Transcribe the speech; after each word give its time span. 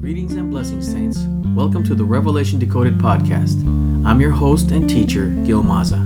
Greetings 0.00 0.34
and 0.34 0.48
blessings, 0.48 0.88
Saints. 0.88 1.24
Welcome 1.56 1.82
to 1.82 1.94
the 1.96 2.04
Revelation 2.04 2.60
Decoded 2.60 2.98
podcast. 2.98 3.60
I'm 4.06 4.20
your 4.20 4.30
host 4.30 4.70
and 4.70 4.88
teacher, 4.88 5.26
Gil 5.44 5.64
Maza. 5.64 5.98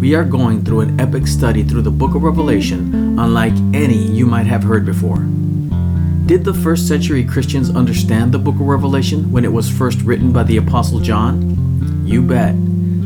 We 0.00 0.16
are 0.16 0.24
going 0.24 0.64
through 0.64 0.80
an 0.80 1.00
epic 1.00 1.28
study 1.28 1.62
through 1.62 1.82
the 1.82 1.92
book 1.92 2.16
of 2.16 2.24
Revelation, 2.24 3.16
unlike 3.16 3.52
any 3.72 3.98
you 3.98 4.26
might 4.26 4.46
have 4.46 4.64
heard 4.64 4.84
before. 4.84 5.18
Did 6.26 6.42
the 6.42 6.52
first 6.52 6.88
century 6.88 7.22
Christians 7.22 7.70
understand 7.70 8.32
the 8.32 8.40
book 8.40 8.56
of 8.56 8.62
Revelation 8.62 9.30
when 9.30 9.44
it 9.44 9.52
was 9.52 9.70
first 9.70 10.00
written 10.02 10.32
by 10.32 10.42
the 10.42 10.56
Apostle 10.56 10.98
John? 10.98 12.02
You 12.04 12.20
bet. 12.20 12.56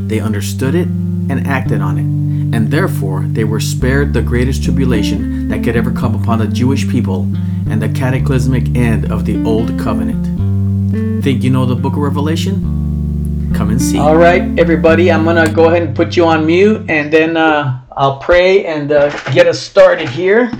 They 0.09 0.21
understood 0.21 0.75
it 0.75 0.89
and 0.89 1.47
acted 1.47 1.83
on 1.83 1.99
it, 1.99 2.57
and 2.57 2.71
therefore 2.71 3.27
they 3.29 3.45
were 3.45 3.61
spared 3.61 4.15
the 4.15 4.23
greatest 4.23 4.65
tribulation 4.65 5.49
that 5.51 5.63
could 5.63 5.77
ever 5.77 5.91
come 5.91 6.15
upon 6.15 6.39
the 6.39 6.49
Jewish 6.49 6.89
people 6.89 7.31
and 7.71 7.83
the 7.83 7.89
cataclysmic 7.89 8.77
end 8.77 9.13
of 9.13 9.25
the 9.25 9.43
Old 9.45 9.79
Covenant. 9.79 11.23
Think 11.23 11.43
you 11.43 11.51
know 11.51 11.67
the 11.67 11.77
book 11.77 11.95
of 11.95 11.99
Revelation? 11.99 13.53
Come 13.55 13.71
and 13.71 13.81
see. 13.81 13.99
All 13.99 14.17
right, 14.17 14.59
everybody, 14.59 15.11
I'm 15.11 15.25
going 15.25 15.45
to 15.45 15.53
go 15.53 15.67
ahead 15.67 15.83
and 15.83 15.97
put 15.97 16.17
you 16.17 16.25
on 16.27 16.47
mute 16.47 16.89
and 16.89 17.13
then 17.13 17.37
uh, 17.37 17.81
I'll 17.93 18.19
pray 18.19 18.65
and 18.67 18.93
uh, 18.93 19.11
get 19.33 19.47
us 19.47 19.61
started 19.61 20.09
here. 20.09 20.51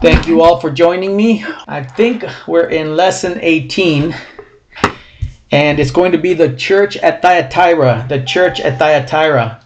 Thank 0.00 0.26
you 0.26 0.42
all 0.42 0.60
for 0.60 0.70
joining 0.70 1.16
me. 1.16 1.44
I 1.66 1.82
think 1.82 2.24
we're 2.46 2.68
in 2.68 2.96
lesson 2.96 3.38
18 3.40 4.14
and 5.50 5.78
it's 5.78 5.92
going 5.92 6.12
to 6.12 6.18
be 6.18 6.34
the 6.34 6.56
church 6.56 6.96
at 6.96 7.22
Thyatira. 7.22 8.06
The 8.08 8.24
church 8.24 8.60
at 8.60 8.78
Thyatira. 8.78 9.62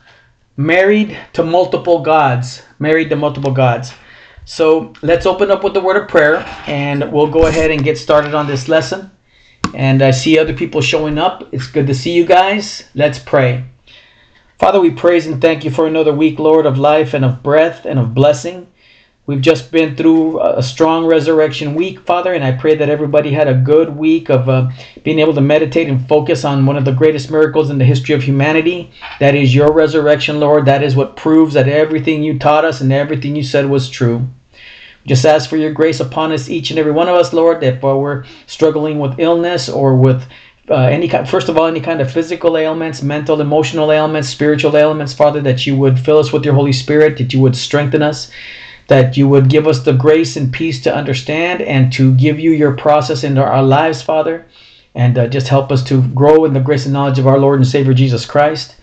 Married 0.57 1.17
to 1.33 1.43
multiple 1.43 2.03
gods. 2.03 2.63
Married 2.79 3.09
to 3.09 3.17
multiple 3.17 3.53
gods. 3.53 3.95
So 4.49 4.95
let's 5.03 5.27
open 5.27 5.51
up 5.51 5.63
with 5.63 5.75
the 5.75 5.81
word 5.83 5.99
of 6.03 6.09
prayer 6.09 6.39
and 6.67 7.13
we'll 7.13 7.31
go 7.31 7.45
ahead 7.45 7.71
and 7.71 7.85
get 7.85 7.99
started 7.99 8.33
on 8.33 8.47
this 8.47 8.67
lesson. 8.67 9.11
And 9.75 10.01
I 10.01 10.11
see 10.11 10.39
other 10.39 10.55
people 10.55 10.81
showing 10.81 11.19
up. 11.19 11.47
It's 11.53 11.67
good 11.67 11.87
to 11.87 11.95
see 11.95 12.13
you 12.13 12.25
guys. 12.25 12.89
Let's 12.95 13.19
pray. 13.19 13.67
Father, 14.59 14.81
we 14.81 14.91
praise 14.91 15.27
and 15.27 15.39
thank 15.39 15.67
you 15.67 15.71
for 15.71 15.87
another 15.87 16.15
week, 16.15 16.39
Lord, 16.39 16.65
of 16.65 16.79
life 16.79 17.13
and 17.13 17.27
of 17.27 17.43
breath 17.43 17.85
and 17.85 17.99
of 17.99 18.15
blessing. 18.15 18.69
We've 19.27 19.43
just 19.43 19.71
been 19.71 19.95
through 19.95 20.41
a 20.41 20.63
strong 20.63 21.05
resurrection 21.05 21.75
week, 21.75 22.01
Father, 22.01 22.33
and 22.33 22.43
I 22.43 22.53
pray 22.53 22.75
that 22.75 22.89
everybody 22.89 23.31
had 23.31 23.49
a 23.49 23.55
good 23.55 23.95
week 23.99 24.31
of 24.31 24.49
uh, 24.49 24.71
being 25.05 25.19
able 25.19 25.35
to 25.35 25.43
meditate 25.43 25.91
and 25.91 26.09
focus 26.09 26.47
on 26.47 26.65
one 26.65 26.79
of 26.79 26.87
the 26.87 26.93
greatest 26.93 27.31
miracles 27.31 27.69
in 27.69 27.77
the 27.77 27.85
history 27.85 28.15
of 28.15 28.23
humanity. 28.23 28.91
That 29.21 29.35
is 29.35 29.55
your 29.55 29.71
resurrection, 29.75 30.41
Lord. 30.41 30.65
That 30.65 30.83
is 30.83 30.97
what 30.97 31.17
proves 31.17 31.53
that 31.53 31.69
everything 31.69 32.23
you 32.23 32.39
taught 32.39 32.65
us 32.65 32.81
and 32.81 32.91
everything 32.91 33.37
you 33.37 33.43
said 33.43 33.69
was 33.69 33.91
true. 33.91 34.27
Just 35.09 35.25
ask 35.25 35.49
for 35.49 35.57
your 35.57 35.73
grace 35.73 36.01
upon 36.01 36.33
us, 36.33 36.49
each 36.49 36.71
and 36.71 36.79
every 36.79 36.93
one 36.93 37.09
of 37.09 37.17
us, 37.17 37.33
Lord, 37.33 37.61
that 37.63 37.83
we're 37.83 38.25
struggling 38.47 38.99
with 38.99 39.19
illness 39.19 39.69
or 39.69 39.97
with 39.97 40.25
uh, 40.71 40.75
any 40.75 41.09
kind, 41.09 41.29
first 41.29 41.49
of 41.49 41.57
all, 41.57 41.67
any 41.67 41.81
kind 41.81 42.01
of 42.01 42.13
physical 42.13 42.59
ailments, 42.59 43.03
mental, 43.03 43.41
emotional 43.41 43.91
ailments, 43.91 44.29
spiritual 44.29 44.77
ailments, 44.77 45.15
Father, 45.15 45.41
that 45.41 45.67
you 45.67 45.77
would 45.77 45.99
fill 45.99 46.19
us 46.19 46.33
with 46.33 46.45
your 46.45 46.55
Holy 46.55 46.73
Spirit, 46.73 47.17
that 47.19 47.33
you 47.33 47.41
would 47.41 47.57
strengthen 47.57 48.03
us, 48.03 48.31
that 48.89 49.17
you 49.17 49.29
would 49.29 49.49
give 49.49 49.67
us 49.67 49.83
the 49.85 49.95
grace 49.95 50.37
and 50.37 50.53
peace 50.53 50.83
to 50.83 50.95
understand 50.95 51.63
and 51.63 51.93
to 51.95 52.15
give 52.17 52.39
you 52.39 52.51
your 52.51 52.75
process 52.77 53.25
into 53.25 53.43
our 53.43 53.63
lives, 53.63 54.03
Father, 54.03 54.45
and 54.95 55.17
uh, 55.17 55.27
just 55.27 55.49
help 55.49 55.73
us 55.73 55.83
to 55.85 56.03
grow 56.09 56.45
in 56.45 56.53
the 56.53 56.61
grace 56.61 56.85
and 56.85 56.93
knowledge 56.93 57.19
of 57.19 57.27
our 57.27 57.39
Lord 57.39 57.59
and 57.59 57.67
Savior 57.67 57.95
Jesus 57.95 58.27
Christ. 58.27 58.77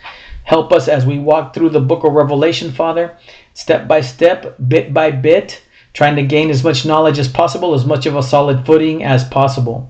Help 0.43 0.71
us 0.71 0.87
as 0.87 1.05
we 1.05 1.19
walk 1.19 1.53
through 1.53 1.69
the 1.69 1.79
book 1.79 2.03
of 2.03 2.13
Revelation, 2.13 2.71
Father, 2.71 3.17
step 3.53 3.87
by 3.87 4.01
step, 4.01 4.55
bit 4.67 4.93
by 4.93 5.11
bit, 5.11 5.61
trying 5.95 6.17
to 6.17 6.23
gain 6.23 6.49
as 6.49 6.61
much 6.61 6.85
knowledge 6.85 7.17
as 7.17 7.29
possible, 7.29 7.73
as 7.73 7.85
much 7.85 8.05
of 8.05 8.17
a 8.17 8.21
solid 8.21 8.65
footing 8.65 9.01
as 9.01 9.23
possible. 9.23 9.89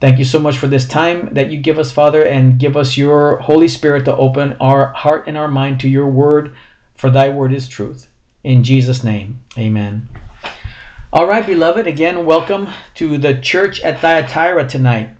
Thank 0.00 0.18
you 0.18 0.24
so 0.24 0.40
much 0.40 0.58
for 0.58 0.66
this 0.66 0.88
time 0.88 1.32
that 1.34 1.50
you 1.52 1.58
give 1.58 1.78
us, 1.78 1.92
Father, 1.92 2.26
and 2.26 2.58
give 2.58 2.76
us 2.76 2.96
your 2.96 3.38
Holy 3.38 3.68
Spirit 3.68 4.04
to 4.06 4.16
open 4.16 4.54
our 4.54 4.92
heart 4.92 5.28
and 5.28 5.38
our 5.38 5.46
mind 5.46 5.78
to 5.80 5.88
your 5.88 6.08
word, 6.08 6.56
for 6.96 7.10
thy 7.10 7.28
word 7.28 7.52
is 7.52 7.68
truth. 7.68 8.08
In 8.42 8.64
Jesus' 8.64 9.04
name, 9.04 9.40
amen. 9.56 10.08
All 11.12 11.28
right, 11.28 11.46
beloved, 11.46 11.86
again, 11.86 12.26
welcome 12.26 12.68
to 12.94 13.16
the 13.16 13.40
church 13.40 13.80
at 13.80 14.00
Thyatira 14.00 14.68
tonight. 14.68 15.16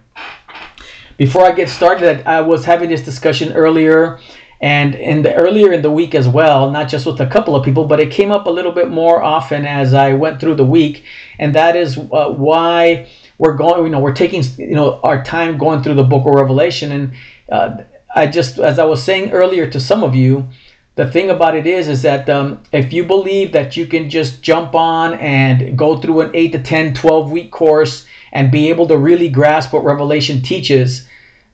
Before 1.15 1.45
I 1.45 1.53
get 1.53 1.69
started, 1.69 2.27
I 2.27 2.41
was 2.41 2.65
having 2.65 2.89
this 2.89 3.05
discussion 3.05 3.53
earlier 3.53 4.19
and 4.59 4.95
in 4.95 5.21
the 5.21 5.33
earlier 5.35 5.71
in 5.71 5.81
the 5.81 5.91
week 5.91 6.15
as 6.15 6.27
well, 6.27 6.71
not 6.71 6.89
just 6.89 7.05
with 7.05 7.19
a 7.21 7.27
couple 7.27 7.55
of 7.55 7.63
people, 7.63 7.85
but 7.85 7.99
it 7.99 8.11
came 8.11 8.31
up 8.31 8.47
a 8.47 8.49
little 8.49 8.71
bit 8.71 8.89
more 8.89 9.21
often 9.21 9.65
as 9.65 9.93
I 9.93 10.13
went 10.13 10.39
through 10.39 10.55
the 10.55 10.65
week, 10.65 11.03
and 11.37 11.53
that 11.55 11.75
is 11.75 11.97
uh, 11.97 12.31
why 12.31 13.09
we're 13.37 13.55
going. 13.55 13.83
You 13.83 13.89
know, 13.89 13.99
we're 13.99 14.15
taking 14.15 14.43
you 14.57 14.75
know 14.75 14.99
our 15.01 15.23
time 15.23 15.57
going 15.57 15.83
through 15.83 15.95
the 15.95 16.03
Book 16.03 16.25
of 16.25 16.33
Revelation, 16.33 16.91
and 16.91 17.13
uh, 17.51 17.83
I 18.15 18.27
just, 18.27 18.57
as 18.57 18.79
I 18.79 18.85
was 18.85 19.03
saying 19.03 19.31
earlier 19.31 19.69
to 19.69 19.79
some 19.79 20.03
of 20.03 20.15
you, 20.15 20.47
the 20.95 21.11
thing 21.11 21.29
about 21.29 21.55
it 21.55 21.67
is 21.67 21.87
is 21.87 22.01
that 22.01 22.27
um, 22.27 22.63
if 22.71 22.91
you 22.91 23.03
believe 23.03 23.51
that 23.51 23.77
you 23.77 23.85
can 23.85 24.09
just 24.09 24.41
jump 24.41 24.73
on 24.73 25.13
and 25.15 25.77
go 25.77 26.01
through 26.01 26.21
an 26.21 26.31
8 26.33 26.51
to 26.53 26.63
10 26.63 26.95
12 26.95 27.31
week 27.31 27.51
course 27.51 28.07
and 28.31 28.51
be 28.51 28.69
able 28.69 28.87
to 28.87 28.97
really 28.97 29.29
grasp 29.29 29.71
what 29.71 29.83
revelation 29.83 30.41
teaches 30.41 31.07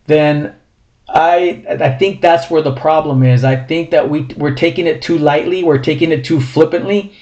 then 0.05 0.55
i 1.13 1.63
i 1.79 1.91
think 1.97 2.21
that's 2.21 2.49
where 2.49 2.61
the 2.61 2.75
problem 2.75 3.23
is 3.23 3.43
i 3.43 3.55
think 3.55 3.91
that 3.91 4.09
we 4.09 4.23
we're 4.37 4.55
taking 4.55 4.87
it 4.87 5.01
too 5.01 5.17
lightly 5.17 5.63
we're 5.63 5.77
taking 5.77 6.11
it 6.11 6.25
too 6.25 6.41
flippantly 6.41 7.15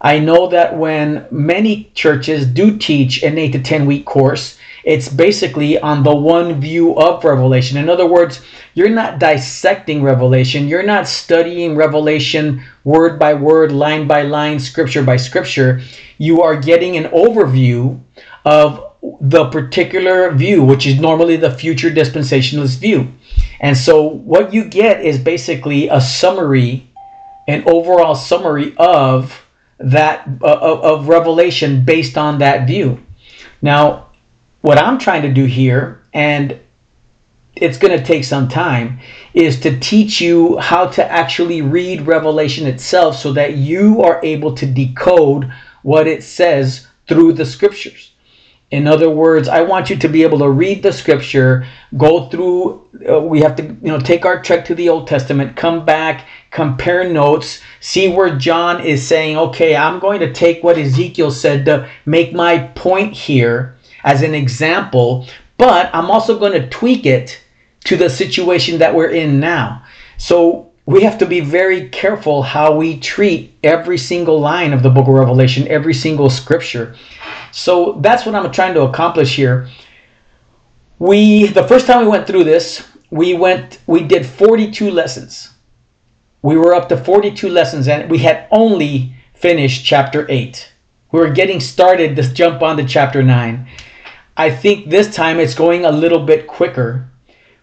i 0.00 0.18
know 0.18 0.46
that 0.48 0.76
when 0.76 1.26
many 1.30 1.90
churches 1.94 2.46
do 2.46 2.76
teach 2.78 3.22
an 3.22 3.38
8 3.38 3.52
to 3.52 3.62
10 3.62 3.86
week 3.86 4.06
course 4.06 4.58
it's 4.82 5.08
basically 5.08 5.78
on 5.78 6.02
the 6.02 6.14
one 6.14 6.60
view 6.60 6.98
of 6.98 7.24
revelation 7.24 7.76
in 7.78 7.88
other 7.88 8.06
words 8.06 8.42
you're 8.74 8.88
not 8.88 9.18
dissecting 9.18 10.02
Revelation. 10.02 10.68
You're 10.68 10.84
not 10.84 11.08
studying 11.08 11.74
Revelation 11.74 12.62
word 12.84 13.18
by 13.18 13.34
word, 13.34 13.72
line 13.72 14.06
by 14.06 14.22
line, 14.22 14.60
scripture 14.60 15.02
by 15.02 15.16
scripture. 15.16 15.80
You 16.18 16.42
are 16.42 16.56
getting 16.56 16.96
an 16.96 17.04
overview 17.10 17.98
of 18.44 18.89
the 19.02 19.48
particular 19.50 20.30
view, 20.32 20.62
which 20.62 20.86
is 20.86 21.00
normally 21.00 21.36
the 21.36 21.50
future 21.50 21.90
dispensationalist 21.90 22.78
view. 22.78 23.12
And 23.60 23.76
so 23.76 24.02
what 24.02 24.52
you 24.52 24.64
get 24.64 25.00
is 25.00 25.18
basically 25.18 25.88
a 25.88 26.00
summary, 26.00 26.86
an 27.48 27.64
overall 27.66 28.14
summary 28.14 28.74
of 28.76 29.42
that 29.78 30.28
uh, 30.42 30.58
of, 30.60 30.82
of 30.84 31.08
Revelation 31.08 31.84
based 31.84 32.18
on 32.18 32.38
that 32.38 32.66
view. 32.66 33.02
Now, 33.62 34.08
what 34.60 34.78
I'm 34.78 34.98
trying 34.98 35.22
to 35.22 35.32
do 35.32 35.44
here, 35.44 36.02
and 36.12 36.58
it's 37.56 37.78
going 37.78 37.98
to 37.98 38.04
take 38.04 38.24
some 38.24 38.48
time 38.48 39.00
is 39.32 39.60
to 39.60 39.78
teach 39.80 40.20
you 40.20 40.58
how 40.58 40.86
to 40.86 41.10
actually 41.10 41.62
read 41.62 42.02
revelation 42.02 42.66
itself 42.66 43.16
so 43.16 43.32
that 43.32 43.56
you 43.56 44.02
are 44.02 44.20
able 44.22 44.54
to 44.54 44.66
decode 44.66 45.50
what 45.82 46.06
it 46.06 46.22
says 46.22 46.86
through 47.06 47.32
the 47.32 47.44
scriptures 47.44 48.09
in 48.70 48.86
other 48.86 49.10
words 49.10 49.48
i 49.48 49.60
want 49.60 49.90
you 49.90 49.96
to 49.96 50.08
be 50.08 50.22
able 50.22 50.38
to 50.38 50.48
read 50.48 50.82
the 50.82 50.92
scripture 50.92 51.66
go 51.96 52.28
through 52.28 52.80
uh, 53.08 53.20
we 53.20 53.40
have 53.40 53.56
to 53.56 53.64
you 53.64 53.88
know 53.88 53.98
take 53.98 54.24
our 54.24 54.42
trek 54.42 54.64
to 54.64 54.74
the 54.74 54.88
old 54.88 55.06
testament 55.06 55.56
come 55.56 55.84
back 55.84 56.26
compare 56.50 57.08
notes 57.08 57.60
see 57.80 58.08
where 58.08 58.36
john 58.36 58.84
is 58.84 59.06
saying 59.06 59.36
okay 59.36 59.76
i'm 59.76 59.98
going 59.98 60.20
to 60.20 60.32
take 60.32 60.62
what 60.62 60.78
ezekiel 60.78 61.30
said 61.30 61.64
to 61.64 61.88
make 62.06 62.32
my 62.32 62.58
point 62.74 63.12
here 63.12 63.76
as 64.04 64.22
an 64.22 64.34
example 64.34 65.26
but 65.58 65.90
i'm 65.94 66.10
also 66.10 66.38
going 66.38 66.52
to 66.52 66.68
tweak 66.68 67.06
it 67.06 67.40
to 67.84 67.96
the 67.96 68.10
situation 68.10 68.78
that 68.78 68.94
we're 68.94 69.10
in 69.10 69.40
now. 69.40 69.82
So 70.18 70.69
we 70.86 71.02
have 71.02 71.18
to 71.18 71.26
be 71.26 71.40
very 71.40 71.88
careful 71.90 72.42
how 72.42 72.74
we 72.74 72.98
treat 72.98 73.56
every 73.62 73.98
single 73.98 74.40
line 74.40 74.72
of 74.72 74.82
the 74.82 74.90
book 74.90 75.06
of 75.06 75.14
Revelation, 75.14 75.68
every 75.68 75.94
single 75.94 76.30
scripture. 76.30 76.96
So 77.52 77.98
that's 78.00 78.26
what 78.26 78.34
I'm 78.34 78.50
trying 78.50 78.74
to 78.74 78.82
accomplish 78.82 79.36
here. 79.36 79.68
We 80.98 81.46
the 81.46 81.66
first 81.66 81.86
time 81.86 82.02
we 82.02 82.10
went 82.10 82.26
through 82.26 82.44
this, 82.44 82.86
we 83.10 83.34
went 83.34 83.78
we 83.86 84.02
did 84.02 84.26
42 84.26 84.90
lessons. 84.90 85.50
We 86.42 86.56
were 86.56 86.74
up 86.74 86.88
to 86.88 86.96
42 86.96 87.48
lessons 87.48 87.86
and 87.88 88.10
we 88.10 88.18
had 88.18 88.46
only 88.50 89.14
finished 89.34 89.84
chapter 89.84 90.26
8. 90.30 90.72
We 91.12 91.20
were 91.20 91.30
getting 91.30 91.60
started 91.60 92.16
to 92.16 92.22
jump 92.32 92.62
on 92.62 92.76
to 92.76 92.84
chapter 92.84 93.22
9. 93.22 93.68
I 94.36 94.50
think 94.50 94.88
this 94.88 95.14
time 95.14 95.38
it's 95.38 95.54
going 95.54 95.84
a 95.84 95.92
little 95.92 96.24
bit 96.24 96.46
quicker 96.46 97.09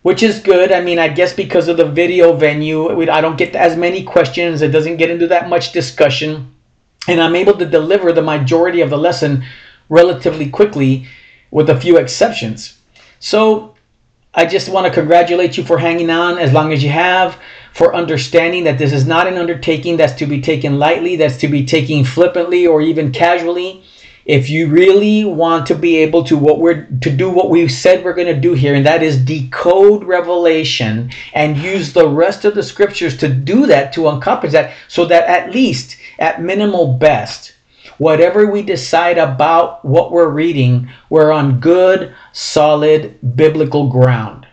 which 0.08 0.24
is 0.24 0.40
good. 0.40 0.72
I 0.72 0.80
mean, 0.80 1.00
I 1.00 1.10
guess 1.10 1.34
because 1.34 1.68
of 1.68 1.76
the 1.76 1.84
video 1.84 2.32
venue, 2.32 3.12
I 3.12 3.20
don't 3.20 3.38
get 3.38 3.54
as 3.58 3.76
many 3.76 4.04
questions. 4.04 4.62
It 4.62 4.70
doesn't 4.70 4.96
get 4.96 5.10
into 5.10 5.28
that 5.28 5.50
much 5.50 5.74
discussion. 5.74 6.56
And 7.10 7.20
I'm 7.20 7.36
able 7.36 7.58
to 7.58 7.66
deliver 7.66 8.14
the 8.14 8.22
majority 8.22 8.80
of 8.80 8.90
the 8.90 8.98
lesson 8.98 9.44
relatively 9.90 10.50
quickly 10.50 11.10
with 11.52 11.70
a 11.70 11.78
few 11.78 11.98
exceptions. 11.98 12.80
So 13.20 13.76
I 14.34 14.46
just 14.46 14.70
want 14.70 14.88
to 14.88 14.94
congratulate 14.94 15.58
you 15.58 15.66
for 15.66 15.78
hanging 15.78 16.10
on 16.10 16.40
as 16.40 16.54
long 16.54 16.72
as 16.72 16.82
you 16.82 16.90
have, 16.90 17.38
for 17.74 17.94
understanding 17.94 18.64
that 18.64 18.78
this 18.78 18.94
is 18.94 19.06
not 19.06 19.28
an 19.28 19.38
undertaking 19.38 19.98
that's 19.98 20.18
to 20.20 20.26
be 20.26 20.40
taken 20.40 20.80
lightly, 20.80 21.18
that's 21.18 21.36
to 21.40 21.50
be 21.50 21.66
taken 21.66 22.06
flippantly 22.06 22.66
or 22.66 22.80
even 22.80 23.12
casually. 23.12 23.84
If 24.28 24.50
you 24.50 24.68
really 24.68 25.24
want 25.24 25.66
to 25.66 25.74
be 25.74 25.96
able 25.96 26.22
to 26.22 26.38
what 26.38 26.60
we're 26.60 26.86
to 27.02 27.10
do 27.10 27.30
what 27.30 27.50
we 27.50 27.68
said 27.68 28.04
we're 28.04 28.14
going 28.14 28.28
to 28.34 28.40
do 28.40 28.54
here 28.54 28.76
and 28.76 28.86
that 28.86 29.02
is 29.02 29.18
decode 29.18 30.04
revelation 30.04 31.10
and 31.34 31.58
use 31.58 31.94
the 31.94 32.08
rest 32.08 32.44
of 32.44 32.54
the 32.54 32.62
scriptures 32.62 33.16
to 33.18 33.30
do 33.30 33.66
that 33.66 33.94
to 33.94 34.08
encompass 34.08 34.52
that 34.52 34.74
so 34.90 35.06
that 35.06 35.28
at 35.30 35.52
least 35.52 35.98
at 36.20 36.42
minimal 36.42 36.94
best 36.94 37.56
whatever 37.98 38.46
we 38.46 38.62
decide 38.62 39.18
about 39.18 39.84
what 39.84 40.12
we're 40.12 40.30
reading 40.30 40.90
we're 41.10 41.32
on 41.32 41.60
good 41.60 42.14
solid 42.34 43.18
biblical 43.36 43.90
ground. 43.90 44.46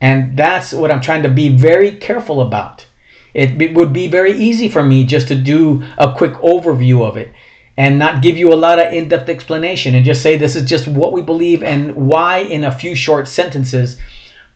And 0.00 0.36
that's 0.36 0.72
what 0.74 0.90
i'm 0.90 1.00
trying 1.00 1.22
to 1.22 1.30
be 1.30 1.48
very 1.48 1.96
careful 1.96 2.42
about. 2.42 2.86
It, 3.32 3.60
it 3.60 3.74
would 3.74 3.92
be 3.92 4.06
very 4.06 4.32
easy 4.32 4.68
for 4.68 4.82
me 4.82 5.04
just 5.04 5.26
to 5.28 5.34
do 5.34 5.82
a 5.98 6.14
quick 6.14 6.34
overview 6.34 7.04
of 7.08 7.16
it 7.16 7.32
and 7.76 7.98
not 7.98 8.22
give 8.22 8.36
you 8.36 8.52
a 8.52 8.54
lot 8.54 8.78
of 8.78 8.92
in-depth 8.92 9.28
explanation 9.28 9.94
and 9.94 10.04
just 10.04 10.22
say 10.22 10.36
this 10.36 10.54
is 10.54 10.68
just 10.68 10.86
what 10.86 11.12
we 11.12 11.22
believe 11.22 11.62
and 11.62 11.94
why 11.94 12.38
in 12.38 12.64
a 12.64 12.72
few 12.72 12.94
short 12.94 13.26
sentences. 13.26 13.98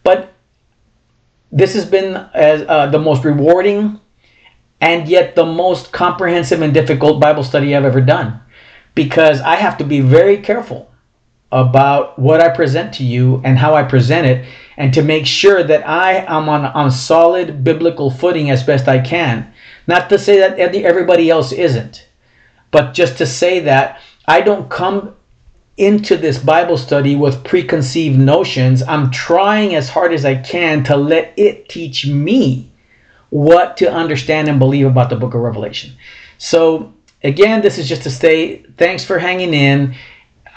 But 0.03 0.33
this 1.51 1.73
has 1.73 1.85
been 1.85 2.15
uh, 2.15 2.87
the 2.91 2.99
most 2.99 3.25
rewarding 3.25 3.99
and 4.81 5.09
yet 5.09 5.35
the 5.35 5.45
most 5.45 5.91
comprehensive 5.91 6.61
and 6.61 6.73
difficult 6.73 7.19
bible 7.19 7.43
study 7.43 7.75
i've 7.75 7.83
ever 7.85 8.01
done. 8.01 8.39
Because 8.95 9.41
i 9.41 9.55
have 9.55 9.77
to 9.79 9.83
be 9.83 9.99
very 9.99 10.37
careful 10.37 10.89
about 11.51 12.17
what 12.17 12.39
i 12.39 12.47
present 12.47 12.93
to 12.93 13.03
you 13.03 13.41
and 13.43 13.57
how 13.57 13.73
i 13.73 13.83
present 13.83 14.27
it 14.27 14.47
and 14.77 14.93
to 14.93 15.01
make 15.01 15.25
sure 15.25 15.63
that 15.63 15.85
i 15.85 16.23
am 16.27 16.47
on, 16.47 16.65
on 16.65 16.91
solid 16.91 17.63
biblical 17.63 18.09
footing 18.09 18.49
as 18.49 18.63
best 18.63 18.87
i 18.87 18.99
can. 18.99 19.51
Not 19.87 20.07
to 20.09 20.19
say 20.19 20.37
that 20.39 20.59
everybody 20.59 21.29
else 21.29 21.51
isn't 21.51 22.07
but 22.71 22.93
just 22.93 23.17
to 23.17 23.25
say 23.25 23.59
that 23.61 24.01
I 24.27 24.41
don't 24.41 24.69
come 24.69 25.15
into 25.79 26.17
this 26.17 26.37
Bible 26.37 26.77
study 26.77 27.15
with 27.15 27.43
preconceived 27.45 28.19
notions. 28.19 28.83
I'm 28.83 29.09
trying 29.11 29.75
as 29.75 29.89
hard 29.89 30.13
as 30.13 30.25
I 30.25 30.35
can 30.35 30.83
to 30.83 30.97
let 30.97 31.33
it 31.37 31.69
teach 31.69 32.05
me 32.05 32.69
what 33.29 33.77
to 33.77 33.91
understand 33.91 34.49
and 34.49 34.59
believe 34.59 34.85
about 34.85 35.09
the 35.09 35.15
book 35.15 35.33
of 35.33 35.39
Revelation. 35.39 35.93
So, 36.37 36.93
again, 37.23 37.61
this 37.61 37.77
is 37.77 37.87
just 37.87 38.03
to 38.03 38.09
say 38.09 38.57
thanks 38.77 39.05
for 39.05 39.19
hanging 39.19 39.53
in. 39.53 39.95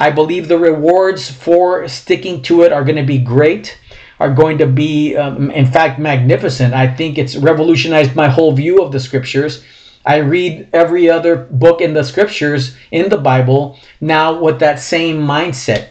I 0.01 0.11
believe 0.11 0.49
the 0.49 0.59
rewards 0.59 1.31
for 1.31 1.87
sticking 1.87 2.43
to 2.43 2.63
it 2.63 2.73
are 2.73 2.83
going 2.83 2.97
to 2.97 3.05
be 3.05 3.19
great, 3.19 3.79
are 4.19 4.35
going 4.35 4.59
to 4.59 4.67
be, 4.67 5.17
um, 5.17 5.53
in 5.53 5.67
fact, 5.67 6.01
magnificent. 6.01 6.75
I 6.75 6.93
think 6.93 7.17
it's 7.17 7.37
revolutionized 7.37 8.17
my 8.17 8.29
whole 8.29 8.51
view 8.51 8.83
of 8.83 8.91
the 8.91 8.99
scriptures 8.99 9.65
I 10.05 10.17
read 10.17 10.69
every 10.73 11.09
other 11.09 11.37
book 11.37 11.81
in 11.81 11.95
the 11.95 12.03
scriptures 12.03 12.77
in 12.91 13.09
the 13.09 13.19
Bible 13.19 13.79
now 14.01 14.43
with 14.43 14.59
that 14.59 14.81
same 14.81 15.21
mindset. 15.21 15.89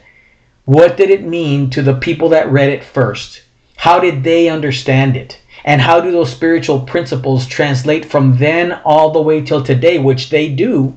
What 0.65 0.97
did 0.97 1.09
it 1.09 1.23
mean 1.23 1.69
to 1.69 1.81
the 1.81 1.93
people 1.95 2.29
that 2.29 2.51
read 2.51 2.69
it 2.69 2.83
first? 2.83 3.43
How 3.77 3.99
did 3.99 4.23
they 4.23 4.49
understand 4.49 5.15
it? 5.15 5.39
And 5.63 5.81
how 5.81 6.01
do 6.01 6.11
those 6.11 6.31
spiritual 6.31 6.81
principles 6.81 7.47
translate 7.47 8.05
from 8.05 8.37
then 8.37 8.73
all 8.83 9.11
the 9.11 9.21
way 9.21 9.41
till 9.41 9.63
today, 9.63 9.97
which 9.97 10.29
they 10.29 10.49
do? 10.49 10.95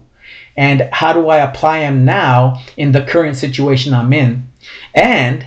And 0.56 0.88
how 0.93 1.12
do 1.12 1.28
I 1.28 1.38
apply 1.38 1.81
them 1.81 2.05
now 2.05 2.62
in 2.76 2.93
the 2.93 3.05
current 3.05 3.37
situation 3.37 3.94
I'm 3.94 4.12
in? 4.12 4.50
And 4.94 5.46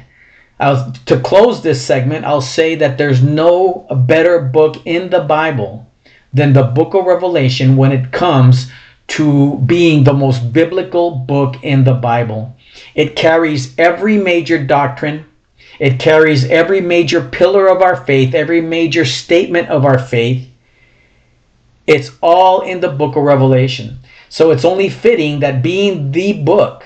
I'll, 0.59 0.93
to 1.05 1.19
close 1.19 1.61
this 1.61 1.85
segment, 1.85 2.25
I'll 2.25 2.41
say 2.41 2.75
that 2.75 2.97
there's 2.97 3.21
no 3.21 3.87
better 4.05 4.39
book 4.39 4.77
in 4.85 5.09
the 5.09 5.21
Bible 5.21 5.86
than 6.33 6.53
the 6.53 6.63
book 6.63 6.93
of 6.93 7.05
Revelation 7.05 7.75
when 7.75 7.91
it 7.91 8.11
comes 8.11 8.71
to 9.07 9.57
being 9.59 10.03
the 10.03 10.13
most 10.13 10.51
biblical 10.51 11.11
book 11.11 11.55
in 11.63 11.83
the 11.83 11.93
Bible. 11.93 12.55
It 12.93 13.15
carries 13.15 13.77
every 13.79 14.17
major 14.17 14.63
doctrine, 14.63 15.25
it 15.79 15.99
carries 15.99 16.45
every 16.45 16.81
major 16.81 17.21
pillar 17.21 17.67
of 17.67 17.81
our 17.81 17.95
faith, 18.05 18.33
every 18.33 18.61
major 18.61 19.05
statement 19.05 19.69
of 19.69 19.85
our 19.85 19.99
faith. 19.99 20.47
It's 21.85 22.11
all 22.21 22.61
in 22.61 22.81
the 22.81 22.89
book 22.89 23.15
of 23.15 23.23
Revelation. 23.23 23.99
So 24.29 24.51
it's 24.51 24.65
only 24.65 24.89
fitting 24.89 25.39
that 25.39 25.63
being 25.63 26.11
the 26.11 26.33
book 26.43 26.83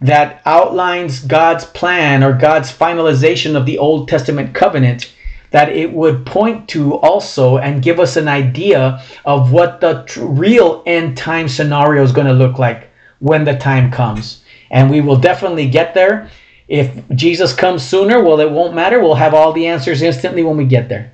that 0.00 0.40
outlines 0.46 1.20
God's 1.20 1.66
plan 1.66 2.24
or 2.24 2.32
God's 2.32 2.72
finalization 2.72 3.54
of 3.54 3.66
the 3.66 3.78
Old 3.78 4.08
Testament 4.08 4.54
covenant 4.54 5.12
that 5.50 5.70
it 5.70 5.92
would 5.92 6.24
point 6.24 6.68
to 6.68 6.94
also 6.96 7.58
and 7.58 7.82
give 7.82 7.98
us 7.98 8.16
an 8.16 8.28
idea 8.28 9.02
of 9.24 9.52
what 9.52 9.80
the 9.80 10.02
tr- 10.04 10.24
real 10.24 10.82
end 10.86 11.16
time 11.16 11.48
scenario 11.48 12.02
is 12.02 12.12
going 12.12 12.26
to 12.26 12.32
look 12.32 12.58
like 12.58 12.88
when 13.18 13.44
the 13.44 13.56
time 13.56 13.90
comes. 13.90 14.42
And 14.70 14.90
we 14.90 15.00
will 15.00 15.16
definitely 15.16 15.68
get 15.68 15.94
there. 15.94 16.30
If 16.68 16.92
Jesus 17.16 17.52
comes 17.52 17.82
sooner, 17.82 18.22
well, 18.22 18.38
it 18.40 18.50
won't 18.50 18.74
matter. 18.74 19.00
We'll 19.00 19.14
have 19.14 19.34
all 19.34 19.52
the 19.52 19.66
answers 19.66 20.02
instantly 20.02 20.44
when 20.44 20.56
we 20.56 20.64
get 20.64 20.88
there. 20.88 21.12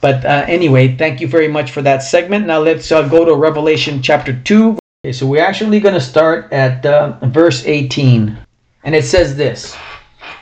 But 0.00 0.24
uh, 0.24 0.44
anyway, 0.48 0.96
thank 0.96 1.20
you 1.20 1.28
very 1.28 1.48
much 1.48 1.70
for 1.70 1.82
that 1.82 2.02
segment. 2.02 2.46
Now 2.46 2.60
let's 2.60 2.90
uh, 2.90 3.08
go 3.08 3.24
to 3.24 3.34
Revelation 3.34 4.02
chapter 4.02 4.32
2. 4.32 4.78
Okay, 5.04 5.12
so 5.12 5.26
we're 5.26 5.44
actually 5.44 5.80
going 5.80 5.94
to 5.94 6.00
start 6.00 6.52
at 6.52 6.86
uh, 6.86 7.18
verse 7.26 7.64
18. 7.66 8.38
And 8.84 8.94
it 8.94 9.04
says 9.04 9.36
this 9.36 9.76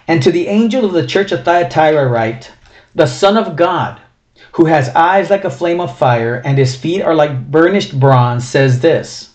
And 0.09 0.23
to 0.23 0.31
the 0.31 0.49
angel 0.49 0.85
of 0.85 0.93
the 0.93 1.07
church 1.07 1.33
of 1.33 1.45
Thyatira 1.45 2.09
write, 2.09 2.51
the 2.95 3.07
Son 3.07 3.37
of 3.37 3.57
God, 3.57 4.01
who 4.53 4.65
has 4.67 4.89
eyes 4.91 5.31
like 5.31 5.45
a 5.45 5.51
flame 5.51 5.81
of 5.81 5.97
fire 5.97 6.43
and 6.45 6.59
his 6.59 6.75
feet 6.75 7.03
are 7.03 7.15
like 7.15 7.51
burnished 7.51 7.99
bronze, 7.99 8.47
says 8.47 8.81
this 8.81 9.31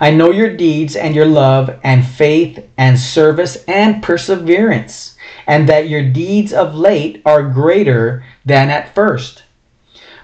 I 0.00 0.10
know 0.10 0.30
your 0.30 0.56
deeds 0.56 0.96
and 0.96 1.14
your 1.14 1.26
love 1.26 1.78
and 1.84 2.04
faith 2.04 2.68
and 2.76 2.98
service 2.98 3.64
and 3.68 4.02
perseverance, 4.02 5.16
and 5.46 5.68
that 5.68 5.88
your 5.88 6.02
deeds 6.02 6.52
of 6.52 6.74
late 6.74 7.22
are 7.24 7.48
greater 7.48 8.24
than 8.44 8.68
at 8.68 8.94
first. 8.94 9.44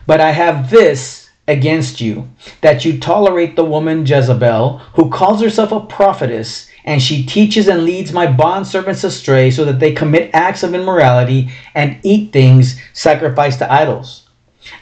But 0.07 0.21
I 0.21 0.33
have 0.33 0.71
this 0.71 1.31
against 1.47 2.01
you, 2.01 2.29
that 2.61 2.85
you 2.85 2.99
tolerate 2.99 3.57
the 3.57 3.65
woman 3.65 4.05
Jezebel, 4.05 4.79
who 4.95 5.11
calls 5.11 5.41
herself 5.41 5.73
a 5.73 5.81
prophetess 5.81 6.69
and 6.89 7.03
she 7.03 7.23
teaches 7.23 7.69
and 7.69 7.85
leads 7.85 8.15
my 8.15 8.27
bondservants 8.27 9.05
astray 9.05 9.51
so 9.51 9.63
that 9.67 9.79
they 9.79 9.93
commit 9.93 10.31
acts 10.33 10.63
of 10.63 10.75
immorality 10.75 11.51
and 11.75 11.99
eat 12.03 12.33
things 12.33 12.81
sacrificed 12.95 13.59
to 13.59 13.71
idols. 13.71 14.27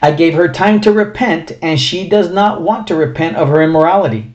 I 0.01 0.11
gave 0.11 0.33
her 0.33 0.47
time 0.47 0.79
to 0.81 0.93
repent, 0.93 1.51
and 1.61 1.77
she 1.77 2.07
does 2.07 2.31
not 2.31 2.61
want 2.61 2.87
to 2.87 2.95
repent 2.95 3.35
of 3.35 3.49
her 3.49 3.61
immorality. 3.61 4.31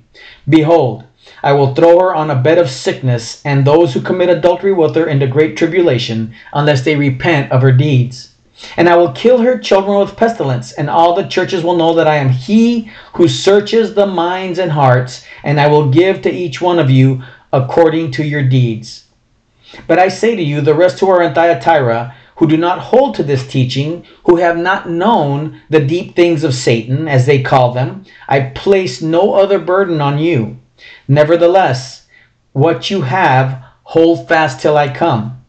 Behold, 0.46 1.04
I 1.42 1.54
will 1.54 1.74
throw 1.74 1.98
her 1.98 2.14
on 2.14 2.30
a 2.30 2.36
bed 2.36 2.58
of 2.58 2.68
sickness, 2.68 3.40
and 3.42 3.64
those 3.64 3.94
who 3.94 4.02
commit 4.02 4.28
adultery 4.28 4.74
with 4.74 4.94
her 4.94 5.06
into 5.06 5.26
great 5.26 5.56
tribulation, 5.56 6.34
unless 6.52 6.84
they 6.84 6.94
repent 6.94 7.52
of 7.52 7.62
her 7.62 7.72
deeds. 7.72 8.34
And 8.76 8.88
I 8.88 8.96
will 8.96 9.12
kill 9.12 9.38
her 9.38 9.58
children 9.58 9.98
with 9.98 10.16
pestilence, 10.16 10.72
and 10.72 10.90
all 10.90 11.14
the 11.14 11.26
churches 11.26 11.64
will 11.64 11.76
know 11.76 11.94
that 11.94 12.06
I 12.06 12.16
am 12.16 12.28
he 12.28 12.90
who 13.14 13.28
searches 13.28 13.94
the 13.94 14.06
minds 14.06 14.58
and 14.58 14.70
hearts, 14.70 15.24
and 15.42 15.58
I 15.58 15.68
will 15.68 15.90
give 15.90 16.22
to 16.22 16.30
each 16.30 16.60
one 16.60 16.78
of 16.78 16.90
you 16.90 17.22
according 17.52 18.10
to 18.12 18.24
your 18.24 18.42
deeds. 18.42 19.06
But 19.86 19.98
I 19.98 20.08
say 20.08 20.36
to 20.36 20.42
you, 20.42 20.60
the 20.60 20.74
rest 20.74 21.00
who 21.00 21.08
are 21.08 21.22
in 21.22 21.34
Thyatira, 21.34 22.14
who 22.36 22.46
do 22.46 22.56
not 22.56 22.78
hold 22.78 23.14
to 23.14 23.22
this 23.22 23.46
teaching, 23.46 24.04
who 24.24 24.36
have 24.36 24.56
not 24.56 24.88
known 24.88 25.60
the 25.70 25.80
deep 25.80 26.16
things 26.16 26.44
of 26.44 26.54
Satan, 26.54 27.08
as 27.08 27.26
they 27.26 27.42
call 27.42 27.72
them, 27.72 28.04
I 28.28 28.40
place 28.40 29.02
no 29.02 29.34
other 29.34 29.58
burden 29.58 30.00
on 30.00 30.18
you. 30.18 30.58
Nevertheless, 31.06 32.06
what 32.52 32.90
you 32.90 33.02
have, 33.02 33.62
hold 33.84 34.28
fast 34.28 34.60
till 34.60 34.76
I 34.76 34.92
come. 34.92 35.44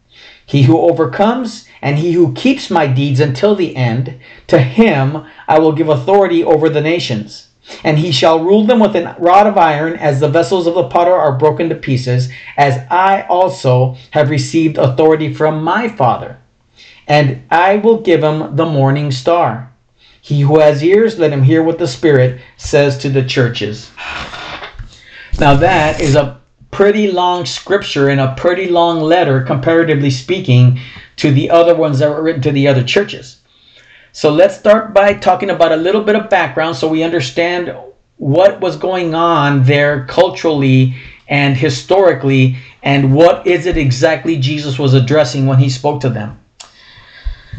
He 0.45 0.63
who 0.63 0.77
overcomes 0.77 1.67
and 1.81 1.98
he 1.98 2.13
who 2.13 2.33
keeps 2.33 2.69
my 2.69 2.88
deeds 2.88 3.19
until 3.19 3.55
the 3.55 3.75
end, 3.75 4.19
to 4.48 4.60
him 4.60 5.25
I 5.48 5.60
will 5.60 5.72
give 5.72 5.89
authority 5.89 6.43
over 6.43 6.69
the 6.69 6.81
nations 6.81 7.50
and 7.84 7.98
he 7.98 8.12
shall 8.12 8.43
rule 8.43 8.65
them 8.65 8.79
with 8.79 8.96
a 8.96 9.15
rod 9.20 9.48
of 9.48 9.58
iron, 9.58 9.96
as 9.96 10.20
the 10.20 10.27
vessels 10.27 10.67
of 10.67 10.75
the 10.75 10.89
potter 10.89 11.13
are 11.13 11.38
broken 11.38 11.70
to 11.70 11.75
pieces, 11.75 12.29
as 12.58 12.86
I 12.89 13.22
also 13.29 13.96
have 14.12 14.29
received 14.29 14.77
authority 14.77 15.34
from 15.34 15.63
my 15.63 15.89
Father. 15.89 16.38
And 17.08 17.43
I 17.50 17.77
will 17.77 18.01
give 18.01 18.24
him 18.24 18.55
the 18.55 18.65
morning 18.65 19.12
star. 19.12 19.72
He 20.22 20.41
who 20.41 20.60
has 20.60 20.84
ears, 20.84 21.20
let 21.20 21.34
him 21.34 21.43
hear 21.43 21.62
what 21.62 21.79
the 21.79 21.88
Spirit 21.88 22.39
says 22.58 22.98
to 23.00 23.10
the 23.10 23.24
churches. 23.24 23.91
Now, 25.39 25.55
that 25.55 26.00
is 26.00 26.15
a 26.15 26.39
pretty 26.72 27.12
long 27.12 27.46
scripture 27.46 28.10
and 28.10 28.22
a 28.22 28.34
pretty 28.36 28.70
long 28.70 29.00
letter, 29.01 29.41
comparatively 29.41 30.10
speaking, 30.10 30.79
to 31.17 31.32
the 31.32 31.50
other 31.50 31.75
ones 31.75 32.00
that 32.00 32.10
were 32.10 32.24
written 32.24 32.41
to 32.43 32.51
the 32.51 32.67
other 32.67 32.84
churches. 32.84 33.41
So 34.15 34.32
let's 34.32 34.55
start 34.55 34.93
by 34.93 35.15
talking 35.15 35.50
about 35.50 35.72
a 35.72 35.75
little 35.75 36.03
bit 36.03 36.15
of 36.15 36.29
background 36.29 36.75
so 36.75 36.88
we 36.88 37.01
understand 37.01 37.75
what 38.17 38.62
was 38.62 38.77
going 38.77 39.15
on 39.15 39.63
there 39.63 40.05
culturally 40.05 40.96
and 41.27 41.58
historically 41.58 42.58
and 42.84 43.15
what 43.15 43.48
is 43.48 43.65
it 43.65 43.75
exactly 43.75 44.38
Jesus 44.38 44.77
was 44.77 44.93
addressing 44.93 45.48
when 45.48 45.58
he 45.58 45.67
spoke 45.67 46.00
to 46.01 46.10
them. 46.10 46.39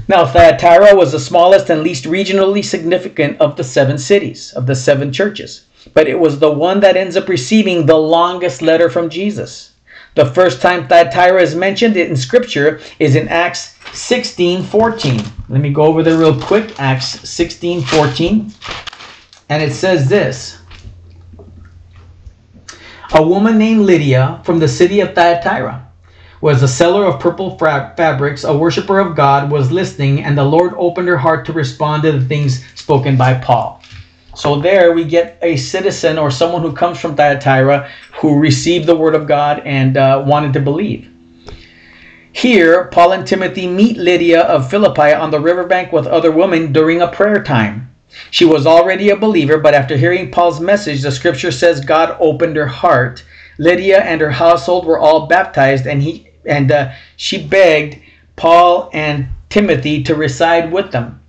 Now, 0.07 0.25
Thyatira 0.27 0.95
was 0.95 1.11
the 1.11 1.19
smallest 1.19 1.71
and 1.71 1.83
least 1.83 2.05
regionally 2.05 2.65
significant 2.65 3.41
of 3.41 3.57
the 3.57 3.65
seven 3.65 3.99
cities, 3.99 4.53
of 4.53 4.67
the 4.67 4.77
seven 4.77 5.13
churches. 5.13 5.67
but 5.93 6.07
it 6.07 6.19
was 6.19 6.39
the 6.39 6.53
one 6.53 6.79
that 6.81 6.97
ends 6.97 7.17
up 7.17 7.29
receiving 7.29 7.85
the 7.85 7.97
longest 7.97 8.63
letter 8.63 8.89
from 8.89 9.11
Jesus. 9.11 9.74
The 10.15 10.27
first 10.27 10.63
time 10.63 10.87
Thyatira 10.87 11.43
is 11.43 11.57
mentioned 11.57 11.97
in 11.97 12.15
Scripture 12.17 12.81
is 13.01 13.17
in 13.17 13.27
Acts 13.29 13.77
16 13.95 14.63
14. 14.63 15.21
Let 15.49 15.61
me 15.61 15.71
go 15.71 15.83
over 15.83 16.05
there 16.05 16.17
real 16.17 16.41
quick. 16.41 16.79
Acts 16.79 17.29
16 17.29 17.83
14. 17.83 18.53
And 19.49 19.63
it 19.63 19.73
says 19.73 20.09
this 20.09 20.59
A 23.13 23.27
woman 23.27 23.59
named 23.59 23.81
Lydia 23.81 24.41
from 24.45 24.61
the 24.61 24.69
city 24.69 25.01
of 25.01 25.15
Thyatira 25.15 25.85
was 26.41 26.63
a 26.63 26.69
seller 26.69 27.07
of 27.07 27.19
purple 27.19 27.57
fabrics, 27.59 28.45
a 28.45 28.57
worshiper 28.57 29.01
of 29.01 29.17
God, 29.17 29.51
was 29.51 29.73
listening, 29.73 30.23
and 30.23 30.37
the 30.37 30.45
Lord 30.45 30.75
opened 30.77 31.09
her 31.09 31.17
heart 31.17 31.47
to 31.47 31.53
respond 31.53 32.03
to 32.03 32.13
the 32.13 32.25
things 32.25 32.65
spoken 32.75 33.17
by 33.17 33.35
Paul. 33.35 33.83
So 34.35 34.61
there 34.61 34.93
we 34.93 35.05
get 35.05 35.39
a 35.43 35.57
citizen 35.57 36.19
or 36.19 36.31
someone 36.31 36.63
who 36.63 36.73
comes 36.73 36.99
from 36.99 37.17
Thyatira 37.17 37.91
who 38.21 38.39
received 38.39 38.87
the 38.87 38.97
word 38.97 39.15
of 39.15 39.27
God 39.27 39.63
and 39.65 39.97
uh, 39.97 40.25
wanted 40.27 40.53
to 40.55 40.61
believe. 40.61 41.11
Here, 42.33 42.87
Paul 42.87 43.13
and 43.13 43.27
Timothy 43.27 43.69
meet 43.69 43.97
Lydia 43.97 44.43
of 44.43 44.69
Philippi 44.69 45.13
on 45.13 45.31
the 45.31 45.39
riverbank 45.39 45.93
with 45.93 46.07
other 46.07 46.33
women 46.33 46.73
during 46.73 47.01
a 47.01 47.09
prayer 47.09 47.43
time. 47.43 47.95
She 48.31 48.45
was 48.45 48.67
already 48.67 49.11
a 49.11 49.17
believer, 49.17 49.59
but 49.59 49.75
after 49.75 49.97
hearing 49.97 50.31
Paul's 50.31 50.61
message, 50.61 51.03
the 51.03 51.13
scripture 51.13 51.53
says 51.53 51.85
God 51.85 52.17
opened 52.21 52.57
her 52.57 52.67
heart. 52.67 53.25
Lydia 53.59 54.01
and 54.01 54.21
her 54.21 54.31
household 54.31 54.85
were 54.85 54.99
all 54.99 55.27
baptized, 55.27 55.87
and 55.87 56.03
he 56.03 56.29
and 56.45 56.73
uh, 56.73 56.93
she 57.17 57.47
begged 57.47 58.01
Paul 58.37 58.91
and 58.93 59.29
Timothy 59.49 60.03
to 60.03 60.15
reside 60.15 60.73
with 60.73 60.91
them. 60.91 61.21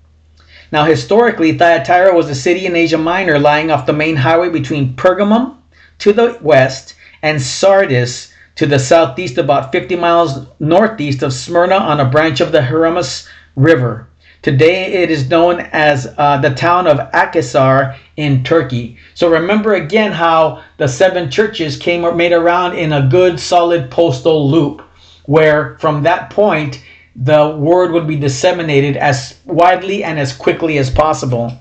Now, 0.75 0.83
historically, 0.83 1.57
Thyatira 1.57 2.13
was 2.13 2.29
a 2.29 2.35
city 2.35 2.65
in 2.65 2.75
Asia 2.75 2.97
Minor 2.97 3.39
lying 3.39 3.71
off 3.71 3.85
the 3.85 3.93
main 3.93 4.17
highway 4.17 4.49
between 4.49 4.93
Pergamum 4.95 5.55
to 5.99 6.11
the 6.11 6.37
west 6.41 6.95
and 7.21 7.41
Sardis 7.41 8.33
to 8.55 8.65
the 8.65 8.77
southeast, 8.77 9.37
about 9.37 9.71
50 9.71 9.95
miles 9.95 10.45
northeast 10.59 11.23
of 11.23 11.31
Smyrna 11.31 11.75
on 11.75 12.01
a 12.01 12.09
branch 12.09 12.41
of 12.41 12.51
the 12.51 12.61
Hermus 12.61 13.25
River. 13.55 14.09
Today 14.41 14.91
it 14.91 15.09
is 15.09 15.29
known 15.29 15.61
as 15.71 16.13
uh, 16.17 16.39
the 16.39 16.53
town 16.53 16.87
of 16.87 16.97
Akhisar 17.11 17.95
in 18.17 18.43
Turkey. 18.43 18.97
So 19.13 19.29
remember 19.29 19.75
again 19.75 20.11
how 20.11 20.61
the 20.75 20.89
seven 20.89 21.31
churches 21.31 21.77
came 21.77 22.17
made 22.17 22.33
around 22.33 22.77
in 22.77 22.91
a 22.91 23.07
good 23.07 23.39
solid 23.39 23.89
postal 23.89 24.51
loop, 24.51 24.81
where 25.23 25.77
from 25.79 26.03
that 26.03 26.31
point 26.31 26.83
the 27.15 27.55
word 27.57 27.91
would 27.91 28.07
be 28.07 28.17
disseminated 28.17 28.97
as 28.97 29.39
widely 29.45 30.03
and 30.03 30.19
as 30.19 30.33
quickly 30.33 30.77
as 30.77 30.89
possible. 30.89 31.57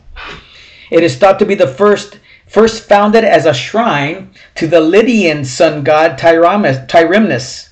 It 0.90 1.04
is 1.04 1.16
thought 1.16 1.38
to 1.38 1.46
be 1.46 1.54
the 1.54 1.68
first 1.68 2.18
first 2.46 2.88
founded 2.88 3.25
as 3.25 3.46
a 3.46 3.54
shrine 3.54 4.30
to 4.56 4.66
the 4.66 4.80
Lydian 4.80 5.44
sun 5.44 5.82
god 5.82 6.18
Tyrimnus. 6.18 7.68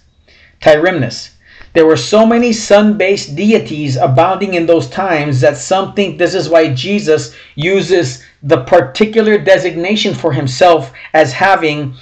Tyrimnus. 0.61 1.31
There 1.75 1.87
were 1.87 1.97
so 1.97 2.27
many 2.27 2.53
sun-based 2.53 3.35
deities 3.35 3.97
abounding 3.97 4.55
in 4.55 4.67
those 4.67 4.89
times 4.89 5.41
that 5.41 5.57
some 5.57 5.95
think 5.95 6.19
this 6.19 6.35
is 6.35 6.49
why 6.49 6.73
Jesus 6.75 7.35
uses 7.55 8.23
the 8.43 8.63
particular 8.65 9.39
designation 9.39 10.15
for 10.15 10.33
himself 10.33 10.93
as 11.15 11.33
having 11.33 11.95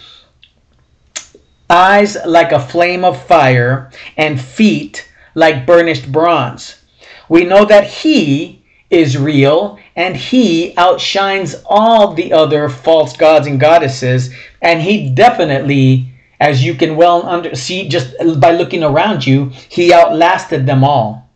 eyes 1.69 2.17
like 2.27 2.51
a 2.51 2.59
flame 2.59 3.05
of 3.05 3.25
fire 3.27 3.91
and 4.17 4.41
feet 4.41 5.07
like 5.35 5.67
burnished 5.67 6.11
bronze. 6.11 6.83
We 7.29 7.45
know 7.45 7.65
that 7.65 7.87
He 7.87 8.63
is 8.91 9.17
real 9.17 9.79
and 9.95 10.17
He 10.17 10.75
outshines 10.77 11.55
all 11.65 12.15
the 12.15 12.33
other 12.33 12.69
false 12.69 13.17
gods 13.17 13.47
and 13.47 13.61
goddesses, 13.61 14.35
and 14.61 14.83
He 14.83 15.11
definitely, 15.11 16.13
as 16.41 16.65
you 16.65 16.75
can 16.75 16.97
well 16.97 17.27
under, 17.27 17.55
see 17.55 17.89
just 17.89 18.15
by 18.41 18.53
looking 18.53 18.83
around 18.83 19.27
you, 19.27 19.51
He 19.69 19.93
outlasted 19.93 20.67
them 20.67 20.83
all. 20.85 21.29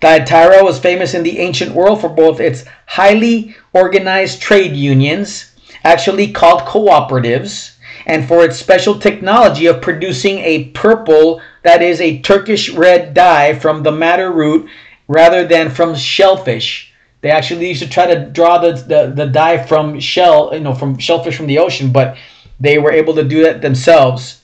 Thyatira 0.00 0.64
was 0.64 0.80
famous 0.80 1.14
in 1.14 1.22
the 1.22 1.38
ancient 1.38 1.74
world 1.74 2.00
for 2.00 2.08
both 2.08 2.40
its 2.40 2.64
highly 2.86 3.54
organized 3.72 4.42
trade 4.42 4.74
unions, 4.74 5.52
actually 5.84 6.32
called 6.32 6.62
cooperatives, 6.62 7.71
and 8.06 8.26
for 8.26 8.44
its 8.44 8.58
special 8.58 8.98
technology 8.98 9.66
of 9.66 9.80
producing 9.80 10.38
a 10.38 10.64
purple 10.70 11.40
that 11.62 11.82
is 11.82 12.00
a 12.00 12.20
Turkish 12.20 12.70
red 12.70 13.14
dye 13.14 13.54
from 13.58 13.82
the 13.82 13.92
madder 13.92 14.32
root 14.32 14.68
rather 15.08 15.46
than 15.46 15.70
from 15.70 15.94
shellfish. 15.94 16.92
They 17.20 17.30
actually 17.30 17.68
used 17.68 17.82
to 17.82 17.88
try 17.88 18.12
to 18.12 18.26
draw 18.26 18.58
the, 18.58 18.72
the, 18.72 19.12
the 19.14 19.26
dye 19.26 19.64
from 19.64 20.00
shell, 20.00 20.50
you 20.52 20.60
know, 20.60 20.74
from 20.74 20.98
shellfish 20.98 21.36
from 21.36 21.46
the 21.46 21.58
ocean, 21.58 21.92
but 21.92 22.16
they 22.58 22.78
were 22.78 22.92
able 22.92 23.14
to 23.14 23.24
do 23.24 23.42
that 23.42 23.62
themselves. 23.62 24.42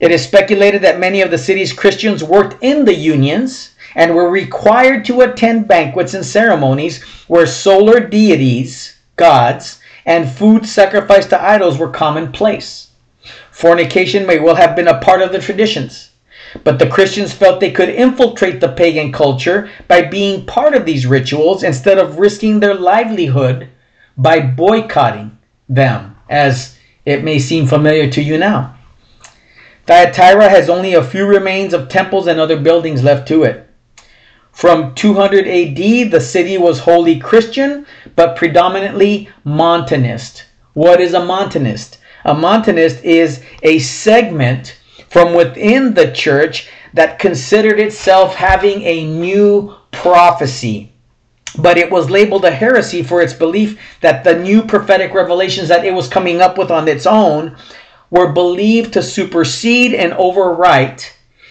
It 0.00 0.10
is 0.10 0.24
speculated 0.24 0.82
that 0.82 1.00
many 1.00 1.22
of 1.22 1.30
the 1.30 1.38
city's 1.38 1.72
Christians 1.72 2.22
worked 2.22 2.62
in 2.62 2.84
the 2.84 2.94
unions 2.94 3.74
and 3.94 4.14
were 4.14 4.30
required 4.30 5.04
to 5.06 5.22
attend 5.22 5.68
banquets 5.68 6.14
and 6.14 6.24
ceremonies 6.24 7.02
where 7.28 7.46
solar 7.46 8.00
deities, 8.00 8.96
gods, 9.16 9.80
and 10.04 10.30
food 10.30 10.66
sacrificed 10.66 11.30
to 11.30 11.42
idols 11.42 11.78
were 11.78 11.90
commonplace. 11.90 12.85
Fornication 13.56 14.26
may 14.26 14.38
well 14.38 14.56
have 14.56 14.76
been 14.76 14.86
a 14.86 15.00
part 15.00 15.22
of 15.22 15.32
the 15.32 15.38
traditions. 15.38 16.10
But 16.62 16.78
the 16.78 16.90
Christians 16.90 17.32
felt 17.32 17.58
they 17.58 17.70
could 17.70 17.88
infiltrate 17.88 18.60
the 18.60 18.68
pagan 18.68 19.10
culture 19.10 19.70
by 19.88 20.02
being 20.02 20.44
part 20.44 20.74
of 20.74 20.84
these 20.84 21.06
rituals 21.06 21.62
instead 21.62 21.96
of 21.96 22.18
risking 22.18 22.60
their 22.60 22.74
livelihood 22.74 23.70
by 24.14 24.40
boycotting 24.40 25.38
them, 25.70 26.16
as 26.28 26.76
it 27.06 27.24
may 27.24 27.38
seem 27.38 27.66
familiar 27.66 28.10
to 28.10 28.20
you 28.20 28.36
now. 28.36 28.76
Thyatira 29.86 30.50
has 30.50 30.68
only 30.68 30.92
a 30.92 31.02
few 31.02 31.24
remains 31.24 31.72
of 31.72 31.88
temples 31.88 32.26
and 32.26 32.38
other 32.38 32.60
buildings 32.60 33.02
left 33.02 33.26
to 33.28 33.44
it. 33.44 33.66
From 34.52 34.94
200 34.94 35.48
AD, 35.48 36.10
the 36.10 36.20
city 36.20 36.58
was 36.58 36.80
wholly 36.80 37.18
Christian, 37.18 37.86
but 38.16 38.36
predominantly 38.36 39.30
Montanist. 39.44 40.44
What 40.74 41.00
is 41.00 41.14
a 41.14 41.24
Montanist? 41.24 41.96
A 42.26 42.34
Montanist 42.34 43.04
is 43.04 43.40
a 43.62 43.78
segment 43.78 44.76
from 45.10 45.32
within 45.32 45.94
the 45.94 46.10
church 46.10 46.68
that 46.92 47.20
considered 47.20 47.78
itself 47.78 48.34
having 48.34 48.82
a 48.82 49.06
new 49.06 49.72
prophecy. 49.92 50.92
But 51.56 51.78
it 51.78 51.88
was 51.88 52.10
labeled 52.10 52.44
a 52.44 52.50
heresy 52.50 53.04
for 53.04 53.22
its 53.22 53.32
belief 53.32 53.78
that 54.00 54.24
the 54.24 54.36
new 54.36 54.62
prophetic 54.62 55.14
revelations 55.14 55.68
that 55.68 55.84
it 55.84 55.94
was 55.94 56.08
coming 56.08 56.40
up 56.40 56.58
with 56.58 56.72
on 56.72 56.88
its 56.88 57.06
own 57.06 57.56
were 58.10 58.32
believed 58.32 58.94
to 58.94 59.04
supersede 59.04 59.94
and 59.94 60.12
overwrite, 60.14 61.08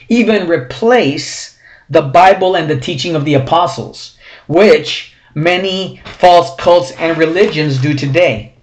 even 0.09 0.49
replace 0.49 1.57
the 1.89 2.01
Bible 2.01 2.57
and 2.57 2.69
the 2.69 2.81
teaching 2.81 3.15
of 3.15 3.23
the 3.23 3.35
apostles, 3.35 4.17
which 4.49 5.15
many 5.35 6.01
false 6.03 6.53
cults 6.57 6.91
and 6.91 7.17
religions 7.17 7.77
do 7.77 7.93
today. 7.93 8.54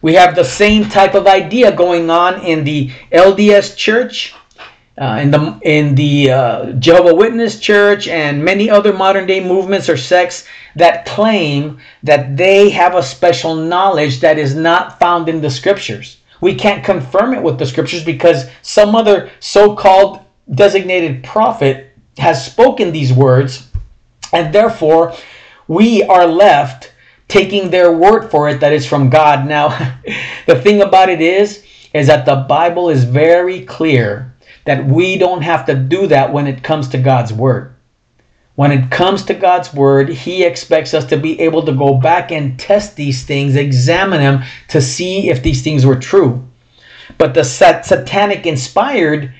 We 0.00 0.14
have 0.14 0.34
the 0.34 0.44
same 0.44 0.88
type 0.88 1.14
of 1.14 1.26
idea 1.26 1.72
going 1.72 2.08
on 2.10 2.40
in 2.42 2.64
the 2.64 2.90
LDS 3.12 3.76
Church, 3.76 4.34
uh, 4.96 5.18
in 5.20 5.30
the 5.30 5.58
in 5.62 5.94
the 5.94 6.30
uh, 6.30 6.72
Jehovah 6.72 7.14
Witness 7.14 7.58
Church, 7.58 8.06
and 8.06 8.44
many 8.44 8.70
other 8.70 8.92
modern 8.92 9.26
day 9.26 9.42
movements 9.42 9.88
or 9.88 9.96
sects 9.96 10.46
that 10.76 11.04
claim 11.04 11.78
that 12.04 12.36
they 12.36 12.70
have 12.70 12.94
a 12.94 13.02
special 13.02 13.56
knowledge 13.56 14.20
that 14.20 14.38
is 14.38 14.54
not 14.54 14.98
found 15.00 15.28
in 15.28 15.40
the 15.40 15.50
Scriptures. 15.50 16.18
We 16.40 16.54
can't 16.54 16.84
confirm 16.84 17.34
it 17.34 17.42
with 17.42 17.58
the 17.58 17.66
Scriptures 17.66 18.04
because 18.04 18.48
some 18.62 18.94
other 18.94 19.30
so-called 19.40 20.20
designated 20.54 21.24
prophet 21.24 21.92
has 22.18 22.44
spoken 22.44 22.92
these 22.92 23.12
words, 23.12 23.68
and 24.32 24.54
therefore 24.54 25.14
we 25.66 26.04
are 26.04 26.26
left 26.26 26.92
taking 27.28 27.70
their 27.70 27.92
word 27.92 28.30
for 28.30 28.48
it 28.48 28.60
that 28.60 28.72
it's 28.72 28.86
from 28.86 29.10
God. 29.10 29.46
Now, 29.46 29.68
the 30.46 30.60
thing 30.60 30.82
about 30.82 31.08
it 31.08 31.20
is, 31.20 31.64
is 31.94 32.06
that 32.08 32.26
the 32.26 32.36
Bible 32.48 32.90
is 32.90 33.04
very 33.04 33.64
clear 33.64 34.34
that 34.64 34.84
we 34.84 35.16
don't 35.16 35.42
have 35.42 35.64
to 35.66 35.74
do 35.74 36.06
that 36.08 36.32
when 36.32 36.46
it 36.46 36.62
comes 36.62 36.88
to 36.88 36.98
God's 36.98 37.32
word. 37.32 37.74
When 38.54 38.72
it 38.72 38.90
comes 38.90 39.24
to 39.26 39.34
God's 39.34 39.72
word, 39.72 40.08
He 40.08 40.42
expects 40.42 40.92
us 40.92 41.04
to 41.06 41.16
be 41.16 41.40
able 41.40 41.64
to 41.64 41.72
go 41.72 41.94
back 41.94 42.32
and 42.32 42.58
test 42.58 42.96
these 42.96 43.24
things, 43.24 43.54
examine 43.54 44.20
them 44.20 44.42
to 44.68 44.82
see 44.82 45.30
if 45.30 45.42
these 45.42 45.62
things 45.62 45.86
were 45.86 45.96
true. 45.96 46.44
But 47.18 47.34
the 47.34 47.44
satanic 47.44 48.46
inspired 48.46 49.32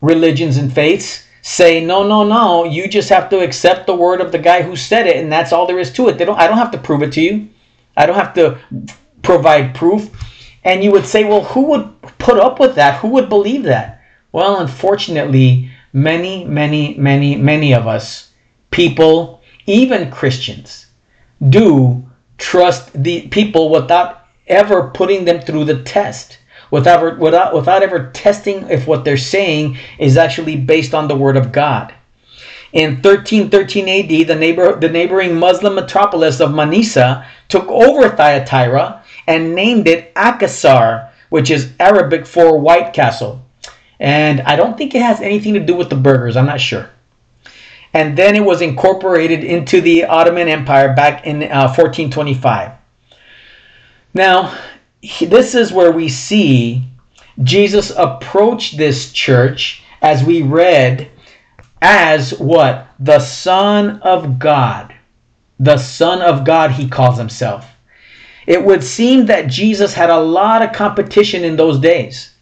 religions 0.00 0.56
and 0.56 0.72
faiths 0.72 1.26
say 1.42 1.84
no 1.84 2.06
no 2.06 2.24
no 2.24 2.64
you 2.64 2.88
just 2.88 3.08
have 3.08 3.28
to 3.30 3.40
accept 3.40 3.86
the 3.86 3.94
word 3.94 4.20
of 4.20 4.32
the 4.32 4.38
guy 4.38 4.62
who 4.62 4.76
said 4.76 5.06
it 5.06 5.16
and 5.16 5.32
that's 5.32 5.52
all 5.52 5.66
there 5.66 5.78
is 5.78 5.92
to 5.92 6.08
it. 6.08 6.18
They 6.18 6.24
don't 6.24 6.38
i 6.38 6.46
don't 6.46 6.58
have 6.58 6.70
to 6.72 6.78
prove 6.78 7.02
it 7.02 7.12
to 7.14 7.20
you. 7.20 7.48
I 7.96 8.06
don't 8.06 8.16
have 8.16 8.34
to 8.34 8.58
provide 9.22 9.74
proof. 9.74 10.10
And 10.64 10.84
you 10.84 10.90
would 10.92 11.06
say 11.06 11.24
well 11.24 11.44
who 11.44 11.62
would 11.66 12.02
put 12.18 12.38
up 12.38 12.60
with 12.60 12.74
that? 12.76 13.00
Who 13.00 13.08
would 13.08 13.28
believe 13.28 13.64
that? 13.64 14.02
Well 14.32 14.60
unfortunately 14.60 15.70
many 15.92 16.44
many 16.44 16.94
many 16.94 17.36
many 17.36 17.74
of 17.74 17.86
us 17.86 18.30
people 18.70 19.42
even 19.66 20.10
christians 20.10 20.86
do 21.48 22.04
trust 22.38 22.90
the 23.02 23.28
people 23.28 23.70
without 23.70 24.20
ever 24.50 24.90
putting 24.90 25.24
them 25.24 25.40
through 25.40 25.64
the 25.64 25.82
test, 25.82 26.38
without, 26.70 27.18
without, 27.18 27.54
without 27.54 27.82
ever 27.82 28.10
testing 28.12 28.68
if 28.70 28.86
what 28.86 29.04
they're 29.04 29.16
saying 29.16 29.76
is 29.98 30.16
actually 30.16 30.56
based 30.56 30.94
on 30.94 31.08
the 31.08 31.16
Word 31.16 31.36
of 31.36 31.52
God. 31.52 31.94
In 32.72 33.02
1313 33.02 33.88
AD, 33.88 34.28
the, 34.28 34.34
neighbor, 34.34 34.78
the 34.78 34.88
neighboring 34.88 35.38
Muslim 35.38 35.74
metropolis 35.74 36.40
of 36.40 36.50
Manisa 36.50 37.26
took 37.48 37.66
over 37.66 38.08
Thyatira 38.08 39.02
and 39.26 39.54
named 39.54 39.88
it 39.88 40.14
Akhisar, 40.14 41.10
which 41.30 41.50
is 41.50 41.72
Arabic 41.80 42.26
for 42.26 42.58
White 42.58 42.92
Castle. 42.92 43.44
And 43.98 44.40
I 44.42 44.56
don't 44.56 44.78
think 44.78 44.94
it 44.94 45.02
has 45.02 45.20
anything 45.20 45.54
to 45.54 45.60
do 45.60 45.74
with 45.74 45.90
the 45.90 45.96
burgers, 45.96 46.36
I'm 46.36 46.46
not 46.46 46.60
sure. 46.60 46.88
And 47.92 48.16
then 48.16 48.36
it 48.36 48.44
was 48.44 48.62
incorporated 48.62 49.42
into 49.42 49.80
the 49.80 50.04
Ottoman 50.04 50.48
Empire 50.48 50.94
back 50.94 51.26
in 51.26 51.42
uh, 51.42 51.66
1425. 51.66 52.70
Now, 54.14 54.56
this 55.02 55.54
is 55.54 55.72
where 55.72 55.92
we 55.92 56.08
see 56.08 56.84
Jesus 57.42 57.90
approach 57.96 58.72
this 58.72 59.12
church 59.12 59.82
as 60.02 60.22
we 60.24 60.42
read 60.42 61.10
as 61.80 62.38
what? 62.38 62.88
The 62.98 63.18
Son 63.18 64.00
of 64.02 64.38
God. 64.38 64.94
The 65.58 65.78
Son 65.78 66.20
of 66.20 66.44
God, 66.44 66.72
he 66.72 66.88
calls 66.88 67.18
himself. 67.18 67.66
It 68.46 68.64
would 68.64 68.82
seem 68.82 69.26
that 69.26 69.46
Jesus 69.46 69.94
had 69.94 70.10
a 70.10 70.20
lot 70.20 70.62
of 70.62 70.72
competition 70.72 71.44
in 71.44 71.56
those 71.56 71.78
days, 71.78 72.34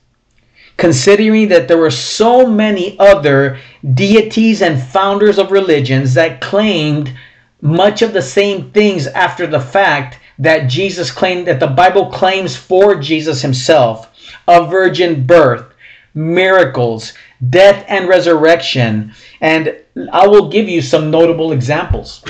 considering 0.76 1.48
that 1.48 1.68
there 1.68 1.78
were 1.78 1.90
so 1.90 2.46
many 2.46 2.98
other 2.98 3.58
deities 3.94 4.62
and 4.62 4.82
founders 4.82 5.38
of 5.38 5.52
religions 5.52 6.14
that 6.14 6.40
claimed 6.40 7.12
much 7.60 8.02
of 8.02 8.12
the 8.12 8.22
same 8.22 8.70
things 8.70 9.06
after 9.08 9.46
the 9.46 9.60
fact 9.60 10.18
that 10.38 10.68
Jesus 10.68 11.10
claimed, 11.10 11.46
that 11.46 11.60
the 11.60 11.66
Bible 11.66 12.06
claims 12.06 12.56
for 12.56 12.94
Jesus 12.94 13.42
himself 13.42 14.08
a 14.46 14.66
virgin 14.66 15.26
birth, 15.26 15.74
miracles, 16.14 17.12
death, 17.50 17.84
and 17.88 18.08
resurrection. 18.08 19.12
And 19.40 19.76
I 20.12 20.26
will 20.26 20.48
give 20.48 20.68
you 20.68 20.80
some 20.80 21.10
notable 21.10 21.52
examples. 21.52 22.24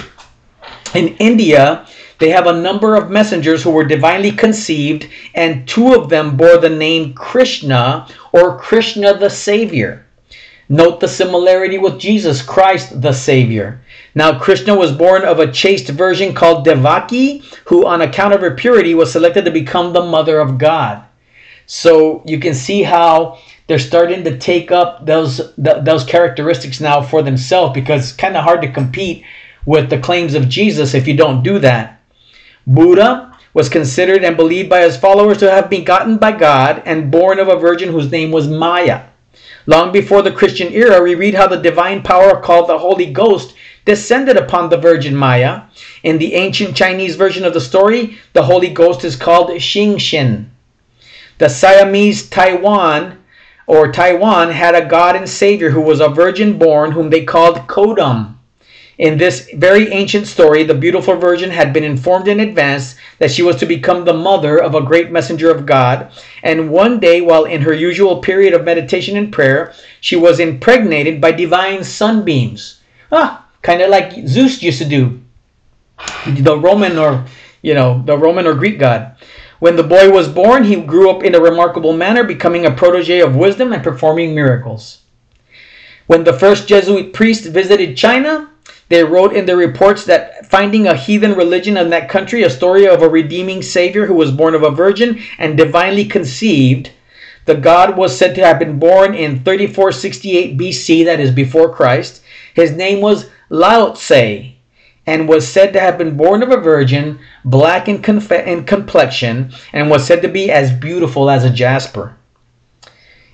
In 0.94 1.08
India, 1.16 1.86
they 2.18 2.30
have 2.30 2.46
a 2.46 2.60
number 2.60 2.96
of 2.96 3.10
messengers 3.10 3.62
who 3.62 3.70
were 3.70 3.84
divinely 3.84 4.32
conceived, 4.32 5.08
and 5.34 5.68
two 5.68 5.94
of 5.94 6.08
them 6.08 6.36
bore 6.36 6.58
the 6.58 6.68
name 6.68 7.14
Krishna 7.14 8.08
or 8.32 8.58
Krishna 8.58 9.16
the 9.16 9.30
Savior. 9.30 10.04
Note 10.68 11.00
the 11.00 11.08
similarity 11.08 11.78
with 11.78 11.98
Jesus 11.98 12.42
Christ 12.42 13.00
the 13.00 13.12
Savior. 13.12 13.80
Now, 14.14 14.38
Krishna 14.38 14.75
was 14.75 14.92
born 14.92 15.25
of 15.25 15.38
a 15.38 15.50
chaste 15.50 15.88
virgin 15.88 16.34
called 16.34 16.64
Devaki, 16.64 17.42
who, 17.64 17.87
on 17.87 18.02
account 18.02 18.34
of 18.34 18.42
her 18.42 18.54
purity, 18.54 18.94
was 18.94 19.10
selected 19.10 19.46
to 19.46 19.50
become 19.50 19.92
the 19.92 20.04
mother 20.04 20.38
of 20.38 20.58
God. 20.58 21.04
So 21.66 22.22
you 22.26 22.38
can 22.38 22.54
see 22.54 22.82
how 22.82 23.38
they're 23.66 23.78
starting 23.78 24.25
to 24.25 24.38
take 24.38 24.70
up 24.70 25.04
those 25.04 25.54
those 25.56 26.04
characteristics 26.04 26.80
now 26.80 27.02
for 27.02 27.22
themselves 27.22 27.75
because 27.75 28.08
it's 28.08 28.16
kind 28.16 28.37
of 28.37 28.44
hard 28.44 28.62
to 28.62 28.72
compete 28.72 29.25
with 29.66 29.90
the 29.90 29.98
claims 29.98 30.34
of 30.34 30.48
Jesus 30.48 30.94
if 30.94 31.06
you 31.06 31.16
don't 31.16 31.42
do 31.42 31.58
that. 31.58 32.00
Buddha 32.66 33.37
was 33.54 33.68
considered 33.68 34.25
and 34.25 34.37
believed 34.37 34.70
by 34.70 34.80
his 34.80 34.96
followers 34.96 35.38
to 35.38 35.50
have 35.50 35.68
been 35.68 35.80
begotten 35.80 36.16
by 36.18 36.32
God 36.32 36.82
and 36.87 37.10
born 37.10 37.38
of 37.38 37.48
a 37.48 37.58
virgin 37.58 37.90
whose 37.90 38.10
name 38.10 38.30
was 38.30 38.48
Maya. 38.48 39.04
Long 39.68 39.92
before 39.92 40.22
the 40.22 40.32
Christian 40.32 40.72
era, 40.72 41.02
we 41.02 41.14
read 41.14 41.34
how 41.34 41.46
the 41.46 41.58
divine 41.58 42.02
power 42.02 42.40
called 42.40 42.70
the 42.70 42.78
Holy 42.78 43.04
Ghost 43.04 43.54
descended 43.84 44.38
upon 44.38 44.70
the 44.70 44.78
Virgin 44.78 45.14
Maya. 45.14 45.64
In 46.02 46.16
the 46.16 46.32
ancient 46.37 46.75
Chinese 46.75 47.16
version 47.16 47.44
of 47.44 47.52
the 47.52 47.60
story, 47.60 48.16
the 48.32 48.44
Holy 48.44 48.70
Ghost 48.70 49.04
is 49.04 49.14
called 49.14 49.50
Xingxin. 49.50 50.46
The 51.37 51.50
Siamese 51.50 52.30
Taiwan 52.30 53.18
or 53.66 53.92
Taiwan 53.92 54.52
had 54.52 54.75
a 54.75 54.88
God 54.88 55.16
and 55.16 55.28
Savior 55.28 55.68
who 55.68 55.82
was 55.82 56.00
a 56.00 56.08
virgin 56.08 56.56
born, 56.58 56.92
whom 56.92 57.10
they 57.10 57.26
called 57.26 57.66
Kodam. 57.66 58.38
In 58.99 59.17
this 59.17 59.49
very 59.55 59.93
ancient 59.93 60.26
story, 60.26 60.65
the 60.65 60.75
beautiful 60.75 61.15
virgin 61.15 61.50
had 61.50 61.73
been 61.73 61.84
informed 61.84 62.26
in 62.26 62.41
advance 62.41 62.97
that 63.21 63.30
she 63.30 63.45
was 63.45 63.54
to 63.56 63.67
become 63.67 64.04
the 64.04 64.13
mother 64.13 64.61
of 64.61 64.75
a 64.75 64.82
great 64.82 65.13
messenger 65.13 65.52
of 65.52 65.67
God. 65.67 66.11
And 66.43 66.71
one 66.71 66.99
day, 66.99 67.21
while 67.21 67.45
in 67.45 67.63
her 67.63 67.73
usual 67.73 68.21
period 68.21 68.54
of 68.54 68.65
meditation 68.65 69.17
and 69.17 69.32
prayer, 69.32 69.73
she 70.00 70.17
was 70.17 70.41
impregnated 70.41 71.21
by 71.21 71.30
divine 71.30 71.84
sunbeams. 71.84 72.80
Ah, 73.13 73.47
kind 73.63 73.80
of 73.82 73.89
like 73.89 74.26
Zeus 74.26 74.63
used 74.63 74.78
to 74.78 74.84
do, 74.84 75.21
the 76.26 76.58
Roman 76.58 76.99
or, 76.99 77.25
you 77.63 77.75
know, 77.75 78.02
the 78.04 78.19
Roman 78.19 78.49
or 78.49 78.54
Greek 78.54 78.80
god. 78.80 79.17
When 79.61 79.76
the 79.76 79.84
boy 79.84 80.11
was 80.11 80.28
born, 80.28 80.65
he 80.65 80.75
grew 80.75 81.08
up 81.08 81.23
in 81.23 81.37
a 81.37 81.41
remarkable 81.41 81.93
manner, 81.93 82.25
becoming 82.25 82.67
a 82.67 82.73
protege 82.73 83.21
of 83.21 83.37
wisdom 83.37 83.73
and 83.73 83.82
performing 83.82 84.34
miracles. 84.34 85.02
When 86.06 86.25
the 86.25 86.32
first 86.32 86.67
Jesuit 86.67 87.13
priest 87.13 87.45
visited 87.47 87.97
China, 87.97 88.50
they 88.89 89.04
wrote 89.04 89.35
in 89.35 89.47
their 89.47 89.57
reports 89.57 90.04
that 90.04 90.50
finding 90.50 90.87
a 90.87 90.97
heathen 90.97 91.35
religion 91.35 91.76
in 91.76 91.91
that 91.91 92.09
country, 92.09 92.43
a 92.43 92.50
story 92.50 92.89
of 92.89 93.02
a 93.02 93.09
redeeming 93.09 93.63
Savior 93.63 94.07
who 94.07 94.15
was 94.15 94.31
born 94.31 94.54
of 94.54 94.63
a 94.63 94.71
virgin 94.71 95.21
and 95.39 95.57
divinely 95.57 96.04
conceived, 96.04 96.91
the 97.45 97.54
God 97.54 97.97
was 97.97 98.17
said 98.17 98.35
to 98.35 98.45
have 98.45 98.59
been 98.59 98.78
born 98.78 99.15
in 99.15 99.43
3468 99.43 100.59
BC, 100.59 101.04
that 101.04 101.21
is 101.21 101.31
before 101.31 101.75
Christ. 101.75 102.23
His 102.54 102.73
name 102.73 103.00
was 103.00 103.31
Lao 103.49 103.93
Tse, 103.93 104.57
and 105.07 105.28
was 105.28 105.49
said 105.49 105.73
to 105.73 105.81
have 105.81 105.97
been 105.97 106.17
born 106.17 106.43
of 106.43 106.50
a 106.50 106.59
virgin, 106.59 107.19
black 107.45 107.89
in, 107.89 108.02
conf- 108.02 108.31
in 108.33 108.65
complexion, 108.65 109.50
and 109.73 109.89
was 109.89 110.07
said 110.07 110.21
to 110.23 110.28
be 110.28 110.50
as 110.50 110.73
beautiful 110.73 111.31
as 111.31 111.45
a 111.45 111.50
jasper. 111.50 112.17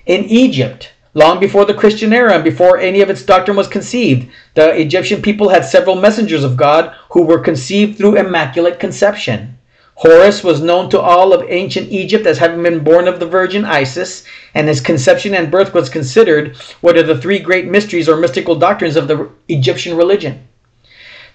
In 0.05 0.23
Egypt, 0.25 0.93
long 1.15 1.39
before 1.39 1.65
the 1.65 1.73
Christian 1.73 2.13
era 2.13 2.35
and 2.35 2.43
before 2.43 2.77
any 2.77 3.01
of 3.01 3.09
its 3.09 3.23
doctrine 3.23 3.57
was 3.57 3.67
conceived, 3.67 4.29
the 4.53 4.69
Egyptian 4.79 5.21
people 5.21 5.49
had 5.49 5.65
several 5.65 5.95
messengers 5.95 6.43
of 6.43 6.57
God 6.57 6.93
who 7.09 7.23
were 7.23 7.39
conceived 7.39 7.97
through 7.97 8.17
immaculate 8.17 8.79
conception. 8.79 9.57
Horus 9.95 10.43
was 10.43 10.61
known 10.61 10.89
to 10.89 10.99
all 10.99 11.31
of 11.31 11.49
ancient 11.49 11.89
Egypt 11.89 12.27
as 12.27 12.37
having 12.37 12.61
been 12.61 12.83
born 12.83 13.07
of 13.07 13.21
the 13.21 13.25
virgin 13.25 13.63
Isis, 13.63 14.25
and 14.53 14.67
his 14.67 14.81
conception 14.81 15.33
and 15.33 15.49
birth 15.49 15.73
was 15.73 15.87
considered 15.87 16.57
one 16.81 16.97
of 16.97 17.07
the 17.07 17.17
three 17.17 17.39
great 17.39 17.65
mysteries 17.65 18.09
or 18.09 18.17
mystical 18.17 18.55
doctrines 18.55 18.97
of 18.97 19.07
the 19.07 19.29
Egyptian 19.47 19.95
religion. 19.95 20.45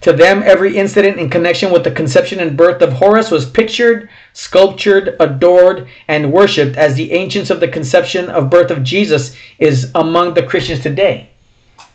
To 0.01 0.11
them, 0.11 0.41
every 0.43 0.77
incident 0.77 1.19
in 1.19 1.29
connection 1.29 1.71
with 1.71 1.83
the 1.83 1.91
conception 1.91 2.39
and 2.39 2.57
birth 2.57 2.81
of 2.81 2.93
Horus 2.93 3.29
was 3.29 3.47
pictured, 3.47 4.09
sculptured, 4.33 5.15
adored, 5.19 5.87
and 6.07 6.33
worshipped 6.33 6.75
as 6.75 6.95
the 6.95 7.11
ancients 7.11 7.51
of 7.51 7.59
the 7.59 7.67
conception 7.67 8.27
of 8.29 8.49
birth 8.49 8.71
of 8.71 8.83
Jesus 8.83 9.35
is 9.59 9.91
among 9.93 10.33
the 10.33 10.43
Christians 10.43 10.81
today. 10.81 11.29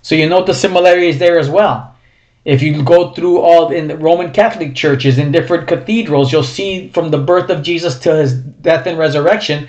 So 0.02 0.14
you 0.14 0.28
note 0.28 0.46
the 0.46 0.54
similarities 0.54 1.18
there 1.18 1.36
as 1.36 1.50
well. 1.50 1.96
If 2.44 2.62
you 2.62 2.80
go 2.84 3.12
through 3.12 3.40
all 3.40 3.72
in 3.72 3.88
the 3.88 3.96
Roman 3.96 4.32
Catholic 4.32 4.76
churches, 4.76 5.18
in 5.18 5.32
different 5.32 5.66
cathedrals, 5.66 6.30
you'll 6.30 6.44
see 6.44 6.90
from 6.90 7.10
the 7.10 7.18
birth 7.18 7.50
of 7.50 7.64
Jesus 7.64 7.98
to 8.00 8.14
his 8.14 8.34
death 8.34 8.86
and 8.86 8.96
resurrection 8.96 9.66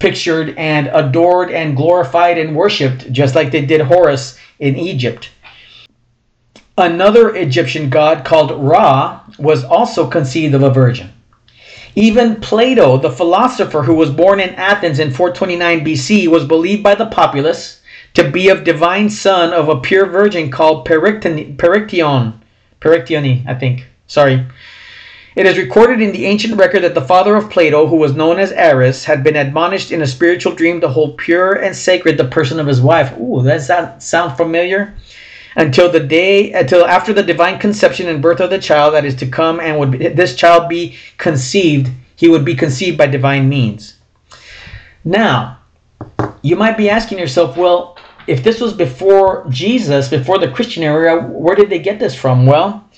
pictured 0.00 0.54
and 0.58 0.90
adored 0.92 1.50
and 1.50 1.76
glorified 1.76 2.36
and 2.36 2.54
worshipped, 2.54 3.10
just 3.12 3.36
like 3.36 3.50
they 3.50 3.64
did 3.64 3.80
Horus 3.80 4.38
in 4.58 4.76
Egypt. 4.76 5.30
Another 6.78 7.34
Egyptian 7.34 7.88
god 7.88 8.22
called 8.22 8.50
Ra 8.50 9.20
was 9.38 9.64
also 9.64 10.06
conceived 10.06 10.54
of 10.54 10.62
a 10.62 10.68
virgin. 10.68 11.10
Even 11.94 12.36
Plato, 12.36 12.98
the 12.98 13.10
philosopher 13.10 13.82
who 13.82 13.94
was 13.94 14.10
born 14.10 14.40
in 14.40 14.54
Athens 14.56 14.98
in 14.98 15.10
429 15.10 15.82
BC, 15.82 16.28
was 16.28 16.44
believed 16.44 16.82
by 16.82 16.94
the 16.94 17.06
populace 17.06 17.80
to 18.12 18.30
be 18.30 18.50
of 18.50 18.64
divine 18.64 19.08
son 19.08 19.54
of 19.54 19.70
a 19.70 19.80
pure 19.80 20.04
virgin 20.04 20.50
called 20.50 20.86
Pericton, 20.86 21.56
Perictione. 21.56 22.34
Perictione, 22.78 23.48
I 23.48 23.54
think. 23.54 23.86
Sorry. 24.06 24.46
It 25.34 25.46
is 25.46 25.56
recorded 25.56 26.02
in 26.02 26.12
the 26.12 26.26
ancient 26.26 26.58
record 26.58 26.82
that 26.82 26.94
the 26.94 27.00
father 27.00 27.36
of 27.36 27.48
Plato, 27.48 27.86
who 27.86 27.96
was 27.96 28.14
known 28.14 28.38
as 28.38 28.52
Aris, 28.52 29.06
had 29.06 29.24
been 29.24 29.36
admonished 29.36 29.92
in 29.92 30.02
a 30.02 30.06
spiritual 30.06 30.52
dream 30.52 30.82
to 30.82 30.88
hold 30.88 31.16
pure 31.16 31.54
and 31.54 31.74
sacred 31.74 32.18
the 32.18 32.24
person 32.26 32.60
of 32.60 32.66
his 32.66 32.82
wife. 32.82 33.18
Ooh, 33.18 33.42
does 33.42 33.66
that 33.68 34.02
sound 34.02 34.36
familiar? 34.36 34.94
Until 35.56 35.90
the 35.90 36.00
day 36.00 36.52
until 36.52 36.84
after 36.84 37.12
the 37.12 37.22
divine 37.22 37.58
conception 37.58 38.08
and 38.08 38.22
birth 38.22 38.40
of 38.40 38.50
the 38.50 38.58
child 38.58 38.94
that 38.94 39.06
is 39.06 39.16
to 39.16 39.26
come 39.26 39.58
and 39.58 39.78
would 39.78 39.92
this 40.14 40.36
child 40.36 40.68
be 40.68 40.96
conceived 41.16 41.90
he 42.14 42.28
would 42.28 42.44
be 42.44 42.54
conceived 42.54 42.96
by 42.96 43.06
divine 43.06 43.48
means. 43.48 43.96
Now 45.04 45.58
you 46.42 46.56
might 46.56 46.76
be 46.76 46.90
asking 46.90 47.18
yourself 47.18 47.56
well 47.56 47.98
if 48.26 48.42
this 48.42 48.60
was 48.60 48.72
before 48.72 49.46
jesus 49.48 50.08
before 50.08 50.38
the 50.38 50.50
christian 50.50 50.82
era 50.82 51.22
where 51.26 51.56
did 51.56 51.70
they 51.70 51.78
get 51.78 51.98
this 51.98 52.14
from? 52.14 52.46
Well 52.46 52.88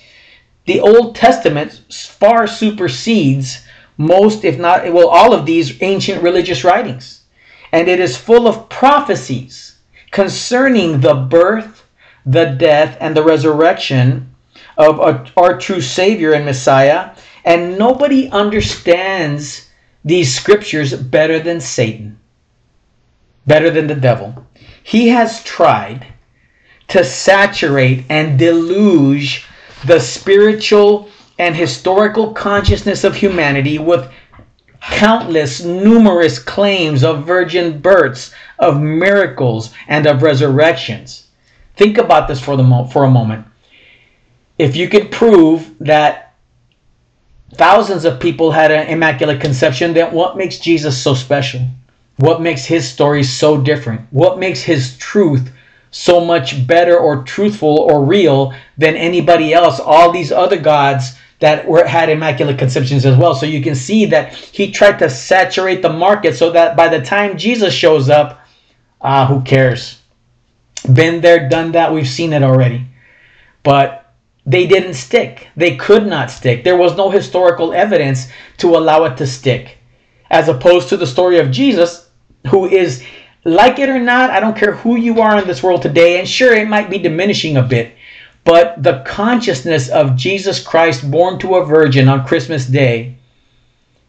the 0.66 0.80
old 0.80 1.14
testament 1.14 1.80
far 1.90 2.46
supersedes 2.46 3.64
most 3.96 4.44
if 4.44 4.58
not 4.58 4.92
well 4.92 5.08
all 5.08 5.32
of 5.32 5.46
these 5.46 5.80
ancient 5.80 6.22
religious 6.22 6.64
writings. 6.64 7.22
And 7.70 7.86
it 7.86 8.00
is 8.00 8.16
full 8.16 8.48
of 8.48 8.68
prophecies 8.68 9.76
concerning 10.10 11.00
the 11.00 11.14
birth 11.14 11.84
the 12.30 12.44
death, 12.44 12.96
and 13.00 13.16
the 13.16 13.24
resurrection 13.24 14.34
of 14.76 15.00
our 15.36 15.58
true 15.58 15.80
Savior 15.80 16.32
and 16.32 16.44
Messiah, 16.44 17.10
and 17.44 17.78
nobody 17.78 18.28
understands 18.30 19.68
these 20.04 20.34
scriptures 20.34 20.94
better 20.94 21.38
than 21.38 21.60
Satan, 21.60 22.18
better 23.46 23.70
than 23.70 23.86
the 23.86 23.94
devil. 23.94 24.46
He 24.82 25.08
has 25.08 25.42
tried 25.42 26.06
to 26.88 27.02
saturate 27.04 28.04
and 28.08 28.38
deluge 28.38 29.46
the 29.86 30.00
spiritual 30.00 31.08
and 31.38 31.54
historical 31.54 32.32
consciousness 32.32 33.04
of 33.04 33.14
humanity 33.14 33.78
with 33.78 34.10
countless, 34.80 35.64
numerous 35.64 36.38
claims 36.38 37.04
of 37.04 37.26
virgin 37.26 37.80
births, 37.80 38.32
of 38.58 38.80
miracles, 38.80 39.72
and 39.86 40.06
of 40.06 40.22
resurrections. 40.22 41.27
Think 41.78 41.96
about 41.96 42.26
this 42.26 42.40
for, 42.40 42.56
the 42.56 42.64
mo- 42.64 42.86
for 42.86 43.04
a 43.04 43.10
moment. 43.10 43.46
If 44.58 44.74
you 44.74 44.88
could 44.88 45.12
prove 45.12 45.72
that 45.78 46.34
thousands 47.54 48.04
of 48.04 48.18
people 48.18 48.50
had 48.50 48.72
an 48.72 48.88
immaculate 48.88 49.40
conception, 49.40 49.94
then 49.94 50.12
what 50.12 50.36
makes 50.36 50.58
Jesus 50.58 51.00
so 51.00 51.14
special? 51.14 51.60
What 52.16 52.42
makes 52.42 52.64
his 52.64 52.90
story 52.90 53.22
so 53.22 53.60
different? 53.60 54.00
What 54.10 54.40
makes 54.40 54.60
his 54.60 54.98
truth 54.98 55.52
so 55.92 56.20
much 56.24 56.66
better 56.66 56.98
or 56.98 57.22
truthful 57.22 57.78
or 57.78 58.04
real 58.04 58.52
than 58.76 58.96
anybody 58.96 59.54
else? 59.54 59.78
All 59.78 60.10
these 60.10 60.32
other 60.32 60.58
gods 60.58 61.14
that 61.38 61.64
were 61.64 61.86
had 61.86 62.08
immaculate 62.08 62.58
conceptions 62.58 63.06
as 63.06 63.16
well. 63.16 63.36
So 63.36 63.46
you 63.46 63.62
can 63.62 63.76
see 63.76 64.04
that 64.06 64.34
he 64.34 64.72
tried 64.72 64.98
to 64.98 65.08
saturate 65.08 65.82
the 65.82 65.92
market 65.92 66.34
so 66.34 66.50
that 66.50 66.76
by 66.76 66.88
the 66.88 67.00
time 67.00 67.38
Jesus 67.38 67.72
shows 67.72 68.10
up, 68.10 68.40
ah, 69.00 69.22
uh, 69.22 69.26
who 69.28 69.42
cares? 69.42 69.97
Been 70.82 71.20
there, 71.20 71.48
done 71.48 71.72
that. 71.72 71.92
We've 71.92 72.08
seen 72.08 72.32
it 72.32 72.42
already. 72.42 72.86
But 73.62 74.12
they 74.46 74.66
didn't 74.66 74.94
stick. 74.94 75.48
They 75.56 75.76
could 75.76 76.06
not 76.06 76.30
stick. 76.30 76.64
There 76.64 76.76
was 76.76 76.96
no 76.96 77.10
historical 77.10 77.74
evidence 77.74 78.28
to 78.58 78.76
allow 78.76 79.04
it 79.04 79.16
to 79.18 79.26
stick. 79.26 79.76
As 80.30 80.48
opposed 80.48 80.88
to 80.88 80.96
the 80.96 81.06
story 81.06 81.38
of 81.38 81.50
Jesus, 81.50 82.08
who 82.50 82.66
is, 82.66 83.04
like 83.44 83.78
it 83.78 83.90
or 83.90 83.98
not, 83.98 84.30
I 84.30 84.40
don't 84.40 84.56
care 84.56 84.74
who 84.74 84.96
you 84.96 85.20
are 85.20 85.38
in 85.38 85.46
this 85.46 85.62
world 85.62 85.82
today, 85.82 86.18
and 86.18 86.28
sure, 86.28 86.54
it 86.54 86.68
might 86.68 86.88
be 86.88 86.98
diminishing 86.98 87.56
a 87.56 87.62
bit, 87.62 87.94
but 88.44 88.82
the 88.82 89.02
consciousness 89.06 89.90
of 89.90 90.16
Jesus 90.16 90.62
Christ 90.62 91.10
born 91.10 91.38
to 91.40 91.56
a 91.56 91.66
virgin 91.66 92.08
on 92.08 92.26
Christmas 92.26 92.66
Day 92.66 93.17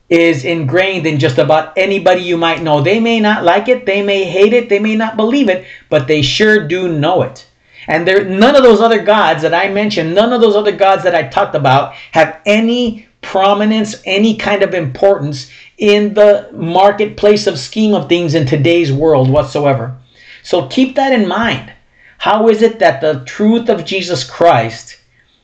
is 0.09 0.43
ingrained 0.43 1.05
in 1.05 1.19
just 1.19 1.37
about 1.37 1.77
anybody 1.77 2.21
you 2.21 2.37
might 2.37 2.63
know. 2.63 2.81
They 2.81 2.99
may 2.99 3.19
not 3.19 3.43
like 3.43 3.67
it, 3.67 3.85
they 3.85 4.01
may 4.01 4.25
hate 4.25 4.53
it, 4.53 4.69
they 4.69 4.79
may 4.79 4.95
not 4.95 5.15
believe 5.15 5.49
it, 5.49 5.65
but 5.89 6.07
they 6.07 6.21
sure 6.21 6.67
do 6.67 6.87
know 6.87 7.21
it. 7.21 7.45
And 7.87 8.07
there 8.07 8.23
none 8.23 8.55
of 8.55 8.63
those 8.63 8.81
other 8.81 9.01
gods 9.01 9.41
that 9.41 9.53
I 9.53 9.69
mentioned, 9.69 10.13
none 10.13 10.33
of 10.33 10.41
those 10.41 10.55
other 10.55 10.71
gods 10.71 11.03
that 11.03 11.15
I 11.15 11.27
talked 11.27 11.55
about 11.55 11.93
have 12.11 12.39
any 12.45 13.07
prominence, 13.21 13.95
any 14.05 14.35
kind 14.35 14.63
of 14.63 14.73
importance 14.73 15.49
in 15.77 16.13
the 16.13 16.49
marketplace 16.53 17.47
of 17.47 17.59
scheme 17.59 17.93
of 17.93 18.09
things 18.09 18.35
in 18.35 18.45
today's 18.45 18.91
world 18.91 19.29
whatsoever. 19.29 19.97
So 20.43 20.67
keep 20.67 20.95
that 20.95 21.13
in 21.13 21.27
mind. 21.27 21.73
How 22.17 22.49
is 22.49 22.61
it 22.61 22.79
that 22.79 23.01
the 23.01 23.23
truth 23.25 23.69
of 23.69 23.85
Jesus 23.85 24.23
Christ, 24.23 24.98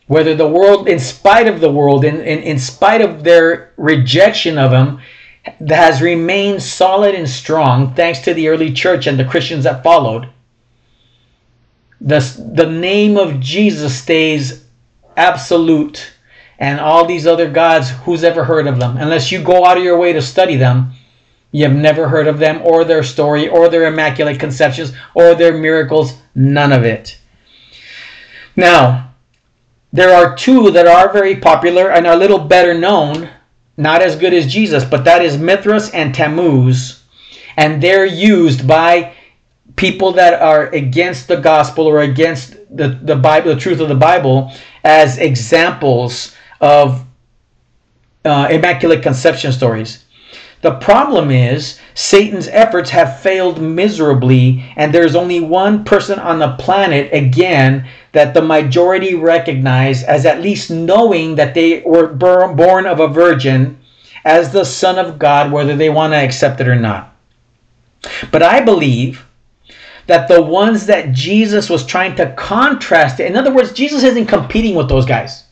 whether 0.07 0.35
the 0.35 0.47
world, 0.47 0.87
in 0.87 0.99
spite 0.99 1.47
of 1.47 1.59
the 1.59 1.71
world, 1.71 2.05
in, 2.05 2.21
in, 2.21 2.43
in 2.43 2.59
spite 2.59 3.01
of 3.01 3.23
their 3.23 3.73
rejection 3.77 4.57
of 4.57 4.71
Him, 4.71 4.99
has 5.69 6.01
remained 6.01 6.61
solid 6.61 7.15
and 7.15 7.29
strong 7.29 7.93
thanks 7.93 8.19
to 8.19 8.33
the 8.33 8.47
early 8.47 8.71
church 8.71 9.07
and 9.07 9.17
the 9.17 9.25
Christians 9.25 9.63
that 9.63 9.83
followed? 9.83 10.29
The, 12.01 12.19
the 12.53 12.69
name 12.69 13.17
of 13.17 13.39
Jesus 13.39 13.95
stays 13.95 14.65
absolute, 15.17 16.11
and 16.59 16.79
all 16.79 17.05
these 17.05 17.25
other 17.25 17.49
gods, 17.49 17.89
who's 17.89 18.23
ever 18.23 18.43
heard 18.43 18.67
of 18.67 18.79
them? 18.79 18.97
Unless 18.97 19.31
you 19.31 19.41
go 19.41 19.65
out 19.65 19.77
of 19.77 19.83
your 19.83 19.97
way 19.97 20.13
to 20.13 20.21
study 20.21 20.55
them, 20.55 20.93
You've 21.55 21.71
never 21.71 22.09
heard 22.09 22.27
of 22.27 22.37
them 22.37 22.59
or 22.65 22.83
their 22.83 23.01
story 23.01 23.47
or 23.47 23.69
their 23.69 23.85
immaculate 23.85 24.41
conceptions 24.41 24.91
or 25.13 25.35
their 25.35 25.57
miracles. 25.57 26.17
None 26.35 26.73
of 26.73 26.83
it. 26.83 27.17
Now, 28.57 29.14
there 29.95 30.13
are 30.13 30.35
two 30.35 30.71
that 30.71 30.87
are 30.87 31.11
very 31.13 31.37
popular 31.37 31.91
and 31.91 32.05
are 32.05 32.13
a 32.13 32.17
little 32.17 32.37
better 32.39 32.73
known, 32.73 33.29
not 33.77 34.01
as 34.01 34.17
good 34.17 34.33
as 34.33 34.51
Jesus, 34.51 34.83
but 34.83 35.05
that 35.05 35.23
is 35.23 35.37
Mithras 35.37 35.89
and 35.91 36.13
Tammuz. 36.13 37.01
And 37.55 37.81
they're 37.81 38.05
used 38.05 38.67
by 38.67 39.13
people 39.77 40.11
that 40.11 40.41
are 40.41 40.67
against 40.67 41.29
the 41.29 41.37
gospel 41.37 41.87
or 41.87 42.01
against 42.01 42.57
the, 42.75 42.99
the 43.03 43.15
Bible, 43.15 43.55
the 43.55 43.59
truth 43.59 43.79
of 43.79 43.87
the 43.87 43.95
Bible, 43.95 44.51
as 44.83 45.17
examples 45.17 46.35
of 46.59 47.05
uh, 48.25 48.49
immaculate 48.51 49.01
conception 49.01 49.53
stories. 49.53 50.03
The 50.61 50.75
problem 50.75 51.31
is 51.31 51.79
Satan's 51.93 52.47
efforts 52.47 52.89
have 52.89 53.21
failed 53.21 53.61
miserably, 53.61 54.65
and 54.75 54.93
there's 54.93 55.15
only 55.15 55.39
one 55.39 55.83
person 55.85 56.19
on 56.19 56.39
the 56.39 56.55
planet, 56.57 57.13
again, 57.13 57.87
that 58.15 58.33
the 58.33 58.41
majority 58.41 59.13
recognize 59.13 60.01
as 60.03 60.25
at 60.25 60.41
least 60.41 60.71
knowing 60.71 61.35
that 61.35 61.53
they 61.53 61.81
were 61.81 62.07
born 62.07 62.85
of 62.85 63.01
a 63.01 63.09
virgin 63.09 63.77
as 64.23 64.53
the 64.53 64.63
Son 64.63 64.97
of 64.97 65.19
God, 65.19 65.51
whether 65.51 65.75
they 65.75 65.89
want 65.89 66.13
to 66.13 66.17
accept 66.17 66.61
it 66.61 66.67
or 66.69 66.77
not. 66.77 67.13
But 68.31 68.41
I 68.41 68.61
believe 68.61 69.25
that 70.07 70.29
the 70.29 70.41
ones 70.41 70.85
that 70.85 71.11
Jesus 71.11 71.69
was 71.69 71.85
trying 71.85 72.15
to 72.15 72.31
contrast, 72.33 73.19
in 73.19 73.35
other 73.35 73.53
words, 73.53 73.73
Jesus 73.73 74.03
isn't 74.03 74.27
competing 74.27 74.75
with 74.75 74.87
those 74.87 75.05
guys. 75.05 75.44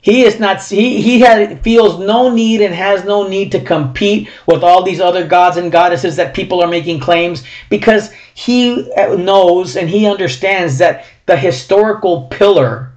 He 0.00 0.22
is 0.22 0.38
not 0.38 0.62
he 0.62 1.02
he 1.02 1.20
had, 1.20 1.60
feels 1.62 1.98
no 1.98 2.32
need 2.32 2.60
and 2.60 2.74
has 2.74 3.04
no 3.04 3.26
need 3.26 3.52
to 3.52 3.60
compete 3.60 4.28
with 4.46 4.62
all 4.62 4.82
these 4.82 5.00
other 5.00 5.26
gods 5.26 5.56
and 5.56 5.72
goddesses 5.72 6.16
that 6.16 6.34
people 6.34 6.62
are 6.62 6.68
making 6.68 7.00
claims 7.00 7.42
because 7.68 8.12
he 8.34 8.88
knows 8.96 9.76
and 9.76 9.88
he 9.88 10.06
understands 10.06 10.78
that 10.78 11.04
the 11.26 11.36
historical 11.36 12.28
pillar 12.30 12.92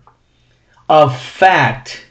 of 0.87 1.19
fact 1.19 2.05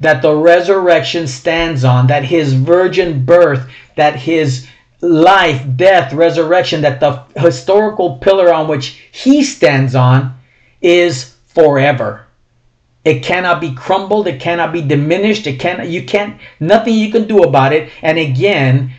that 0.00 0.22
the 0.22 0.34
resurrection 0.34 1.28
stands 1.28 1.84
on, 1.84 2.08
that 2.08 2.24
his 2.24 2.54
virgin 2.54 3.24
birth, 3.24 3.70
that 3.96 4.16
his 4.16 4.66
life, 5.00 5.64
death, 5.76 6.12
resurrection, 6.12 6.80
that 6.80 7.00
the 7.00 7.22
historical 7.36 8.16
pillar 8.16 8.52
on 8.52 8.66
which 8.66 9.00
he 9.12 9.44
stands 9.44 9.94
on 9.94 10.36
is 10.80 11.36
forever. 11.48 12.26
It 13.04 13.22
cannot 13.22 13.60
be 13.60 13.74
crumbled. 13.74 14.28
It 14.28 14.40
cannot 14.40 14.72
be 14.72 14.82
diminished. 14.82 15.46
It 15.46 15.58
can 15.58 15.90
you 15.90 16.04
can't 16.04 16.40
nothing 16.60 16.94
you 16.94 17.10
can 17.10 17.26
do 17.26 17.42
about 17.42 17.72
it. 17.72 17.90
And 18.00 18.18
again, 18.18 18.92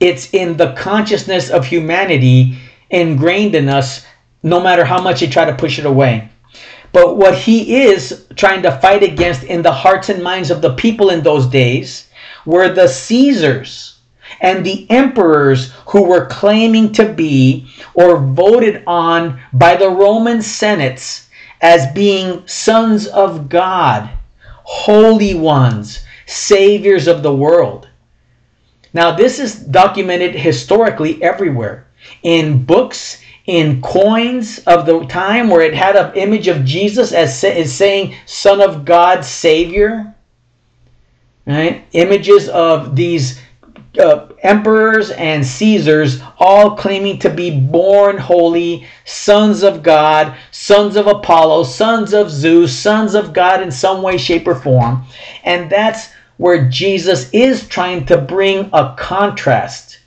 it's 0.00 0.32
in 0.32 0.56
the 0.56 0.72
consciousness 0.72 1.50
of 1.50 1.66
humanity 1.66 2.58
ingrained 2.90 3.54
in 3.54 3.68
us, 3.68 4.06
no 4.42 4.60
matter 4.60 4.84
how 4.84 5.02
much 5.02 5.20
you 5.20 5.28
try 5.28 5.44
to 5.44 5.56
push 5.56 5.78
it 5.78 5.86
away. 5.86 6.28
But 6.92 7.16
what 7.16 7.36
he 7.36 7.82
is 7.82 8.26
trying 8.36 8.62
to 8.62 8.78
fight 8.78 9.02
against 9.02 9.42
in 9.42 9.60
the 9.62 9.72
hearts 9.72 10.08
and 10.08 10.22
minds 10.22 10.50
of 10.50 10.62
the 10.62 10.74
people 10.74 11.10
in 11.10 11.22
those 11.22 11.46
days 11.46 12.08
were 12.46 12.68
the 12.68 12.88
Caesars 12.88 13.98
and 14.40 14.64
the 14.64 14.88
emperors 14.90 15.72
who 15.86 16.02
were 16.02 16.26
claiming 16.26 16.92
to 16.92 17.12
be 17.12 17.68
or 17.94 18.18
voted 18.18 18.82
on 18.86 19.40
by 19.52 19.76
the 19.76 19.90
Roman 19.90 20.40
senates 20.42 21.25
as 21.60 21.92
being 21.92 22.46
sons 22.46 23.06
of 23.06 23.48
God, 23.48 24.10
holy 24.64 25.34
ones, 25.34 26.04
saviors 26.26 27.06
of 27.06 27.22
the 27.22 27.34
world. 27.34 27.88
Now, 28.92 29.14
this 29.14 29.38
is 29.38 29.56
documented 29.56 30.34
historically 30.34 31.22
everywhere 31.22 31.86
in 32.22 32.64
books, 32.64 33.22
in 33.46 33.80
coins 33.80 34.58
of 34.60 34.86
the 34.86 35.04
time 35.06 35.48
where 35.48 35.60
it 35.60 35.74
had 35.74 35.96
an 35.96 36.14
image 36.14 36.48
of 36.48 36.64
Jesus 36.64 37.12
as, 37.12 37.42
as 37.44 37.74
saying 37.74 38.16
Son 38.26 38.60
of 38.60 38.84
God, 38.84 39.24
Savior. 39.24 40.14
Right? 41.46 41.86
Images 41.92 42.48
of 42.48 42.96
these 42.96 43.40
uh, 43.98 44.25
emperors 44.42 45.10
and 45.10 45.44
Caesars, 45.44 46.20
all 46.38 46.76
claiming 46.76 47.18
to 47.20 47.30
be 47.30 47.58
born 47.58 48.18
holy, 48.18 48.86
sons 49.04 49.62
of 49.62 49.82
God, 49.82 50.36
sons 50.50 50.96
of 50.96 51.06
Apollo, 51.06 51.64
sons 51.64 52.12
of 52.12 52.30
Zeus, 52.30 52.76
sons 52.76 53.14
of 53.14 53.32
God 53.32 53.62
in 53.62 53.70
some 53.70 54.02
way, 54.02 54.18
shape, 54.18 54.46
or 54.46 54.54
form. 54.54 55.04
And 55.44 55.70
that's 55.70 56.10
where 56.36 56.68
Jesus 56.68 57.30
is 57.32 57.66
trying 57.66 58.04
to 58.06 58.18
bring 58.18 58.68
a 58.72 58.94
contrast 58.98 59.98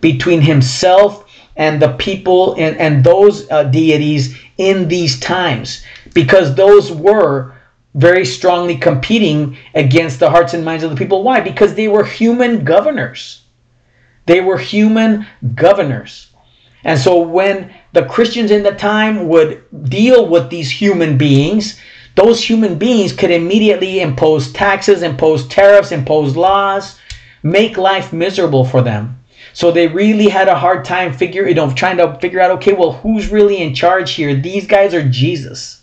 between 0.00 0.40
himself 0.40 1.30
and 1.56 1.80
the 1.80 1.92
people 1.94 2.54
and, 2.54 2.76
and 2.78 3.04
those 3.04 3.48
uh, 3.50 3.64
deities 3.64 4.36
in 4.58 4.88
these 4.88 5.20
times, 5.20 5.84
because 6.12 6.54
those 6.54 6.90
were 6.90 7.54
very 7.94 8.24
strongly 8.24 8.76
competing 8.76 9.56
against 9.74 10.18
the 10.18 10.28
hearts 10.28 10.52
and 10.52 10.64
minds 10.64 10.82
of 10.82 10.90
the 10.90 10.96
people. 10.96 11.22
Why? 11.22 11.40
Because 11.40 11.74
they 11.74 11.86
were 11.86 12.04
human 12.04 12.64
governors. 12.64 13.43
They 14.26 14.40
were 14.40 14.58
human 14.58 15.26
governors. 15.54 16.30
And 16.84 16.98
so 16.98 17.20
when 17.20 17.74
the 17.92 18.04
Christians 18.04 18.50
in 18.50 18.62
the 18.62 18.72
time 18.72 19.28
would 19.28 19.62
deal 19.88 20.28
with 20.28 20.50
these 20.50 20.70
human 20.70 21.16
beings, 21.16 21.80
those 22.14 22.42
human 22.42 22.78
beings 22.78 23.12
could 23.12 23.30
immediately 23.30 24.00
impose 24.00 24.52
taxes, 24.52 25.02
impose 25.02 25.48
tariffs, 25.48 25.92
impose 25.92 26.36
laws, 26.36 26.98
make 27.42 27.76
life 27.76 28.12
miserable 28.12 28.64
for 28.64 28.82
them. 28.82 29.18
So 29.52 29.70
they 29.70 29.88
really 29.88 30.28
had 30.28 30.48
a 30.48 30.54
hard 30.54 30.84
time 30.84 31.12
figure, 31.12 31.46
you 31.46 31.54
know, 31.54 31.72
trying 31.72 31.96
to 31.98 32.18
figure 32.20 32.40
out, 32.40 32.50
okay, 32.52 32.72
well, 32.72 32.92
who's 32.92 33.30
really 33.30 33.62
in 33.62 33.74
charge 33.74 34.12
here? 34.12 34.34
These 34.34 34.66
guys 34.66 34.94
are 34.94 35.08
Jesus. 35.08 35.82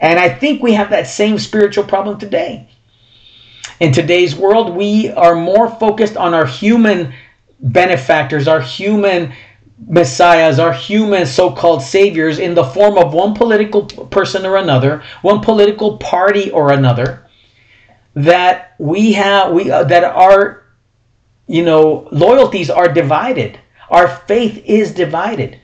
And 0.00 0.18
I 0.18 0.28
think 0.28 0.62
we 0.62 0.72
have 0.74 0.90
that 0.90 1.06
same 1.06 1.38
spiritual 1.38 1.84
problem 1.84 2.18
today. 2.18 2.68
In 3.80 3.92
today's 3.92 4.36
world, 4.36 4.76
we 4.76 5.10
are 5.10 5.34
more 5.34 5.68
focused 5.68 6.16
on 6.16 6.34
our 6.34 6.46
human 6.46 7.12
benefactors, 7.64 8.46
our 8.46 8.60
human 8.60 9.32
messiahs, 9.86 10.58
our 10.58 10.72
human 10.72 11.26
so 11.26 11.50
called 11.50 11.82
saviors 11.82 12.38
in 12.38 12.54
the 12.54 12.64
form 12.64 12.96
of 12.96 13.12
one 13.12 13.34
political 13.34 13.86
person 13.86 14.46
or 14.46 14.56
another, 14.56 15.02
one 15.22 15.40
political 15.40 15.98
party 15.98 16.50
or 16.50 16.72
another, 16.72 17.26
that 18.14 18.74
we 18.78 19.12
have, 19.12 19.52
we, 19.52 19.70
uh, 19.70 19.82
that 19.84 20.04
our, 20.04 20.62
you 21.46 21.64
know, 21.64 22.08
loyalties 22.12 22.70
are 22.70 22.88
divided. 22.88 23.58
Our 23.90 24.08
faith 24.08 24.62
is 24.64 24.94
divided. 24.94 25.58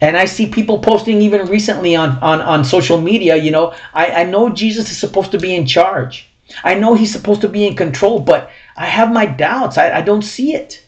And 0.00 0.16
I 0.16 0.24
see 0.24 0.48
people 0.48 0.78
posting 0.78 1.22
even 1.22 1.46
recently 1.46 1.94
on, 1.94 2.18
on, 2.18 2.40
on 2.40 2.64
social 2.64 3.00
media, 3.00 3.36
you 3.36 3.50
know, 3.50 3.74
I, 3.94 4.06
I 4.06 4.24
know 4.24 4.48
Jesus 4.48 4.90
is 4.90 4.98
supposed 4.98 5.30
to 5.32 5.38
be 5.38 5.54
in 5.54 5.66
charge. 5.66 6.28
I 6.64 6.74
know 6.74 6.94
he's 6.94 7.12
supposed 7.12 7.40
to 7.42 7.48
be 7.48 7.66
in 7.66 7.76
control, 7.76 8.20
but 8.20 8.50
I 8.76 8.86
have 8.86 9.12
my 9.12 9.26
doubts. 9.26 9.78
I, 9.78 9.98
I 9.98 10.02
don't 10.02 10.22
see 10.22 10.54
it. 10.54 10.84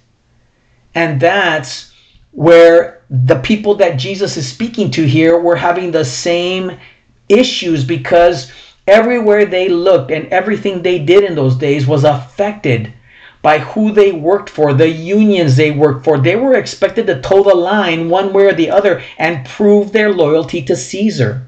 And 0.94 1.20
that's 1.20 1.92
where 2.30 3.02
the 3.10 3.40
people 3.40 3.76
that 3.76 3.98
Jesus 3.98 4.36
is 4.36 4.48
speaking 4.48 4.90
to 4.92 5.06
here 5.06 5.38
were 5.38 5.56
having 5.56 5.90
the 5.90 6.04
same 6.04 6.78
issues 7.28 7.84
because 7.84 8.52
everywhere 8.86 9.46
they 9.46 9.68
looked 9.68 10.10
and 10.10 10.26
everything 10.28 10.82
they 10.82 10.98
did 10.98 11.24
in 11.24 11.34
those 11.34 11.56
days 11.56 11.86
was 11.86 12.04
affected 12.04 12.92
by 13.42 13.58
who 13.58 13.92
they 13.92 14.10
worked 14.10 14.48
for, 14.48 14.72
the 14.72 14.88
unions 14.88 15.54
they 15.54 15.70
worked 15.70 16.04
for. 16.04 16.18
They 16.18 16.34
were 16.34 16.54
expected 16.54 17.06
to 17.06 17.20
toe 17.20 17.42
the 17.42 17.54
line 17.54 18.08
one 18.08 18.32
way 18.32 18.46
or 18.46 18.54
the 18.54 18.70
other 18.70 19.02
and 19.18 19.46
prove 19.46 19.92
their 19.92 20.12
loyalty 20.12 20.62
to 20.62 20.74
Caesar. 20.74 21.46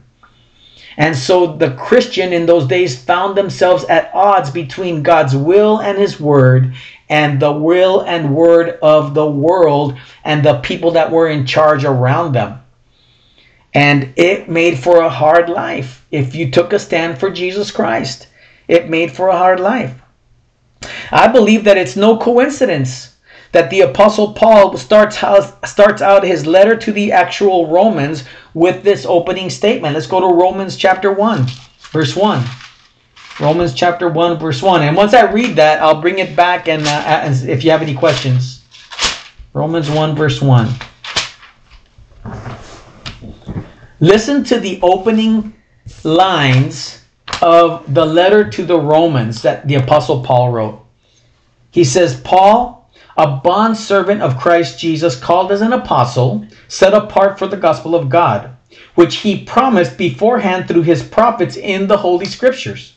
And 0.98 1.16
so 1.16 1.56
the 1.56 1.72
Christian 1.72 2.32
in 2.32 2.46
those 2.46 2.66
days 2.66 3.02
found 3.02 3.36
themselves 3.36 3.84
at 3.84 4.10
odds 4.14 4.50
between 4.50 5.02
God's 5.02 5.36
will 5.36 5.78
and 5.80 5.98
his 5.98 6.20
word 6.20 6.74
and 7.08 7.40
the 7.40 7.52
will 7.52 8.00
and 8.00 8.34
word 8.34 8.78
of 8.82 9.14
the 9.14 9.28
world 9.28 9.96
and 10.24 10.44
the 10.44 10.58
people 10.60 10.92
that 10.92 11.10
were 11.10 11.28
in 11.28 11.46
charge 11.46 11.84
around 11.84 12.32
them. 12.32 12.60
And 13.74 14.12
it 14.16 14.48
made 14.48 14.78
for 14.78 15.02
a 15.02 15.10
hard 15.10 15.48
life 15.48 16.06
if 16.10 16.34
you 16.34 16.50
took 16.50 16.72
a 16.72 16.78
stand 16.78 17.18
for 17.18 17.30
Jesus 17.30 17.70
Christ. 17.70 18.28
It 18.68 18.88
made 18.88 19.12
for 19.12 19.28
a 19.28 19.36
hard 19.36 19.60
life. 19.60 19.94
I 21.10 21.28
believe 21.28 21.64
that 21.64 21.76
it's 21.76 21.96
no 21.96 22.16
coincidence 22.16 23.16
that 23.52 23.70
the 23.70 23.82
apostle 23.82 24.32
Paul 24.32 24.76
starts 24.76 25.22
out, 25.22 25.66
starts 25.66 26.02
out 26.02 26.24
his 26.24 26.46
letter 26.46 26.76
to 26.76 26.92
the 26.92 27.12
actual 27.12 27.68
Romans 27.68 28.24
with 28.54 28.82
this 28.82 29.06
opening 29.06 29.50
statement. 29.50 29.94
Let's 29.94 30.06
go 30.06 30.20
to 30.20 30.26
Romans 30.26 30.76
chapter 30.76 31.12
1, 31.12 31.46
verse 31.92 32.16
1. 32.16 32.44
Romans 33.38 33.74
chapter 33.74 34.08
1, 34.08 34.38
verse 34.38 34.62
1. 34.62 34.82
And 34.82 34.96
once 34.96 35.12
I 35.12 35.30
read 35.30 35.56
that, 35.56 35.82
I'll 35.82 36.00
bring 36.00 36.18
it 36.18 36.34
back 36.34 36.68
and 36.68 36.82
uh, 36.86 37.30
if 37.48 37.64
you 37.64 37.70
have 37.70 37.82
any 37.82 37.94
questions. 37.94 38.62
Romans 39.52 39.90
1, 39.90 40.16
verse 40.16 40.40
1. 40.40 40.68
Listen 44.00 44.44
to 44.44 44.60
the 44.60 44.78
opening 44.82 45.54
lines 46.02 47.04
of 47.42 47.92
the 47.92 48.04
letter 48.04 48.48
to 48.50 48.64
the 48.64 48.78
Romans 48.78 49.42
that 49.42 49.66
the 49.66 49.74
Apostle 49.74 50.22
Paul 50.22 50.50
wrote. 50.50 50.86
He 51.70 51.84
says, 51.84 52.20
Paul, 52.20 52.90
a 53.16 53.36
bondservant 53.36 54.22
of 54.22 54.38
Christ 54.38 54.78
Jesus, 54.78 55.18
called 55.18 55.52
as 55.52 55.60
an 55.60 55.72
apostle, 55.72 56.46
set 56.68 56.94
apart 56.94 57.38
for 57.38 57.46
the 57.46 57.56
gospel 57.56 57.94
of 57.94 58.08
God, 58.08 58.54
which 58.94 59.16
he 59.16 59.44
promised 59.44 59.96
beforehand 59.96 60.68
through 60.68 60.82
his 60.82 61.02
prophets 61.02 61.56
in 61.56 61.86
the 61.86 61.96
Holy 61.96 62.26
Scriptures, 62.26 62.95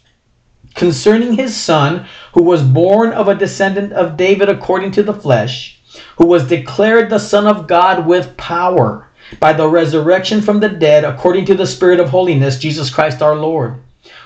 concerning 0.79 1.33
his 1.33 1.55
Son, 1.55 2.07
who 2.33 2.41
was 2.41 2.63
born 2.63 3.11
of 3.11 3.27
a 3.27 3.35
descendant 3.35 3.91
of 3.91 4.15
David 4.15 4.47
according 4.47 4.91
to 4.91 5.03
the 5.03 5.13
flesh, 5.13 5.77
who 6.17 6.25
was 6.25 6.47
declared 6.47 7.09
the 7.09 7.19
Son 7.19 7.45
of 7.45 7.67
God 7.67 8.07
with 8.07 8.35
power 8.37 9.07
by 9.41 9.51
the 9.53 9.67
resurrection 9.67 10.41
from 10.41 10.61
the 10.61 10.69
dead 10.69 11.03
according 11.03 11.45
to 11.45 11.53
the 11.53 11.67
Spirit 11.67 11.99
of 11.99 12.09
holiness, 12.09 12.57
Jesus 12.57 12.89
Christ 12.89 13.21
our 13.21 13.35
Lord 13.35 13.75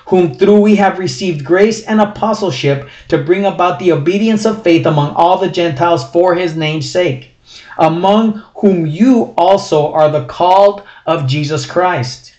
whom 0.06 0.34
through 0.34 0.60
we 0.60 0.76
have 0.76 0.98
received 0.98 1.44
grace 1.44 1.82
and 1.84 2.00
apostleship 2.00 2.88
to 3.08 3.18
bring 3.18 3.46
about 3.46 3.78
the 3.78 3.92
obedience 3.92 4.44
of 4.44 4.62
faith 4.62 4.86
among 4.86 5.10
all 5.14 5.38
the 5.38 5.48
Gentiles 5.48 6.08
for 6.10 6.34
his 6.34 6.54
name's 6.54 6.90
sake, 6.90 7.30
among 7.78 8.42
whom 8.56 8.86
you 8.86 9.34
also 9.36 9.92
are 9.92 10.10
the 10.10 10.26
called 10.26 10.82
of 11.06 11.26
Jesus 11.26 11.64
Christ. 11.66 12.33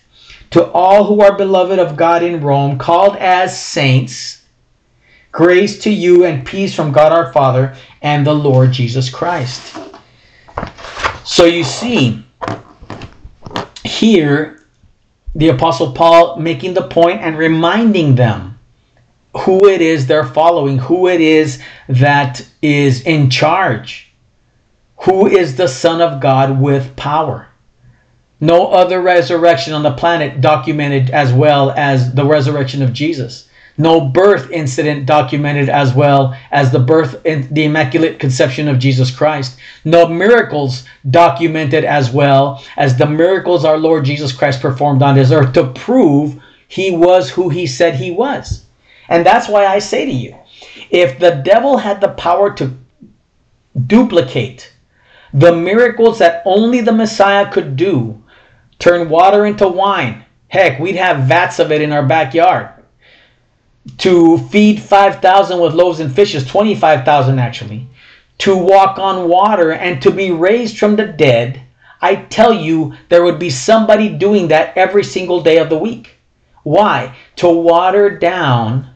To 0.50 0.70
all 0.72 1.04
who 1.04 1.20
are 1.22 1.36
beloved 1.36 1.78
of 1.78 1.96
God 1.96 2.22
in 2.22 2.40
Rome, 2.40 2.78
called 2.78 3.16
as 3.16 3.60
saints, 3.60 4.44
grace 5.32 5.78
to 5.80 5.90
you 5.90 6.24
and 6.24 6.46
peace 6.46 6.74
from 6.74 6.92
God 6.92 7.12
our 7.12 7.32
Father 7.32 7.76
and 8.02 8.26
the 8.26 8.34
Lord 8.34 8.72
Jesus 8.72 9.10
Christ. 9.10 9.76
So 11.24 11.44
you 11.44 11.64
see, 11.64 12.24
here 13.84 14.64
the 15.34 15.48
Apostle 15.48 15.92
Paul 15.92 16.38
making 16.38 16.74
the 16.74 16.88
point 16.88 17.20
and 17.20 17.36
reminding 17.36 18.14
them 18.14 18.58
who 19.36 19.68
it 19.68 19.82
is 19.82 20.06
they're 20.06 20.24
following, 20.24 20.78
who 20.78 21.08
it 21.08 21.20
is 21.20 21.62
that 21.88 22.46
is 22.62 23.02
in 23.02 23.28
charge, 23.28 24.10
who 24.98 25.26
is 25.26 25.56
the 25.56 25.68
Son 25.68 26.00
of 26.00 26.20
God 26.20 26.58
with 26.58 26.96
power. 26.96 27.48
No 28.40 28.68
other 28.68 29.00
resurrection 29.00 29.72
on 29.72 29.82
the 29.82 29.92
planet 29.92 30.40
documented 30.40 31.10
as 31.10 31.32
well 31.32 31.70
as 31.70 32.14
the 32.14 32.24
resurrection 32.24 32.82
of 32.82 32.92
Jesus 32.92 33.46
no 33.78 34.00
birth 34.00 34.50
incident 34.50 35.06
documented 35.06 35.68
as 35.68 35.92
well 35.94 36.36
as 36.50 36.72
the 36.72 36.78
birth 36.78 37.20
and 37.26 37.48
the 37.50 37.64
immaculate 37.64 38.18
conception 38.18 38.68
of 38.68 38.78
Jesus 38.78 39.14
Christ. 39.14 39.58
No 39.84 40.08
miracles 40.08 40.84
documented 41.10 41.84
as 41.84 42.10
well 42.10 42.62
as 42.76 42.96
the 42.96 43.06
miracles 43.06 43.64
our 43.64 43.76
Lord 43.76 44.04
Jesus 44.04 44.32
Christ 44.32 44.62
performed 44.62 45.02
on 45.02 45.14
this 45.14 45.30
earth 45.30 45.52
to 45.54 45.66
prove 45.66 46.40
he 46.68 46.90
was 46.90 47.30
who 47.30 47.48
he 47.48 47.66
said 47.66 47.94
he 47.94 48.10
was. 48.10 48.64
And 49.08 49.24
that's 49.24 49.48
why 49.48 49.66
I 49.66 49.78
say 49.78 50.06
to 50.06 50.12
you, 50.12 50.36
if 50.90 51.18
the 51.18 51.42
devil 51.44 51.76
had 51.76 52.00
the 52.00 52.08
power 52.08 52.52
to 52.54 52.74
duplicate 53.86 54.72
the 55.34 55.54
miracles 55.54 56.18
that 56.18 56.42
only 56.46 56.80
the 56.80 56.92
Messiah 56.92 57.50
could 57.52 57.76
do, 57.76 58.22
turn 58.78 59.08
water 59.08 59.46
into 59.46 59.68
wine, 59.68 60.24
heck, 60.48 60.78
we'd 60.78 60.96
have 60.96 61.26
vats 61.26 61.58
of 61.58 61.72
it 61.72 61.82
in 61.82 61.92
our 61.92 62.04
backyard 62.04 62.70
to 63.98 64.38
feed 64.38 64.80
5,000 64.80 65.60
with 65.60 65.74
loaves 65.74 66.00
and 66.00 66.14
fishes, 66.14 66.46
25,000 66.46 67.38
actually, 67.38 67.86
to 68.38 68.56
walk 68.56 68.98
on 68.98 69.28
water 69.28 69.72
and 69.72 70.02
to 70.02 70.10
be 70.10 70.30
raised 70.30 70.78
from 70.78 70.96
the 70.96 71.06
dead, 71.06 71.60
I 72.02 72.16
tell 72.16 72.52
you, 72.52 72.94
there 73.08 73.24
would 73.24 73.38
be 73.38 73.50
somebody 73.50 74.08
doing 74.08 74.48
that 74.48 74.76
every 74.76 75.04
single 75.04 75.42
day 75.42 75.58
of 75.58 75.70
the 75.70 75.78
week. 75.78 76.14
Why? 76.62 77.16
To 77.36 77.48
water 77.48 78.10
down 78.10 78.90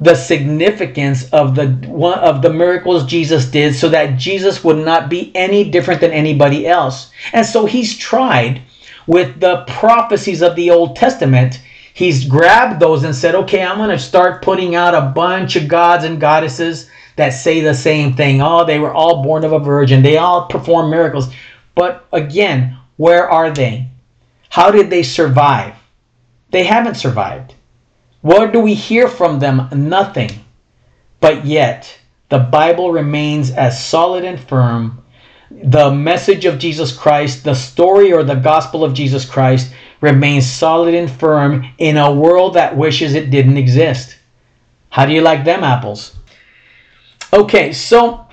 the 0.00 0.14
significance 0.14 1.28
of 1.30 1.54
the 1.54 1.68
one 1.88 2.18
of 2.18 2.42
the 2.42 2.52
miracles 2.52 3.06
Jesus 3.06 3.46
did 3.46 3.74
so 3.74 3.88
that 3.88 4.18
Jesus 4.18 4.62
would 4.62 4.76
not 4.76 5.08
be 5.08 5.34
any 5.34 5.70
different 5.70 6.00
than 6.00 6.12
anybody 6.12 6.66
else. 6.66 7.10
And 7.32 7.46
so 7.46 7.66
he's 7.66 7.96
tried 7.96 8.62
with 9.06 9.40
the 9.40 9.64
prophecies 9.68 10.42
of 10.42 10.56
the 10.56 10.70
Old 10.70 10.96
Testament 10.96 11.60
he's 11.96 12.26
grabbed 12.26 12.78
those 12.78 13.04
and 13.04 13.16
said, 13.16 13.34
okay, 13.34 13.62
I'm 13.64 13.78
going 13.78 13.88
to 13.88 13.98
start 13.98 14.42
putting 14.42 14.74
out 14.74 14.94
a 14.94 15.12
bunch 15.14 15.56
of 15.56 15.66
gods 15.66 16.04
and 16.04 16.20
goddesses 16.20 16.90
that 17.16 17.30
say 17.30 17.62
the 17.62 17.72
same 17.72 18.12
thing. 18.12 18.42
Oh, 18.42 18.66
they 18.66 18.78
were 18.78 18.92
all 18.92 19.22
born 19.22 19.44
of 19.44 19.54
a 19.54 19.58
virgin. 19.58 20.02
They 20.02 20.18
all 20.18 20.46
perform 20.46 20.90
miracles. 20.90 21.32
But 21.74 22.06
again, 22.12 22.76
where 22.98 23.30
are 23.30 23.50
they? 23.50 23.88
How 24.50 24.70
did 24.70 24.90
they 24.90 25.02
survive? 25.02 25.74
They 26.50 26.64
haven't 26.64 26.96
survived. 26.96 27.54
What 28.20 28.52
do 28.52 28.60
we 28.60 28.74
hear 28.74 29.08
from 29.08 29.38
them? 29.38 29.66
Nothing. 29.74 30.44
But 31.20 31.46
yet, 31.46 31.98
the 32.28 32.40
Bible 32.40 32.92
remains 32.92 33.50
as 33.50 33.82
solid 33.82 34.22
and 34.22 34.38
firm. 34.38 35.02
The 35.50 35.90
message 35.90 36.44
of 36.44 36.58
Jesus 36.58 36.96
Christ, 36.96 37.44
the 37.44 37.54
story 37.54 38.12
or 38.12 38.24
the 38.24 38.34
gospel 38.34 38.84
of 38.84 38.94
Jesus 38.94 39.24
Christ 39.24 39.72
remains 40.00 40.50
solid 40.50 40.94
and 40.94 41.10
firm 41.10 41.66
in 41.78 41.96
a 41.96 42.12
world 42.12 42.54
that 42.54 42.76
wishes 42.76 43.14
it 43.14 43.30
didn't 43.30 43.56
exist. 43.56 44.16
How 44.90 45.06
do 45.06 45.12
you 45.12 45.20
like 45.20 45.44
them 45.44 45.62
apples? 45.62 46.16
Okay, 47.32 47.72
so 47.72 48.26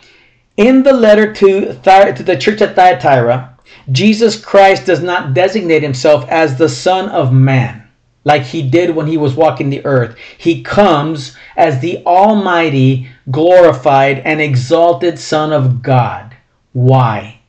in 0.57 0.83
the 0.83 0.93
letter 0.93 1.33
to, 1.33 1.73
Thy- 1.73 2.11
to 2.11 2.23
the 2.23 2.37
church 2.37 2.61
at 2.61 2.75
Thyatira, 2.75 3.57
Jesus 3.91 4.39
Christ 4.39 4.85
does 4.85 5.01
not 5.01 5.33
designate 5.33 5.83
himself 5.83 6.27
as 6.29 6.57
the 6.57 6.69
Son 6.69 7.09
of 7.09 7.33
Man 7.33 7.83
like 8.25 8.43
he 8.43 8.61
did 8.61 8.95
when 8.95 9.07
he 9.07 9.17
was 9.17 9.35
walking 9.35 9.69
the 9.69 9.85
earth. 9.85 10.15
He 10.37 10.63
comes 10.63 11.35
as 11.57 11.79
the 11.79 12.03
Almighty, 12.05 13.09
glorified, 13.29 14.19
and 14.19 14.41
exalted 14.41 15.19
Son 15.19 15.51
of 15.51 15.81
God. 15.81 16.32
Why? 16.73 17.39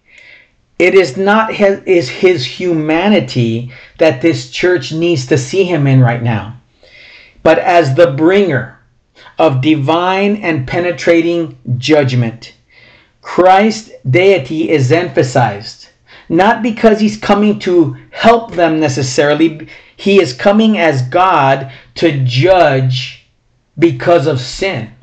It 0.78 0.94
is 0.94 1.16
not 1.16 1.54
his, 1.54 1.80
is 1.84 2.08
his 2.08 2.44
humanity 2.44 3.72
that 3.98 4.20
this 4.20 4.50
church 4.50 4.92
needs 4.92 5.26
to 5.26 5.38
see 5.38 5.64
him 5.64 5.86
in 5.86 6.00
right 6.00 6.22
now, 6.22 6.56
but 7.42 7.58
as 7.58 7.94
the 7.94 8.12
bringer 8.12 8.78
of 9.38 9.60
divine 9.60 10.36
and 10.36 10.66
penetrating 10.66 11.58
judgment. 11.78 12.54
Christ's 13.22 13.90
deity 14.08 14.68
is 14.68 14.92
emphasized, 14.92 15.88
not 16.28 16.62
because 16.62 17.00
he's 17.00 17.16
coming 17.16 17.58
to 17.60 17.96
help 18.10 18.52
them 18.52 18.78
necessarily, 18.78 19.68
he 19.96 20.20
is 20.20 20.32
coming 20.34 20.76
as 20.76 21.02
God 21.02 21.72
to 21.96 22.22
judge 22.24 23.26
because 23.78 24.26
of 24.26 24.40
sin 24.40 24.93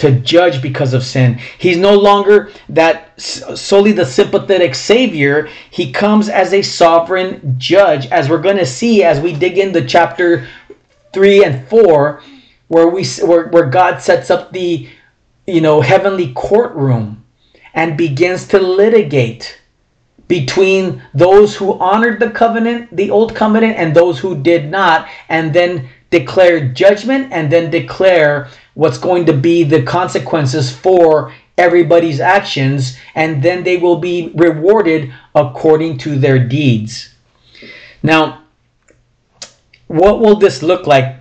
to 0.00 0.12
judge 0.20 0.60
because 0.60 0.94
of 0.94 1.04
sin. 1.04 1.38
He's 1.58 1.76
no 1.76 1.94
longer 1.94 2.50
that 2.70 3.20
solely 3.20 3.92
the 3.92 4.06
sympathetic 4.06 4.74
savior. 4.74 5.48
He 5.70 5.92
comes 5.92 6.28
as 6.28 6.52
a 6.52 6.62
sovereign 6.62 7.54
judge, 7.58 8.06
as 8.06 8.28
we're 8.28 8.42
going 8.42 8.56
to 8.56 8.66
see 8.66 9.04
as 9.04 9.20
we 9.20 9.32
dig 9.32 9.58
into 9.58 9.86
chapter 9.86 10.48
3 11.12 11.44
and 11.44 11.68
4 11.68 12.22
where 12.68 12.88
we 12.88 13.04
where, 13.24 13.48
where 13.48 13.66
God 13.66 14.00
sets 14.00 14.30
up 14.30 14.52
the 14.52 14.88
you 15.46 15.60
know 15.60 15.80
heavenly 15.80 16.32
courtroom 16.34 17.24
and 17.74 17.98
begins 17.98 18.46
to 18.48 18.58
litigate 18.60 19.60
between 20.28 21.02
those 21.12 21.56
who 21.56 21.76
honored 21.80 22.20
the 22.20 22.30
covenant, 22.30 22.94
the 22.96 23.10
old 23.10 23.34
covenant 23.34 23.76
and 23.76 23.94
those 23.94 24.20
who 24.20 24.40
did 24.40 24.70
not 24.70 25.08
and 25.28 25.52
then 25.52 25.88
declare 26.10 26.68
judgment 26.68 27.32
and 27.32 27.50
then 27.50 27.70
declare 27.70 28.48
what's 28.80 28.96
going 28.96 29.26
to 29.26 29.34
be 29.34 29.62
the 29.62 29.82
consequences 29.82 30.74
for 30.74 31.34
everybody's 31.58 32.18
actions, 32.18 32.96
and 33.14 33.42
then 33.42 33.62
they 33.62 33.76
will 33.76 33.98
be 33.98 34.32
rewarded 34.34 35.12
according 35.34 35.98
to 35.98 36.18
their 36.18 36.38
deeds. 36.38 37.14
Now, 38.02 38.40
what 39.86 40.20
will 40.20 40.36
this 40.36 40.62
look 40.62 40.86
like? 40.86 41.16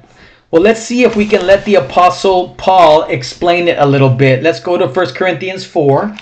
Well, 0.52 0.62
let's 0.62 0.82
see 0.82 1.04
if 1.04 1.18
we 1.18 1.26
can 1.26 1.46
let 1.46 1.66
the 1.66 1.76
Apostle 1.76 2.56
Paul 2.58 3.04
explain 3.04 3.68
it 3.68 3.78
a 3.78 3.86
little 3.86 4.08
bit. 4.08 4.42
Let's 4.42 4.62
go 4.62 4.78
to 4.78 4.88
1 4.88 5.14
Corinthians 5.14 5.66
4. 5.66 6.16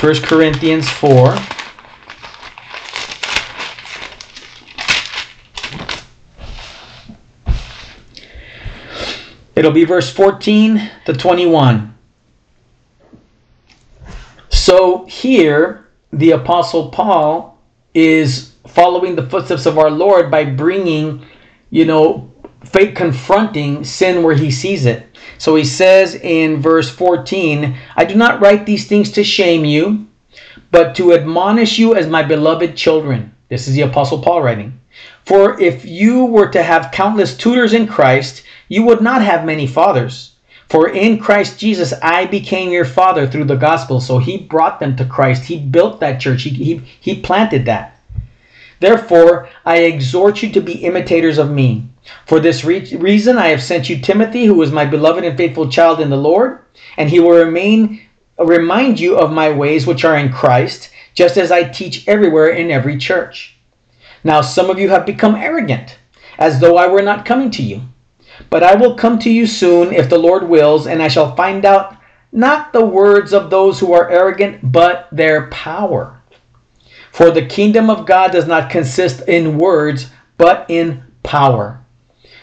1 0.00 0.14
Corinthians 0.22 0.88
4. 0.88 1.57
It'll 9.58 9.72
be 9.72 9.82
verse 9.82 10.08
14 10.08 10.88
to 11.06 11.12
21. 11.12 11.92
So 14.50 15.04
here, 15.06 15.88
the 16.12 16.30
Apostle 16.30 16.90
Paul 16.90 17.58
is 17.92 18.52
following 18.68 19.16
the 19.16 19.28
footsteps 19.28 19.66
of 19.66 19.76
our 19.76 19.90
Lord 19.90 20.30
by 20.30 20.44
bringing, 20.44 21.26
you 21.70 21.86
know, 21.86 22.32
faith 22.66 22.94
confronting 22.94 23.82
sin 23.82 24.22
where 24.22 24.36
he 24.36 24.52
sees 24.52 24.86
it. 24.86 25.08
So 25.38 25.56
he 25.56 25.64
says 25.64 26.14
in 26.14 26.62
verse 26.62 26.88
14, 26.88 27.76
I 27.96 28.04
do 28.04 28.14
not 28.14 28.40
write 28.40 28.64
these 28.64 28.86
things 28.86 29.10
to 29.10 29.24
shame 29.24 29.64
you, 29.64 30.06
but 30.70 30.94
to 30.94 31.14
admonish 31.14 31.80
you 31.80 31.96
as 31.96 32.06
my 32.06 32.22
beloved 32.22 32.76
children. 32.76 33.34
This 33.48 33.66
is 33.66 33.74
the 33.74 33.82
Apostle 33.82 34.22
Paul 34.22 34.40
writing. 34.40 34.78
For 35.24 35.60
if 35.60 35.84
you 35.84 36.26
were 36.26 36.48
to 36.50 36.62
have 36.62 36.92
countless 36.92 37.36
tutors 37.36 37.72
in 37.72 37.88
Christ, 37.88 38.44
you 38.68 38.82
would 38.84 39.00
not 39.00 39.22
have 39.22 39.44
many 39.44 39.66
fathers. 39.66 40.32
For 40.68 40.90
in 40.90 41.18
Christ 41.18 41.58
Jesus 41.58 41.94
I 42.02 42.26
became 42.26 42.70
your 42.70 42.84
father 42.84 43.26
through 43.26 43.44
the 43.44 43.56
gospel. 43.56 44.00
So 44.00 44.18
he 44.18 44.36
brought 44.36 44.80
them 44.80 44.96
to 44.96 45.04
Christ. 45.04 45.44
He 45.44 45.58
built 45.58 46.00
that 46.00 46.20
church. 46.20 46.42
He, 46.42 46.50
he, 46.50 46.82
he 47.00 47.20
planted 47.20 47.64
that. 47.64 47.98
Therefore, 48.80 49.48
I 49.64 49.78
exhort 49.78 50.42
you 50.42 50.50
to 50.52 50.60
be 50.60 50.84
imitators 50.84 51.38
of 51.38 51.50
me. 51.50 51.88
For 52.26 52.38
this 52.38 52.64
re- 52.64 52.94
reason, 52.96 53.36
I 53.36 53.48
have 53.48 53.62
sent 53.62 53.88
you 53.88 53.98
Timothy, 53.98 54.44
who 54.44 54.62
is 54.62 54.70
my 54.70 54.84
beloved 54.84 55.24
and 55.24 55.36
faithful 55.36 55.68
child 55.68 56.00
in 56.00 56.10
the 56.10 56.16
Lord, 56.16 56.60
and 56.96 57.10
he 57.10 57.20
will 57.20 57.44
remain 57.44 58.02
remind 58.38 59.00
you 59.00 59.18
of 59.18 59.32
my 59.32 59.50
ways 59.50 59.84
which 59.84 60.04
are 60.04 60.16
in 60.16 60.32
Christ, 60.32 60.90
just 61.12 61.36
as 61.36 61.50
I 61.50 61.64
teach 61.64 62.06
everywhere 62.06 62.50
in 62.50 62.70
every 62.70 62.96
church. 62.96 63.56
Now, 64.22 64.42
some 64.42 64.70
of 64.70 64.78
you 64.78 64.88
have 64.90 65.04
become 65.04 65.34
arrogant, 65.34 65.98
as 66.38 66.60
though 66.60 66.76
I 66.76 66.86
were 66.86 67.02
not 67.02 67.26
coming 67.26 67.50
to 67.52 67.62
you. 67.62 67.82
But 68.50 68.62
I 68.62 68.74
will 68.74 68.94
come 68.94 69.18
to 69.20 69.30
you 69.30 69.46
soon, 69.46 69.92
if 69.92 70.08
the 70.08 70.18
Lord 70.18 70.48
wills, 70.48 70.86
and 70.86 71.02
I 71.02 71.08
shall 71.08 71.34
find 71.34 71.64
out 71.64 71.96
not 72.32 72.72
the 72.72 72.84
words 72.84 73.32
of 73.32 73.50
those 73.50 73.80
who 73.80 73.92
are 73.92 74.10
arrogant, 74.10 74.72
but 74.72 75.08
their 75.10 75.48
power. 75.48 76.20
For 77.12 77.30
the 77.30 77.46
kingdom 77.46 77.90
of 77.90 78.06
God 78.06 78.32
does 78.32 78.46
not 78.46 78.70
consist 78.70 79.26
in 79.28 79.58
words, 79.58 80.10
but 80.36 80.66
in 80.68 81.02
power. 81.22 81.80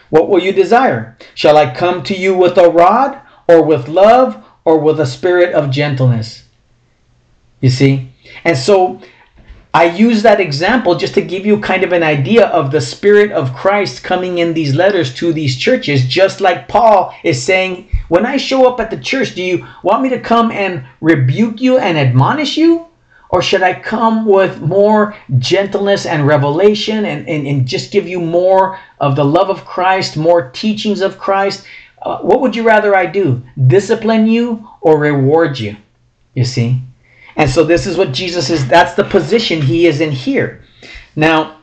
What 0.10 0.30
will 0.30 0.42
you 0.42 0.52
desire? 0.52 1.18
Shall 1.34 1.58
I 1.58 1.74
come 1.74 2.04
to 2.04 2.16
you 2.16 2.36
with 2.36 2.58
a 2.58 2.70
rod, 2.70 3.20
or 3.48 3.64
with 3.64 3.88
love, 3.88 4.44
or 4.64 4.80
with 4.80 5.00
a 5.00 5.06
spirit 5.06 5.54
of 5.54 5.72
gentleness? 5.72 6.44
You 7.62 7.70
see? 7.70 8.12
And 8.44 8.58
so 8.58 9.02
I 9.76 9.84
use 9.84 10.24
that 10.24 10.40
example 10.40 10.96
just 10.96 11.16
to 11.16 11.22
give 11.22 11.46
you 11.46 11.60
kind 11.60 11.84
of 11.84 11.92
an 11.92 12.02
idea 12.02 12.48
of 12.48 12.72
the 12.72 12.80
Spirit 12.80 13.34
of 13.34 13.54
Christ 13.54 14.06
coming 14.06 14.38
in 14.38 14.54
these 14.54 14.74
letters 14.74 15.14
to 15.16 15.34
these 15.34 15.58
churches, 15.58 16.06
just 16.06 16.40
like 16.40 16.70
Paul 16.70 17.14
is 17.26 17.44
saying, 17.44 17.90
When 18.08 18.26
I 18.26 18.38
show 18.38 18.70
up 18.70 18.80
at 18.80 18.90
the 18.90 18.96
church, 18.98 19.36
do 19.36 19.44
you 19.44 19.68
want 19.84 20.02
me 20.02 20.08
to 20.12 20.20
come 20.22 20.50
and 20.50 20.86
rebuke 21.02 21.60
you 21.60 21.78
and 21.78 21.98
admonish 21.98 22.56
you? 22.56 22.88
Or 23.32 23.42
should 23.42 23.64
I 23.64 23.78
come 23.78 24.26
with 24.26 24.62
more 24.62 25.14
gentleness 25.40 26.06
and 26.06 26.26
revelation 26.26 27.04
and, 27.04 27.28
and, 27.28 27.46
and 27.46 27.68
just 27.68 27.92
give 27.92 28.08
you 28.08 28.22
more 28.22 28.80
of 29.02 29.18
the 29.18 29.26
love 29.26 29.50
of 29.50 29.66
Christ, 29.66 30.16
more 30.16 30.52
teachings 30.52 31.02
of 31.02 31.20
Christ? 31.20 31.66
Uh, 32.02 32.20
what 32.20 32.40
would 32.40 32.56
you 32.56 32.64
rather 32.64 32.96
I 32.96 33.08
do? 33.08 33.44
Discipline 33.68 34.26
you 34.26 34.70
or 34.80 34.98
reward 34.98 35.60
you? 35.60 35.76
You 36.34 36.46
see? 36.46 36.80
And 37.36 37.50
so 37.50 37.64
this 37.64 37.86
is 37.86 37.98
what 37.98 38.14
Jesus 38.14 38.50
is, 38.50 38.68
that's 38.68 38.94
the 38.94 39.04
position 39.04 39.62
he 39.62 39.88
is 39.88 40.00
in 40.02 40.12
here. 40.12 40.64
Now, 41.16 41.58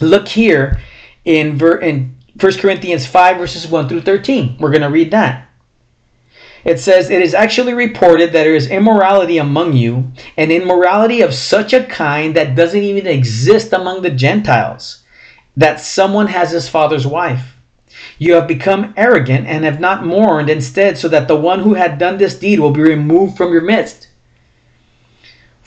look 0.00 0.28
here 0.28 0.80
in, 1.24 1.56
ver, 1.56 1.78
in 1.78 2.16
1 2.40 2.52
Corinthians 2.58 3.06
5, 3.06 3.36
verses 3.36 3.66
1 3.66 3.88
through 3.88 4.02
13. 4.02 4.56
We're 4.58 4.70
going 4.70 4.82
to 4.82 4.88
read 4.88 5.10
that. 5.10 5.48
It 6.64 6.78
says, 6.78 7.10
It 7.10 7.22
is 7.22 7.34
actually 7.34 7.74
reported 7.74 8.28
that 8.28 8.44
there 8.44 8.54
is 8.54 8.70
immorality 8.70 9.38
among 9.38 9.72
you, 9.72 10.12
and 10.36 10.52
immorality 10.52 11.20
of 11.20 11.34
such 11.34 11.72
a 11.72 11.84
kind 11.84 12.36
that 12.36 12.54
doesn't 12.54 12.82
even 12.82 13.06
exist 13.06 13.72
among 13.72 14.02
the 14.02 14.10
Gentiles, 14.10 15.02
that 15.56 15.80
someone 15.80 16.28
has 16.28 16.52
his 16.52 16.68
father's 16.68 17.06
wife. 17.06 17.56
You 18.18 18.34
have 18.34 18.46
become 18.46 18.94
arrogant 18.96 19.46
and 19.48 19.64
have 19.64 19.80
not 19.80 20.06
mourned 20.06 20.48
instead, 20.48 20.96
so 20.96 21.08
that 21.08 21.26
the 21.26 21.36
one 21.36 21.60
who 21.60 21.74
had 21.74 21.98
done 21.98 22.18
this 22.18 22.38
deed 22.38 22.60
will 22.60 22.70
be 22.70 22.80
removed 22.80 23.36
from 23.36 23.52
your 23.52 23.62
midst. 23.62 24.08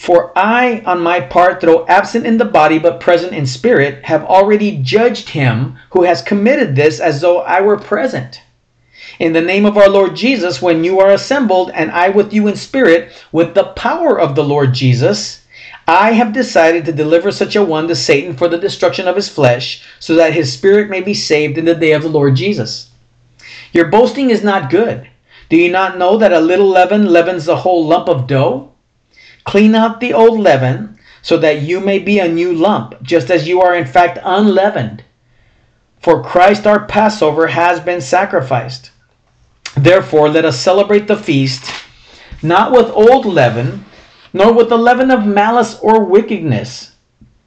For 0.05 0.31
I, 0.37 0.83
on 0.85 1.01
my 1.01 1.19
part, 1.19 1.61
though 1.61 1.83
absent 1.87 2.27
in 2.27 2.37
the 2.37 2.45
body 2.45 2.77
but 2.77 2.99
present 2.99 3.33
in 3.33 3.47
spirit, 3.47 4.05
have 4.05 4.23
already 4.23 4.77
judged 4.77 5.29
him 5.29 5.79
who 5.89 6.03
has 6.03 6.21
committed 6.21 6.75
this 6.75 6.99
as 6.99 7.21
though 7.21 7.39
I 7.39 7.61
were 7.61 7.79
present. 7.79 8.39
In 9.17 9.33
the 9.33 9.41
name 9.41 9.65
of 9.65 9.79
our 9.79 9.89
Lord 9.89 10.15
Jesus, 10.15 10.61
when 10.61 10.83
you 10.83 10.99
are 10.99 11.09
assembled, 11.09 11.71
and 11.73 11.89
I 11.89 12.09
with 12.09 12.33
you 12.33 12.47
in 12.47 12.55
spirit, 12.55 13.13
with 13.31 13.55
the 13.55 13.63
power 13.63 14.19
of 14.19 14.35
the 14.35 14.43
Lord 14.43 14.75
Jesus, 14.75 15.41
I 15.87 16.11
have 16.11 16.33
decided 16.33 16.85
to 16.85 16.91
deliver 16.91 17.31
such 17.31 17.55
a 17.55 17.63
one 17.63 17.87
to 17.87 17.95
Satan 17.95 18.37
for 18.37 18.47
the 18.47 18.59
destruction 18.59 19.07
of 19.07 19.15
his 19.15 19.27
flesh, 19.27 19.81
so 19.99 20.13
that 20.13 20.33
his 20.33 20.53
spirit 20.53 20.87
may 20.87 21.01
be 21.01 21.15
saved 21.15 21.57
in 21.57 21.65
the 21.65 21.73
day 21.73 21.93
of 21.93 22.03
the 22.03 22.09
Lord 22.09 22.35
Jesus. 22.35 22.91
Your 23.73 23.86
boasting 23.86 24.30
is 24.30 24.43
not 24.43 24.69
good. 24.69 25.09
Do 25.49 25.57
you 25.57 25.71
not 25.71 25.97
know 25.97 26.15
that 26.19 26.32
a 26.32 26.39
little 26.39 26.69
leaven 26.69 27.07
leavens 27.07 27.45
the 27.45 27.55
whole 27.55 27.88
lump 27.88 28.07
of 28.07 28.27
dough? 28.27 28.71
Clean 29.45 29.73
out 29.73 29.99
the 29.99 30.13
old 30.13 30.39
leaven, 30.39 30.97
so 31.21 31.37
that 31.37 31.61
you 31.61 31.79
may 31.79 31.97
be 31.97 32.19
a 32.19 32.27
new 32.27 32.53
lump, 32.53 33.01
just 33.01 33.31
as 33.31 33.47
you 33.47 33.61
are 33.61 33.75
in 33.75 33.85
fact 33.85 34.19
unleavened. 34.23 35.03
For 35.99 36.21
Christ 36.21 36.67
our 36.67 36.85
Passover 36.85 37.47
has 37.47 37.79
been 37.79 38.01
sacrificed. 38.01 38.91
Therefore, 39.75 40.29
let 40.29 40.45
us 40.45 40.59
celebrate 40.59 41.07
the 41.07 41.17
feast, 41.17 41.71
not 42.43 42.71
with 42.71 42.91
old 42.91 43.25
leaven, 43.25 43.85
nor 44.33 44.53
with 44.53 44.69
the 44.69 44.77
leaven 44.77 45.09
of 45.09 45.25
malice 45.25 45.79
or 45.79 46.03
wickedness, 46.03 46.91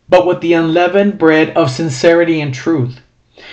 but 0.09 0.26
with 0.26 0.40
the 0.40 0.55
unleavened 0.55 1.18
bread 1.18 1.51
of 1.51 1.70
sincerity 1.70 2.40
and 2.40 2.53
truth. 2.53 3.01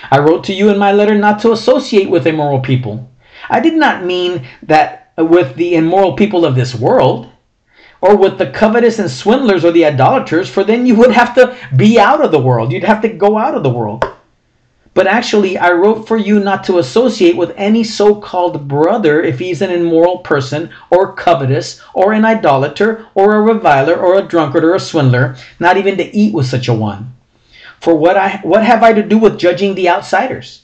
I 0.09 0.19
wrote 0.19 0.43
to 0.45 0.53
you 0.53 0.69
in 0.69 0.77
my 0.77 0.91
letter 0.91 1.15
not 1.15 1.39
to 1.41 1.51
associate 1.51 2.09
with 2.09 2.25
immoral 2.25 2.61
people. 2.61 3.09
I 3.49 3.59
did 3.59 3.75
not 3.75 4.05
mean 4.05 4.47
that 4.63 5.11
with 5.17 5.55
the 5.55 5.75
immoral 5.75 6.13
people 6.13 6.45
of 6.45 6.55
this 6.55 6.73
world 6.73 7.29
or 8.05 8.15
with 8.15 8.37
the 8.37 8.51
covetous 8.51 8.99
and 8.99 9.09
swindlers 9.09 9.65
or 9.65 9.71
the 9.71 9.83
idolaters, 9.83 10.47
for 10.47 10.63
then 10.63 10.85
you 10.85 10.93
would 10.93 11.11
have 11.11 11.33
to 11.33 11.57
be 11.75 11.99
out 11.99 12.23
of 12.23 12.31
the 12.31 12.39
world. 12.39 12.71
You'd 12.71 12.83
have 12.83 13.01
to 13.01 13.09
go 13.09 13.35
out 13.35 13.55
of 13.55 13.63
the 13.63 13.69
world. 13.69 14.05
But 14.93 15.07
actually, 15.07 15.57
I 15.57 15.71
wrote 15.71 16.07
for 16.07 16.15
you 16.15 16.39
not 16.39 16.63
to 16.65 16.77
associate 16.77 17.35
with 17.35 17.51
any 17.57 17.83
so 17.83 18.13
called 18.13 18.67
brother 18.67 19.23
if 19.23 19.39
he's 19.39 19.63
an 19.63 19.71
immoral 19.71 20.19
person, 20.19 20.69
or 20.91 21.13
covetous, 21.13 21.81
or 21.95 22.13
an 22.13 22.25
idolater, 22.25 23.07
or 23.15 23.35
a 23.35 23.41
reviler, 23.41 23.95
or 23.95 24.19
a 24.19 24.21
drunkard, 24.21 24.63
or 24.63 24.75
a 24.75 24.79
swindler, 24.79 25.35
not 25.59 25.75
even 25.75 25.97
to 25.97 26.15
eat 26.15 26.33
with 26.33 26.45
such 26.45 26.67
a 26.67 26.73
one. 26.73 27.11
For 27.81 27.95
what, 27.95 28.17
I, 28.17 28.39
what 28.43 28.63
have 28.63 28.83
I 28.83 28.93
to 28.93 29.01
do 29.01 29.17
with 29.17 29.39
judging 29.39 29.73
the 29.73 29.89
outsiders? 29.89 30.61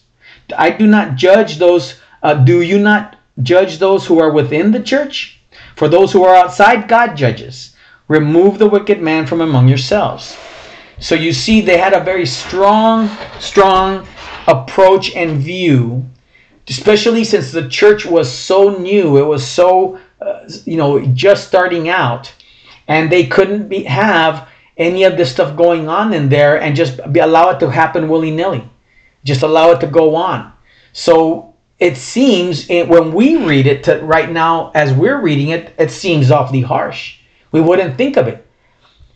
I 0.56 0.70
do 0.70 0.86
not 0.86 1.16
judge 1.16 1.58
those, 1.58 2.00
uh, 2.22 2.36
do 2.36 2.62
you 2.62 2.78
not 2.78 3.18
judge 3.42 3.80
those 3.80 4.06
who 4.06 4.20
are 4.20 4.32
within 4.32 4.72
the 4.72 4.84
church? 4.84 5.41
For 5.82 5.90
those 5.90 6.14
who 6.14 6.24
are 6.26 6.36
outside, 6.36 6.88
God 6.88 7.16
judges. 7.16 7.76
Remove 8.08 8.60
the 8.60 8.70
wicked 8.70 9.02
man 9.02 9.26
from 9.26 9.42
among 9.42 9.68
yourselves. 9.68 10.38
So 11.00 11.16
you 11.16 11.34
see, 11.34 11.60
they 11.60 11.80
had 11.80 11.94
a 11.94 12.04
very 12.04 12.28
strong, 12.28 13.10
strong 13.40 14.08
approach 14.46 15.16
and 15.16 15.40
view, 15.40 16.08
especially 16.68 17.24
since 17.24 17.52
the 17.52 17.68
church 17.68 18.06
was 18.06 18.32
so 18.32 18.78
new, 18.78 19.18
it 19.18 19.26
was 19.26 19.44
so, 19.44 20.00
uh, 20.22 20.48
you 20.66 20.78
know, 20.78 21.04
just 21.16 21.48
starting 21.48 21.90
out, 21.90 22.32
and 22.88 23.12
they 23.12 23.26
couldn't 23.26 23.68
be, 23.68 23.82
have 23.86 24.50
any 24.78 25.04
of 25.04 25.18
this 25.18 25.32
stuff 25.32 25.58
going 25.58 25.90
on 25.90 26.14
in 26.14 26.30
there 26.30 26.62
and 26.62 26.76
just 26.76 27.00
be, 27.12 27.22
allow 27.22 27.50
it 27.50 27.60
to 27.60 27.72
happen 27.72 28.08
willy 28.08 28.30
nilly. 28.30 28.70
Just 29.24 29.42
allow 29.42 29.72
it 29.72 29.80
to 29.80 29.88
go 29.88 30.14
on. 30.14 30.54
So 30.94 31.51
it 31.82 31.98
seems 31.98 32.70
it, 32.70 32.88
when 32.88 33.12
we 33.12 33.44
read 33.44 33.66
it 33.66 33.84
to, 33.86 34.00
right 34.04 34.32
now, 34.32 34.72
as 34.76 34.94
we're 34.94 35.20
reading 35.20 35.50
it, 35.50 35.74
it 35.80 35.90
seems 35.90 36.30
awfully 36.30 36.62
harsh. 36.62 37.18
We 37.52 37.60
wouldn't 37.60 37.98
think 37.98 38.18
of 38.18 38.28
it. 38.28 38.48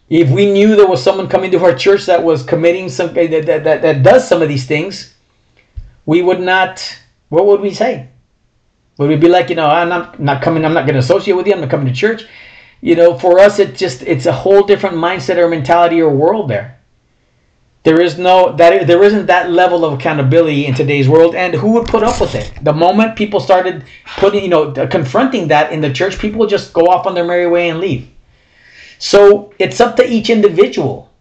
If 0.09 0.31
we 0.31 0.51
knew 0.51 0.75
there 0.75 0.87
was 0.87 1.01
someone 1.01 1.29
coming 1.29 1.51
to 1.51 1.63
our 1.63 1.75
church 1.75 2.07
that 2.07 2.23
was 2.23 2.41
committing 2.41 2.89
some 2.89 3.13
that, 3.13 3.45
that, 3.45 3.63
that, 3.63 3.81
that 3.83 4.03
does 4.03 4.27
some 4.27 4.41
of 4.41 4.49
these 4.49 4.65
things, 4.65 5.13
we 6.07 6.23
would 6.23 6.39
not, 6.39 6.81
what 7.29 7.45
would 7.45 7.61
we 7.61 7.71
say? 7.71 8.09
Would 8.97 9.09
we 9.09 9.15
be 9.15 9.29
like, 9.29 9.49
you 9.49 9.55
know, 9.55 9.67
ah, 9.67 9.81
I'm 9.81 9.89
not, 9.89 10.19
not 10.19 10.41
coming, 10.41 10.65
I'm 10.65 10.73
not 10.73 10.85
going 10.85 10.93
to 10.93 10.99
associate 10.99 11.35
with 11.35 11.45
you, 11.45 11.53
I'm 11.53 11.61
not 11.61 11.69
coming 11.69 11.87
to 11.87 11.93
church? 11.93 12.25
You 12.81 12.95
know, 12.95 13.17
for 13.17 13.39
us, 13.39 13.59
it 13.59 13.75
just, 13.75 14.01
it's 14.01 14.25
a 14.25 14.33
whole 14.33 14.63
different 14.63 14.95
mindset 14.95 15.37
or 15.37 15.47
mentality 15.47 16.01
or 16.01 16.09
world 16.09 16.49
there. 16.49 16.79
There 17.85 18.01
is 18.01 18.17
no, 18.17 18.51
that 18.53 18.87
there 18.87 19.03
isn't 19.03 19.27
that 19.27 19.51
level 19.51 19.85
of 19.85 19.93
accountability 19.93 20.65
in 20.65 20.73
today's 20.73 21.07
world. 21.07 21.35
And 21.35 21.53
who 21.53 21.73
would 21.73 21.87
put 21.87 22.01
up 22.01 22.19
with 22.19 22.33
it? 22.33 22.51
The 22.63 22.73
moment 22.73 23.15
people 23.15 23.39
started 23.39 23.85
putting, 24.17 24.41
you 24.41 24.49
know, 24.49 24.71
confronting 24.87 25.47
that 25.49 25.71
in 25.71 25.81
the 25.81 25.93
church, 25.93 26.17
people 26.17 26.47
just 26.47 26.73
go 26.73 26.87
off 26.87 27.05
on 27.05 27.13
their 27.13 27.23
merry 27.23 27.45
way 27.45 27.69
and 27.69 27.79
leave. 27.79 28.09
So 28.97 29.53
it's 29.59 29.79
up 29.79 29.95
to 29.97 30.11
each 30.11 30.31
individual 30.31 31.13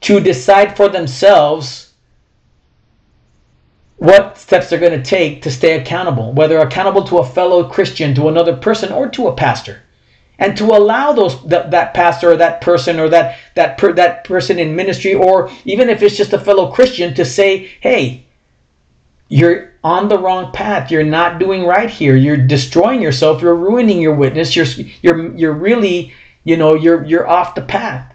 to 0.00 0.18
decide 0.18 0.76
for 0.76 0.88
themselves 0.88 1.92
what 3.98 4.36
steps 4.36 4.68
they're 4.68 4.80
going 4.80 5.00
to 5.00 5.10
take 5.10 5.42
to 5.42 5.50
stay 5.50 5.78
accountable, 5.78 6.32
whether 6.32 6.58
accountable 6.58 7.04
to 7.04 7.18
a 7.18 7.24
fellow 7.24 7.68
Christian, 7.68 8.16
to 8.16 8.28
another 8.28 8.56
person, 8.56 8.92
or 8.92 9.08
to 9.10 9.28
a 9.28 9.36
pastor. 9.36 9.83
And 10.38 10.56
to 10.56 10.64
allow 10.64 11.12
those 11.12 11.42
that, 11.46 11.70
that 11.70 11.94
pastor 11.94 12.32
or 12.32 12.36
that 12.36 12.60
person 12.60 12.98
or 12.98 13.08
that 13.08 13.38
that 13.54 13.78
per, 13.78 13.92
that 13.92 14.24
person 14.24 14.58
in 14.58 14.74
ministry 14.74 15.14
or 15.14 15.50
even 15.64 15.88
if 15.88 16.02
it's 16.02 16.16
just 16.16 16.32
a 16.32 16.38
fellow 16.38 16.72
Christian 16.72 17.14
to 17.14 17.24
say, 17.24 17.70
"Hey, 17.80 18.26
you're 19.28 19.72
on 19.84 20.08
the 20.08 20.18
wrong 20.18 20.52
path. 20.52 20.90
You're 20.90 21.04
not 21.04 21.38
doing 21.38 21.64
right 21.64 21.90
here. 21.90 22.16
You're 22.16 22.36
destroying 22.36 23.00
yourself. 23.00 23.42
You're 23.42 23.54
ruining 23.54 24.00
your 24.00 24.14
witness. 24.14 24.56
You're 24.56 24.66
you're 25.02 25.36
you're 25.36 25.52
really, 25.52 26.12
you 26.42 26.56
know, 26.56 26.74
you're 26.74 27.04
you're 27.04 27.28
off 27.28 27.54
the 27.54 27.62
path." 27.62 28.12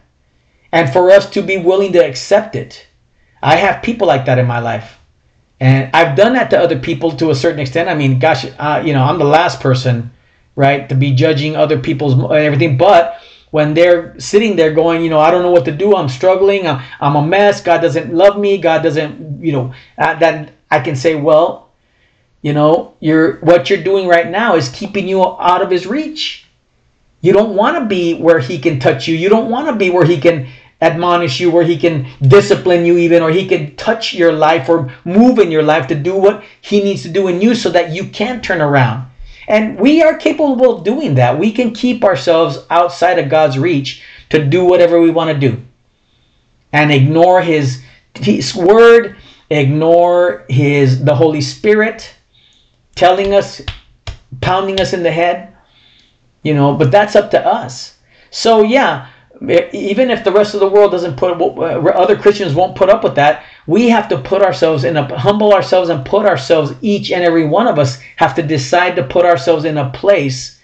And 0.71 0.91
for 0.91 1.09
us 1.09 1.29
to 1.31 1.41
be 1.41 1.57
willing 1.57 1.93
to 1.93 2.05
accept 2.05 2.55
it. 2.55 2.85
I 3.41 3.55
have 3.55 3.81
people 3.81 4.05
like 4.07 4.25
that 4.25 4.37
in 4.37 4.45
my 4.45 4.59
life 4.59 4.99
and 5.59 5.89
I've 5.93 6.15
done 6.15 6.33
that 6.33 6.49
to 6.51 6.59
other 6.59 6.79
people 6.79 7.11
to 7.17 7.31
a 7.31 7.35
certain 7.35 7.59
extent. 7.59 7.89
I 7.89 7.95
mean, 7.95 8.19
gosh, 8.19 8.45
uh, 8.57 8.81
you 8.85 8.93
know, 8.93 9.03
I'm 9.03 9.19
the 9.19 9.25
last 9.25 9.59
person, 9.59 10.11
right, 10.59 10.89
to 10.89 10.95
be 10.95 11.15
judging 11.15 11.55
other 11.55 11.79
people's 11.79 12.13
and 12.13 12.31
everything. 12.33 12.75
But 12.75 13.21
when 13.51 13.73
they're 13.73 14.19
sitting 14.19 14.57
there 14.57 14.73
going, 14.73 15.01
you 15.01 15.09
know, 15.09 15.19
I 15.19 15.31
don't 15.31 15.41
know 15.41 15.51
what 15.51 15.63
to 15.65 15.71
do. 15.71 15.95
I'm 15.95 16.09
struggling. 16.09 16.67
I'm, 16.67 17.15
a 17.15 17.25
mess. 17.25 17.61
God 17.61 17.79
doesn't 17.79 18.13
love 18.13 18.37
me. 18.37 18.57
God 18.57 18.83
doesn't, 18.83 19.41
you 19.41 19.53
know, 19.53 19.73
uh, 19.97 20.19
that 20.19 20.51
I 20.69 20.81
can 20.81 20.97
say, 20.97 21.15
well, 21.15 21.69
you 22.41 22.51
know, 22.53 22.93
you're 22.99 23.37
what 23.39 23.69
you're 23.69 23.83
doing 23.83 24.07
right 24.07 24.29
now 24.29 24.55
is 24.55 24.67
keeping 24.69 25.07
you 25.07 25.23
out 25.23 25.61
of 25.61 25.71
His 25.71 25.87
reach. 25.87 26.45
You 27.21 27.31
don't 27.31 27.55
want 27.55 27.77
to 27.77 27.85
be 27.85 28.15
where 28.15 28.39
He 28.39 28.59
can 28.59 28.79
touch 28.79 29.07
you. 29.07 29.15
You 29.15 29.29
don't 29.29 29.49
want 29.49 29.67
to 29.67 29.75
be 29.75 29.89
where 29.89 30.05
He 30.05 30.19
can 30.19 30.47
admonish 30.81 31.39
you, 31.39 31.51
where 31.51 31.65
He 31.65 31.77
can 31.77 32.05
discipline 32.21 32.85
you, 32.85 32.97
even, 32.97 33.23
or 33.23 33.31
He 33.31 33.47
can 33.47 33.75
touch 33.77 34.13
your 34.13 34.33
life 34.33 34.69
or 34.69 34.93
move 35.05 35.39
in 35.39 35.51
your 35.51 35.63
life 35.63 35.87
to 35.87 35.95
do 35.95 36.15
what 36.15 36.43
He 36.61 36.83
needs 36.83 37.03
to 37.03 37.09
do 37.09 37.27
in 37.27 37.41
you 37.41 37.55
so 37.55 37.69
that 37.69 37.91
you 37.91 38.05
can 38.09 38.41
turn 38.41 38.61
around. 38.61 39.08
And 39.49 39.79
we 39.79 40.03
are 40.03 40.15
capable 40.15 40.77
of 40.77 40.83
doing 40.83 41.15
that. 41.15 41.39
We 41.39 41.51
can 41.51 41.73
keep 41.73 42.03
ourselves 42.03 42.59
outside 42.69 43.17
of 43.17 43.29
God's 43.29 43.57
reach 43.57 44.03
to 44.29 44.45
do 44.45 44.63
whatever 44.63 45.01
we 45.01 45.09
want 45.09 45.31
to 45.31 45.49
do 45.49 45.59
and 46.71 46.91
ignore 46.91 47.41
His, 47.41 47.81
his 48.13 48.55
word, 48.55 49.17
ignore 49.49 50.45
His 50.49 51.03
the 51.03 51.15
Holy 51.15 51.41
Spirit 51.41 52.13
telling 52.93 53.33
us, 53.33 53.61
pounding 54.39 54.79
us 54.79 54.93
in 54.93 55.01
the 55.01 55.11
head. 55.11 55.55
You 56.43 56.53
know, 56.53 56.75
but 56.75 56.91
that's 56.91 57.15
up 57.15 57.31
to 57.31 57.45
us. 57.45 57.97
So 58.29 58.61
yeah, 58.61 59.09
even 59.41 60.11
if 60.11 60.23
the 60.23 60.31
rest 60.31 60.53
of 60.53 60.59
the 60.59 60.69
world 60.69 60.91
doesn't 60.91 61.17
put 61.17 61.41
other 61.41 62.17
Christians 62.17 62.53
won't 62.53 62.77
put 62.77 62.89
up 62.89 63.03
with 63.03 63.15
that, 63.15 63.43
we 63.69 63.87
have 63.87 64.09
to 64.09 64.17
put 64.17 64.41
ourselves 64.41 64.83
in 64.83 64.97
a 64.97 65.19
humble 65.19 65.53
ourselves 65.53 65.89
and 65.89 66.03
put 66.03 66.25
ourselves 66.25 66.73
each 66.81 67.11
and 67.11 67.23
every 67.23 67.45
one 67.45 67.67
of 67.67 67.77
us 67.77 67.99
have 68.15 68.33
to 68.33 68.41
decide 68.41 68.95
to 68.95 69.03
put 69.03 69.25
ourselves 69.25 69.63
in 69.63 69.77
a 69.77 69.91
place 69.91 70.59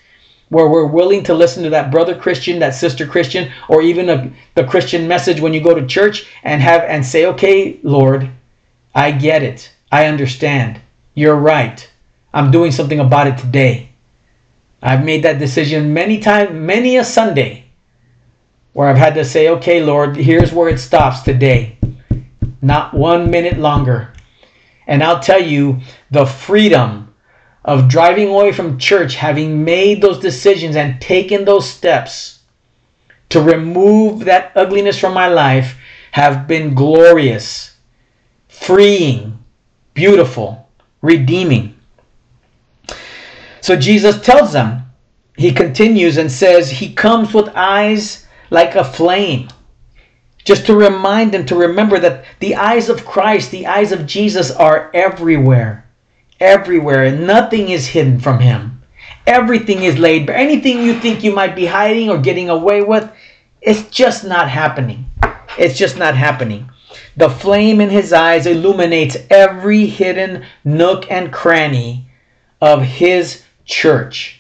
where 0.49 0.67
we're 0.67 0.87
willing 0.87 1.23
to 1.23 1.35
listen 1.35 1.61
to 1.61 1.69
that 1.69 1.91
brother 1.91 2.17
Christian, 2.17 2.57
that 2.57 2.73
sister 2.73 3.05
Christian, 3.05 3.51
or 3.69 3.83
even 3.83 4.09
a, 4.09 4.31
the 4.55 4.63
Christian 4.63 5.07
message 5.07 5.39
when 5.39 5.53
you 5.53 5.61
go 5.61 5.75
to 5.75 5.85
church 5.85 6.25
and 6.43 6.63
have 6.63 6.81
and 6.81 7.05
say, 7.05 7.27
"Okay, 7.27 7.79
Lord, 7.83 8.27
I 8.95 9.11
get 9.11 9.43
it. 9.43 9.71
I 9.91 10.07
understand. 10.07 10.81
You're 11.13 11.35
right. 11.35 11.87
I'm 12.33 12.49
doing 12.49 12.71
something 12.71 12.99
about 12.99 13.27
it 13.27 13.37
today." 13.37 13.89
I've 14.81 15.05
made 15.05 15.21
that 15.23 15.37
decision 15.37 15.93
many 15.93 16.19
times, 16.19 16.53
many 16.53 16.97
a 16.97 17.03
Sunday 17.03 17.65
where 18.75 18.89
I've 18.89 18.97
had 18.97 19.15
to 19.15 19.23
say, 19.23 19.47
okay, 19.47 19.81
Lord, 19.81 20.17
here's 20.17 20.51
where 20.51 20.67
it 20.67 20.79
stops 20.79 21.21
today. 21.21 21.74
Not 22.65 22.95
one 22.95 23.29
minute 23.29 23.59
longer. 23.59 24.11
And 24.87 25.03
I'll 25.03 25.19
tell 25.19 25.41
you, 25.41 25.81
the 26.09 26.25
freedom 26.25 27.13
of 27.63 27.87
driving 27.87 28.29
away 28.29 28.51
from 28.53 28.79
church, 28.79 29.13
having 29.13 29.63
made 29.63 30.01
those 30.01 30.17
decisions 30.17 30.75
and 30.75 30.99
taken 30.99 31.45
those 31.45 31.69
steps 31.69 32.39
to 33.29 33.39
remove 33.39 34.25
that 34.25 34.51
ugliness 34.55 34.97
from 34.97 35.13
my 35.13 35.27
life, 35.27 35.77
have 36.09 36.47
been 36.47 36.73
glorious, 36.73 37.75
freeing, 38.47 39.37
beautiful, 39.93 40.67
redeeming. 41.03 41.77
So 43.61 43.75
Jesus 43.75 44.21
tells 44.21 44.53
them, 44.53 44.81
he 45.37 45.51
continues 45.51 46.17
and 46.17 46.31
says, 46.31 46.71
He 46.71 46.93
comes 46.93 47.31
with 47.31 47.49
eyes 47.49 48.25
like 48.49 48.73
a 48.73 48.83
flame. 48.83 49.49
Just 50.45 50.67
to 50.67 50.75
remind 50.75 51.31
them 51.31 51.45
to 51.47 51.55
remember 51.55 51.99
that 51.99 52.23
the 52.39 52.55
eyes 52.55 52.87
of 52.87 53.05
Christ, 53.05 53.49
the 53.49 53.65
eyes 53.65 53.91
of 53.91 54.05
Jesus 54.05 54.51
are 54.51 54.91
everywhere. 54.93 55.85
Everywhere. 56.39 57.03
And 57.03 57.25
nothing 57.27 57.69
is 57.69 57.87
hidden 57.87 58.19
from 58.19 58.39
him. 58.39 58.83
Everything 59.25 59.83
is 59.83 59.97
laid 59.97 60.27
bare. 60.27 60.37
Anything 60.37 60.83
you 60.83 60.99
think 60.99 61.23
you 61.23 61.33
might 61.33 61.55
be 61.55 61.65
hiding 61.65 62.11
or 62.11 62.19
getting 62.19 62.49
away 62.49 62.83
with, 62.83 63.11
it's 63.59 63.89
just 63.89 64.23
not 64.23 64.47
happening. 64.47 65.05
It's 65.57 65.77
just 65.77 65.97
not 65.97 66.15
happening. 66.15 66.69
The 67.17 67.29
flame 67.29 67.81
in 67.81 67.89
his 67.89 68.13
eyes 68.13 68.45
illuminates 68.45 69.17
every 69.31 69.87
hidden 69.87 70.45
nook 70.63 71.09
and 71.09 71.33
cranny 71.33 72.07
of 72.61 72.83
his 72.83 73.43
church 73.65 74.34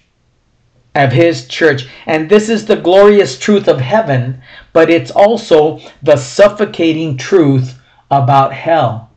of 0.95 1.11
his 1.11 1.47
church. 1.47 1.87
And 2.05 2.29
this 2.29 2.49
is 2.49 2.65
the 2.65 2.77
glorious 2.77 3.37
truth 3.37 3.67
of 3.67 3.79
heaven, 3.79 4.41
but 4.73 4.89
it's 4.89 5.11
also 5.11 5.79
the 6.01 6.15
suffocating 6.15 7.17
truth 7.17 7.77
about 8.09 8.53
hell. 8.53 9.11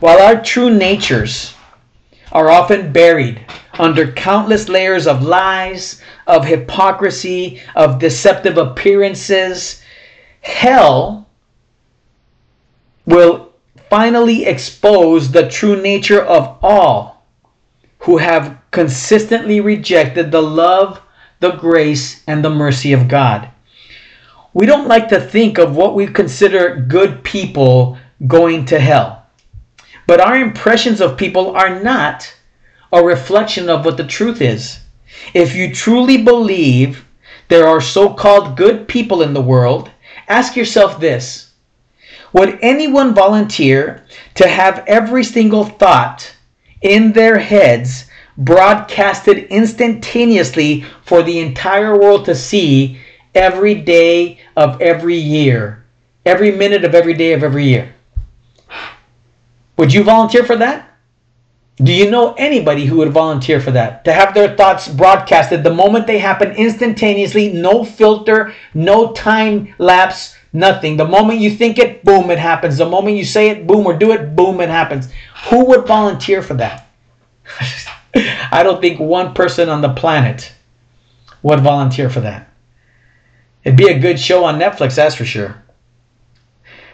While 0.00 0.20
our 0.20 0.42
true 0.42 0.70
natures 0.70 1.54
are 2.32 2.50
often 2.50 2.92
buried 2.92 3.40
under 3.74 4.12
countless 4.12 4.68
layers 4.68 5.06
of 5.06 5.22
lies, 5.22 6.02
of 6.26 6.44
hypocrisy, 6.44 7.62
of 7.74 7.98
deceptive 7.98 8.58
appearances, 8.58 9.82
hell 10.40 11.28
will 13.06 13.52
finally 13.88 14.44
expose 14.46 15.30
the 15.30 15.48
true 15.48 15.80
nature 15.80 16.22
of 16.22 16.58
all 16.62 17.15
who 18.06 18.18
have 18.18 18.56
consistently 18.70 19.60
rejected 19.60 20.30
the 20.30 20.40
love, 20.40 21.02
the 21.40 21.50
grace, 21.50 22.22
and 22.28 22.44
the 22.44 22.48
mercy 22.48 22.92
of 22.92 23.08
God. 23.08 23.48
We 24.54 24.64
don't 24.64 24.86
like 24.86 25.08
to 25.08 25.20
think 25.20 25.58
of 25.58 25.74
what 25.74 25.96
we 25.96 26.06
consider 26.06 26.76
good 26.76 27.24
people 27.24 27.98
going 28.24 28.64
to 28.66 28.78
hell. 28.78 29.26
But 30.06 30.20
our 30.20 30.36
impressions 30.36 31.00
of 31.00 31.16
people 31.16 31.56
are 31.56 31.82
not 31.82 32.32
a 32.92 33.02
reflection 33.02 33.68
of 33.68 33.84
what 33.84 33.96
the 33.96 34.06
truth 34.06 34.40
is. 34.40 34.78
If 35.34 35.56
you 35.56 35.74
truly 35.74 36.22
believe 36.22 37.04
there 37.48 37.66
are 37.66 37.80
so 37.80 38.14
called 38.14 38.56
good 38.56 38.86
people 38.86 39.20
in 39.20 39.34
the 39.34 39.42
world, 39.42 39.90
ask 40.28 40.54
yourself 40.54 41.00
this 41.00 41.50
Would 42.32 42.60
anyone 42.62 43.14
volunteer 43.14 44.04
to 44.36 44.46
have 44.46 44.84
every 44.86 45.24
single 45.24 45.64
thought 45.64 46.35
in 46.82 47.12
their 47.12 47.38
heads 47.38 48.06
broadcasted 48.38 49.38
instantaneously 49.44 50.84
for 51.04 51.22
the 51.22 51.38
entire 51.38 51.98
world 51.98 52.24
to 52.26 52.34
see 52.34 52.98
every 53.34 53.74
day 53.74 54.38
of 54.56 54.80
every 54.80 55.16
year, 55.16 55.84
every 56.24 56.50
minute 56.50 56.84
of 56.84 56.94
every 56.94 57.14
day 57.14 57.32
of 57.32 57.42
every 57.42 57.64
year? 57.64 57.94
Would 59.76 59.92
you 59.92 60.02
volunteer 60.02 60.44
for 60.44 60.56
that? 60.56 60.86
Do 61.76 61.92
you 61.92 62.10
know 62.10 62.32
anybody 62.38 62.86
who 62.86 62.96
would 62.98 63.12
volunteer 63.12 63.60
for 63.60 63.70
that? 63.72 64.02
To 64.06 64.12
have 64.12 64.32
their 64.32 64.56
thoughts 64.56 64.88
broadcasted 64.88 65.62
the 65.62 65.74
moment 65.74 66.06
they 66.06 66.18
happen 66.18 66.52
instantaneously, 66.52 67.52
no 67.52 67.84
filter, 67.84 68.54
no 68.72 69.12
time 69.12 69.74
lapse, 69.76 70.35
nothing. 70.52 70.96
The 70.96 71.04
moment 71.04 71.40
you 71.40 71.50
think 71.50 71.78
it, 71.78 72.04
boom, 72.04 72.30
it 72.30 72.38
happens. 72.38 72.78
The 72.78 72.88
moment 72.88 73.16
you 73.16 73.24
say 73.24 73.50
it, 73.50 73.66
boom, 73.66 73.86
or 73.86 73.96
do 73.96 74.12
it, 74.12 74.36
boom, 74.36 74.60
it 74.60 74.68
happens. 74.68 75.08
Who 75.48 75.66
would 75.66 75.86
volunteer 75.86 76.42
for 76.42 76.54
that? 76.54 76.88
I 78.50 78.62
don't 78.62 78.80
think 78.80 78.98
one 78.98 79.34
person 79.34 79.68
on 79.68 79.82
the 79.82 79.92
planet 79.92 80.52
would 81.42 81.60
volunteer 81.60 82.08
for 82.08 82.20
that. 82.20 82.48
It'd 83.64 83.76
be 83.76 83.88
a 83.88 83.98
good 83.98 84.18
show 84.18 84.44
on 84.44 84.58
Netflix, 84.58 84.94
that's 84.94 85.14
for 85.14 85.24
sure. 85.24 85.62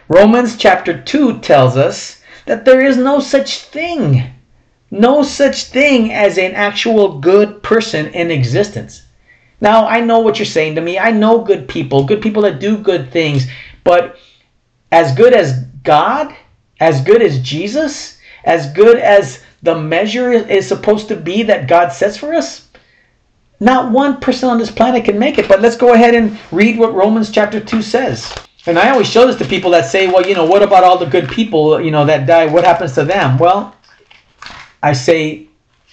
Romans 0.07 0.57
chapter 0.57 1.01
2 1.01 1.39
tells 1.39 1.77
us 1.77 2.21
that 2.45 2.65
there 2.65 2.81
is 2.81 2.97
no 2.97 3.19
such 3.19 3.59
thing 3.61 4.33
no 4.93 5.23
such 5.23 5.63
thing 5.63 6.13
as 6.13 6.37
an 6.37 6.53
actual 6.53 7.17
good 7.17 7.63
person 7.63 8.05
in 8.13 8.29
existence. 8.29 9.02
Now, 9.63 9.87
I 9.87 10.01
know 10.01 10.19
what 10.19 10.37
you're 10.37 10.45
saying 10.45 10.75
to 10.75 10.81
me. 10.81 10.99
I 10.99 11.11
know 11.11 11.41
good 11.41 11.69
people, 11.69 12.03
good 12.03 12.21
people 12.21 12.41
that 12.41 12.59
do 12.59 12.77
good 12.77 13.13
things, 13.13 13.47
but 13.85 14.17
as 14.91 15.15
good 15.15 15.33
as 15.33 15.61
God, 15.83 16.35
as 16.81 16.99
good 16.99 17.21
as 17.21 17.39
Jesus, 17.39 18.19
as 18.43 18.73
good 18.73 18.99
as 18.99 19.41
the 19.61 19.79
measure 19.79 20.33
is 20.33 20.67
supposed 20.67 21.07
to 21.07 21.15
be 21.15 21.43
that 21.43 21.69
God 21.69 21.93
sets 21.93 22.17
for 22.17 22.33
us, 22.33 22.67
not 23.61 23.89
one 23.89 24.19
person 24.19 24.49
on 24.49 24.57
this 24.57 24.69
planet 24.69 25.05
can 25.05 25.17
make 25.17 25.37
it. 25.37 25.47
But 25.47 25.61
let's 25.61 25.77
go 25.77 25.93
ahead 25.93 26.13
and 26.13 26.37
read 26.51 26.77
what 26.77 26.93
Romans 26.93 27.31
chapter 27.31 27.61
2 27.61 27.81
says. 27.81 28.35
And 28.65 28.77
I 28.77 28.89
always 28.89 29.09
show 29.09 29.25
this 29.25 29.37
to 29.37 29.45
people 29.45 29.71
that 29.71 29.85
say, 29.85 30.07
well, 30.07 30.27
you 30.27 30.35
know, 30.35 30.45
what 30.45 30.61
about 30.61 30.83
all 30.83 30.97
the 30.97 31.05
good 31.05 31.29
people, 31.29 31.79
you 31.79 31.91
know, 31.91 32.05
that 32.05 32.27
die? 32.27 32.47
What 32.47 32.65
happens 32.65 32.95
to 32.95 33.05
them? 33.05 33.37
Well, 33.37 33.73
I 34.81 34.91
say, 34.91 35.47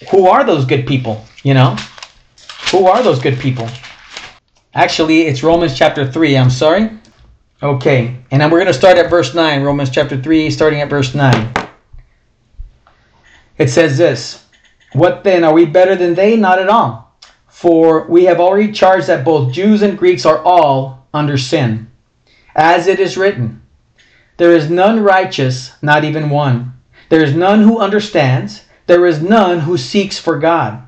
who 0.09 0.27
are 0.27 0.43
those 0.43 0.65
good 0.65 0.85
people? 0.85 1.25
You 1.43 1.53
know, 1.53 1.77
who 2.71 2.87
are 2.87 3.03
those 3.03 3.19
good 3.19 3.37
people? 3.37 3.67
Actually, 4.73 5.23
it's 5.23 5.43
Romans 5.43 5.77
chapter 5.77 6.09
3. 6.09 6.37
I'm 6.37 6.49
sorry. 6.49 6.89
Okay, 7.61 8.17
and 8.31 8.41
then 8.41 8.49
we're 8.49 8.57
going 8.59 8.71
to 8.71 8.73
start 8.73 8.97
at 8.97 9.09
verse 9.09 9.35
9. 9.35 9.61
Romans 9.61 9.91
chapter 9.91 10.19
3, 10.19 10.49
starting 10.49 10.81
at 10.81 10.89
verse 10.89 11.13
9. 11.13 11.53
It 13.57 13.69
says 13.69 13.97
this 13.97 14.45
What 14.93 15.23
then? 15.23 15.43
Are 15.43 15.53
we 15.53 15.65
better 15.65 15.95
than 15.95 16.15
they? 16.15 16.35
Not 16.35 16.59
at 16.59 16.69
all. 16.69 17.13
For 17.47 18.07
we 18.07 18.23
have 18.23 18.39
already 18.39 18.71
charged 18.71 19.07
that 19.07 19.25
both 19.25 19.53
Jews 19.53 19.83
and 19.83 19.97
Greeks 19.97 20.25
are 20.25 20.39
all 20.39 21.05
under 21.13 21.37
sin. 21.37 21.91
As 22.55 22.87
it 22.87 22.99
is 22.99 23.17
written, 23.17 23.61
There 24.37 24.55
is 24.55 24.69
none 24.69 25.03
righteous, 25.03 25.73
not 25.81 26.03
even 26.03 26.29
one. 26.29 26.73
There 27.09 27.23
is 27.23 27.35
none 27.35 27.61
who 27.61 27.77
understands. 27.79 28.63
There 28.87 29.05
is 29.05 29.21
none 29.21 29.59
who 29.59 29.77
seeks 29.77 30.17
for 30.17 30.39
God. 30.39 30.81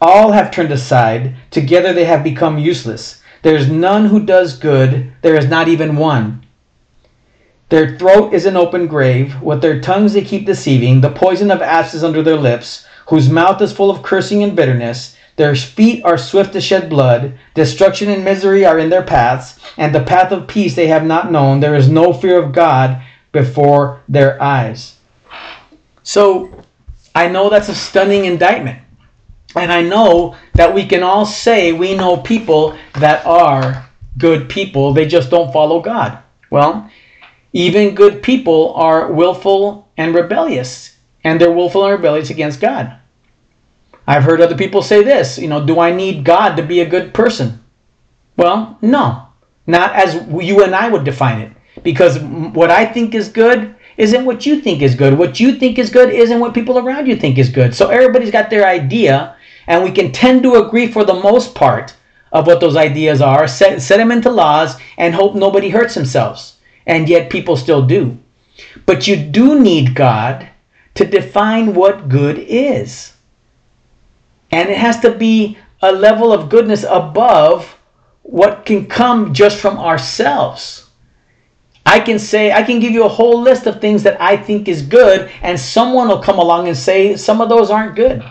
All 0.00 0.32
have 0.32 0.50
turned 0.50 0.70
aside. 0.70 1.34
Together 1.50 1.92
they 1.92 2.04
have 2.04 2.22
become 2.22 2.58
useless. 2.58 3.20
There 3.42 3.56
is 3.56 3.68
none 3.68 4.06
who 4.06 4.20
does 4.20 4.56
good. 4.56 5.12
There 5.22 5.36
is 5.36 5.48
not 5.48 5.68
even 5.68 5.96
one. 5.96 6.44
Their 7.68 7.98
throat 7.98 8.32
is 8.32 8.46
an 8.46 8.56
open 8.56 8.86
grave. 8.86 9.40
With 9.42 9.60
their 9.60 9.80
tongues 9.80 10.12
they 10.12 10.22
keep 10.22 10.46
deceiving. 10.46 11.00
The 11.00 11.10
poison 11.10 11.50
of 11.50 11.60
asps 11.60 11.94
is 11.94 12.04
under 12.04 12.22
their 12.22 12.36
lips, 12.36 12.86
whose 13.06 13.28
mouth 13.28 13.60
is 13.60 13.72
full 13.72 13.90
of 13.90 14.02
cursing 14.02 14.42
and 14.42 14.56
bitterness. 14.56 15.16
Their 15.36 15.54
feet 15.54 16.04
are 16.04 16.18
swift 16.18 16.52
to 16.54 16.60
shed 16.60 16.88
blood. 16.88 17.38
Destruction 17.54 18.10
and 18.10 18.24
misery 18.24 18.64
are 18.64 18.78
in 18.78 18.90
their 18.90 19.04
paths, 19.04 19.58
and 19.76 19.94
the 19.94 20.02
path 20.02 20.32
of 20.32 20.48
peace 20.48 20.74
they 20.74 20.88
have 20.88 21.04
not 21.04 21.30
known. 21.30 21.60
There 21.60 21.76
is 21.76 21.88
no 21.88 22.12
fear 22.12 22.42
of 22.42 22.52
God 22.52 23.00
before 23.30 24.00
their 24.08 24.42
eyes. 24.42 24.96
So, 26.02 26.64
I 27.14 27.28
know 27.28 27.50
that's 27.50 27.68
a 27.68 27.74
stunning 27.74 28.24
indictment. 28.24 28.80
And 29.58 29.72
I 29.72 29.82
know 29.82 30.36
that 30.54 30.72
we 30.72 30.86
can 30.86 31.02
all 31.02 31.26
say 31.26 31.72
we 31.72 31.94
know 31.94 32.16
people 32.16 32.76
that 32.94 33.24
are 33.26 33.88
good 34.16 34.48
people, 34.48 34.92
they 34.92 35.06
just 35.06 35.30
don't 35.30 35.52
follow 35.52 35.80
God. 35.80 36.18
Well, 36.50 36.90
even 37.52 37.94
good 37.94 38.22
people 38.22 38.74
are 38.74 39.12
willful 39.12 39.88
and 39.96 40.14
rebellious, 40.14 40.96
and 41.24 41.40
they're 41.40 41.52
willful 41.52 41.84
and 41.84 41.92
rebellious 41.92 42.30
against 42.30 42.60
God. 42.60 42.98
I've 44.06 44.22
heard 44.22 44.40
other 44.40 44.56
people 44.56 44.82
say 44.82 45.02
this, 45.04 45.38
you 45.38 45.48
know, 45.48 45.64
do 45.64 45.80
I 45.80 45.92
need 45.92 46.24
God 46.24 46.56
to 46.56 46.62
be 46.62 46.80
a 46.80 46.88
good 46.88 47.12
person? 47.12 47.62
Well, 48.36 48.78
no, 48.80 49.28
not 49.66 49.94
as 49.94 50.14
you 50.42 50.64
and 50.64 50.74
I 50.74 50.88
would 50.88 51.04
define 51.04 51.40
it. 51.40 51.52
Because 51.82 52.18
what 52.18 52.70
I 52.70 52.86
think 52.86 53.14
is 53.14 53.28
good 53.28 53.74
isn't 53.96 54.24
what 54.24 54.46
you 54.46 54.60
think 54.60 54.80
is 54.82 54.94
good. 54.94 55.18
What 55.18 55.38
you 55.40 55.56
think 55.56 55.78
is 55.78 55.90
good 55.90 56.10
isn't 56.10 56.40
what 56.40 56.54
people 56.54 56.78
around 56.78 57.06
you 57.06 57.16
think 57.16 57.36
is 57.38 57.50
good. 57.50 57.74
So 57.74 57.88
everybody's 57.88 58.30
got 58.30 58.48
their 58.48 58.66
idea, 58.66 59.36
and 59.68 59.84
we 59.84 59.92
can 59.92 60.10
tend 60.10 60.42
to 60.42 60.54
agree 60.54 60.90
for 60.90 61.04
the 61.04 61.14
most 61.14 61.54
part 61.54 61.94
of 62.32 62.46
what 62.46 62.58
those 62.58 62.74
ideas 62.74 63.20
are, 63.20 63.46
set, 63.46 63.80
set 63.80 63.98
them 63.98 64.10
into 64.10 64.30
laws, 64.30 64.76
and 64.96 65.14
hope 65.14 65.34
nobody 65.34 65.68
hurts 65.68 65.94
themselves. 65.94 66.56
And 66.86 67.08
yet 67.08 67.30
people 67.30 67.56
still 67.56 67.86
do. 67.86 68.18
But 68.86 69.06
you 69.06 69.16
do 69.16 69.60
need 69.60 69.94
God 69.94 70.48
to 70.94 71.04
define 71.04 71.74
what 71.74 72.08
good 72.08 72.38
is. 72.38 73.12
And 74.50 74.70
it 74.70 74.78
has 74.78 75.00
to 75.00 75.14
be 75.14 75.58
a 75.82 75.92
level 75.92 76.32
of 76.32 76.48
goodness 76.48 76.84
above 76.88 77.76
what 78.22 78.64
can 78.64 78.86
come 78.86 79.34
just 79.34 79.58
from 79.58 79.78
ourselves. 79.78 80.86
I 81.84 82.00
can 82.00 82.18
say, 82.18 82.52
I 82.52 82.62
can 82.62 82.80
give 82.80 82.92
you 82.92 83.04
a 83.04 83.08
whole 83.08 83.40
list 83.40 83.66
of 83.66 83.80
things 83.80 84.02
that 84.02 84.20
I 84.20 84.36
think 84.36 84.68
is 84.68 84.82
good, 84.82 85.30
and 85.42 85.58
someone 85.58 86.08
will 86.08 86.22
come 86.22 86.38
along 86.38 86.68
and 86.68 86.76
say, 86.76 87.16
some 87.16 87.40
of 87.40 87.48
those 87.48 87.70
aren't 87.70 87.96
good. 87.96 88.22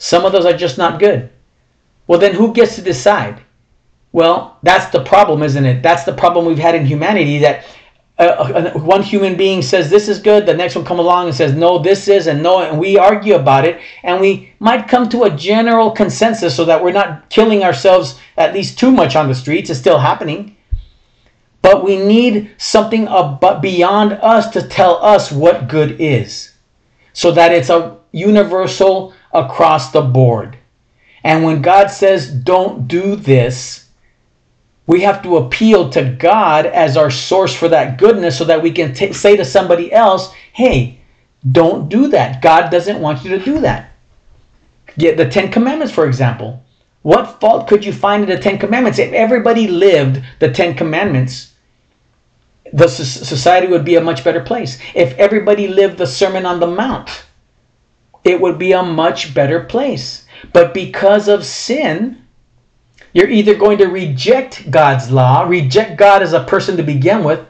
Some 0.00 0.24
of 0.24 0.32
those 0.32 0.46
are 0.46 0.56
just 0.56 0.78
not 0.78 0.98
good. 0.98 1.28
Well, 2.06 2.18
then 2.18 2.34
who 2.34 2.54
gets 2.54 2.74
to 2.76 2.82
decide? 2.82 3.42
Well, 4.12 4.56
that's 4.62 4.90
the 4.90 5.04
problem, 5.04 5.42
isn't 5.42 5.66
it? 5.66 5.82
That's 5.82 6.04
the 6.04 6.14
problem 6.14 6.46
we've 6.46 6.58
had 6.58 6.74
in 6.74 6.86
humanity 6.86 7.38
that 7.40 7.66
uh, 8.18 8.22
uh 8.22 8.78
one 8.78 9.02
human 9.02 9.36
being 9.36 9.60
says 9.60 9.90
this 9.90 10.08
is 10.08 10.18
good, 10.18 10.46
the 10.46 10.54
next 10.54 10.74
one 10.74 10.86
come 10.86 10.98
along 10.98 11.26
and 11.26 11.36
says 11.36 11.54
no, 11.54 11.78
this 11.78 12.08
is, 12.08 12.28
and 12.28 12.42
no, 12.42 12.62
and 12.62 12.78
we 12.78 12.96
argue 12.96 13.34
about 13.34 13.66
it, 13.66 13.78
and 14.02 14.18
we 14.18 14.54
might 14.58 14.88
come 14.88 15.06
to 15.10 15.24
a 15.24 15.36
general 15.36 15.90
consensus 15.90 16.56
so 16.56 16.64
that 16.64 16.82
we're 16.82 16.92
not 16.92 17.28
killing 17.28 17.62
ourselves 17.62 18.18
at 18.38 18.54
least 18.54 18.78
too 18.78 18.90
much 18.90 19.16
on 19.16 19.28
the 19.28 19.34
streets. 19.34 19.68
It's 19.68 19.78
still 19.78 19.98
happening. 19.98 20.56
But 21.60 21.84
we 21.84 21.96
need 21.96 22.52
something 22.56 23.04
beyond 23.04 24.12
us 24.14 24.48
to 24.52 24.66
tell 24.66 24.96
us 25.04 25.30
what 25.30 25.68
good 25.68 26.00
is 26.00 26.54
so 27.12 27.30
that 27.32 27.52
it's 27.52 27.68
a 27.68 27.98
universal 28.12 29.12
across 29.32 29.92
the 29.92 30.02
board. 30.02 30.58
And 31.22 31.44
when 31.44 31.62
God 31.62 31.88
says, 31.88 32.30
don't 32.30 32.88
do 32.88 33.16
this, 33.16 33.88
we 34.86 35.02
have 35.02 35.22
to 35.22 35.36
appeal 35.36 35.90
to 35.90 36.16
God 36.18 36.66
as 36.66 36.96
our 36.96 37.10
source 37.10 37.54
for 37.54 37.68
that 37.68 37.98
goodness 37.98 38.38
so 38.38 38.44
that 38.44 38.62
we 38.62 38.72
can 38.72 38.92
t- 38.92 39.12
say 39.12 39.36
to 39.36 39.44
somebody 39.44 39.92
else, 39.92 40.32
hey, 40.52 41.00
don't 41.52 41.88
do 41.88 42.08
that. 42.08 42.42
God 42.42 42.70
doesn't 42.70 43.00
want 43.00 43.22
you 43.22 43.30
to 43.30 43.44
do 43.44 43.60
that. 43.60 43.92
Get 44.98 45.16
the 45.16 45.28
Ten 45.28 45.52
Commandments, 45.52 45.94
for 45.94 46.06
example. 46.06 46.64
What 47.02 47.40
fault 47.40 47.68
could 47.68 47.84
you 47.84 47.92
find 47.92 48.22
in 48.22 48.28
the 48.28 48.38
Ten 48.38 48.58
Commandments? 48.58 48.98
If 48.98 49.12
everybody 49.12 49.68
lived 49.68 50.22
the 50.38 50.50
Ten 50.50 50.74
Commandments, 50.74 51.52
the 52.72 52.88
society 52.88 53.66
would 53.66 53.84
be 53.84 53.96
a 53.96 54.00
much 54.00 54.24
better 54.24 54.40
place. 54.40 54.78
If 54.94 55.16
everybody 55.18 55.68
lived 55.68 55.98
the 55.98 56.06
Sermon 56.06 56.44
on 56.44 56.60
the 56.60 56.66
Mount, 56.66 57.24
it 58.24 58.40
would 58.40 58.58
be 58.58 58.72
a 58.72 58.82
much 58.82 59.34
better 59.34 59.60
place. 59.64 60.26
But 60.52 60.74
because 60.74 61.28
of 61.28 61.44
sin, 61.44 62.24
you're 63.12 63.28
either 63.28 63.54
going 63.54 63.78
to 63.78 63.86
reject 63.86 64.70
God's 64.70 65.10
law, 65.10 65.44
reject 65.44 65.96
God 65.96 66.22
as 66.22 66.32
a 66.32 66.44
person 66.44 66.76
to 66.76 66.82
begin 66.82 67.24
with, 67.24 67.44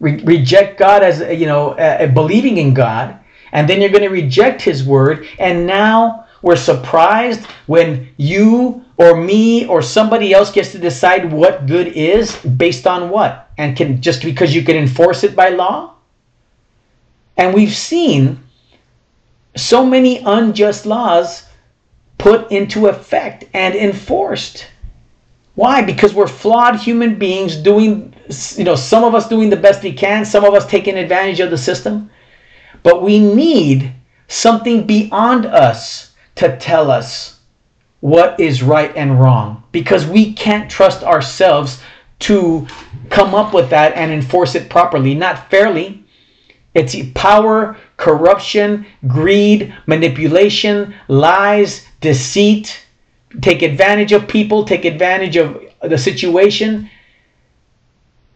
re- 0.00 0.22
reject 0.24 0.78
God 0.78 1.02
as 1.02 1.20
you 1.38 1.46
know, 1.46 1.74
believing 2.12 2.58
in 2.58 2.74
God, 2.74 3.18
and 3.52 3.68
then 3.68 3.80
you're 3.80 3.90
going 3.90 4.02
to 4.02 4.08
reject 4.08 4.60
His 4.60 4.84
word, 4.84 5.26
and 5.38 5.66
now 5.66 6.26
we're 6.42 6.56
surprised 6.56 7.46
when 7.66 8.08
you 8.18 8.84
or 8.98 9.16
me 9.16 9.66
or 9.66 9.80
somebody 9.80 10.32
else 10.32 10.52
gets 10.52 10.72
to 10.72 10.78
decide 10.78 11.32
what 11.32 11.66
good 11.66 11.88
is 11.88 12.36
based 12.36 12.86
on 12.86 13.08
what? 13.08 13.50
And 13.56 13.76
can 13.76 14.02
just 14.02 14.22
because 14.22 14.54
you 14.54 14.62
can 14.62 14.76
enforce 14.76 15.24
it 15.24 15.34
by 15.34 15.48
law? 15.48 15.94
And 17.36 17.54
we've 17.54 17.74
seen 17.74 18.43
so 19.56 19.84
many 19.84 20.18
unjust 20.18 20.86
laws 20.86 21.44
put 22.18 22.50
into 22.50 22.86
effect 22.86 23.44
and 23.54 23.74
enforced. 23.74 24.66
Why? 25.54 25.82
Because 25.82 26.14
we're 26.14 26.26
flawed 26.26 26.76
human 26.76 27.16
beings 27.16 27.56
doing, 27.56 28.14
you 28.56 28.64
know, 28.64 28.76
some 28.76 29.04
of 29.04 29.14
us 29.14 29.28
doing 29.28 29.50
the 29.50 29.56
best 29.56 29.82
we 29.82 29.92
can, 29.92 30.24
some 30.24 30.44
of 30.44 30.54
us 30.54 30.66
taking 30.66 30.96
advantage 30.96 31.40
of 31.40 31.50
the 31.50 31.58
system. 31.58 32.10
But 32.82 33.02
we 33.02 33.18
need 33.18 33.92
something 34.28 34.86
beyond 34.86 35.46
us 35.46 36.12
to 36.36 36.56
tell 36.56 36.90
us 36.90 37.40
what 38.00 38.38
is 38.38 38.62
right 38.62 38.94
and 38.96 39.20
wrong 39.20 39.62
because 39.72 40.06
we 40.06 40.32
can't 40.32 40.70
trust 40.70 41.02
ourselves 41.02 41.80
to 42.18 42.66
come 43.10 43.34
up 43.34 43.54
with 43.54 43.70
that 43.70 43.94
and 43.94 44.12
enforce 44.12 44.54
it 44.54 44.68
properly, 44.68 45.14
not 45.14 45.50
fairly. 45.50 46.03
It's 46.74 46.96
power, 47.14 47.76
corruption, 47.96 48.84
greed, 49.06 49.72
manipulation, 49.86 50.94
lies, 51.08 51.86
deceit, 52.00 52.84
take 53.40 53.62
advantage 53.62 54.12
of 54.12 54.26
people, 54.28 54.64
take 54.64 54.84
advantage 54.84 55.36
of 55.36 55.62
the 55.82 55.98
situation. 55.98 56.90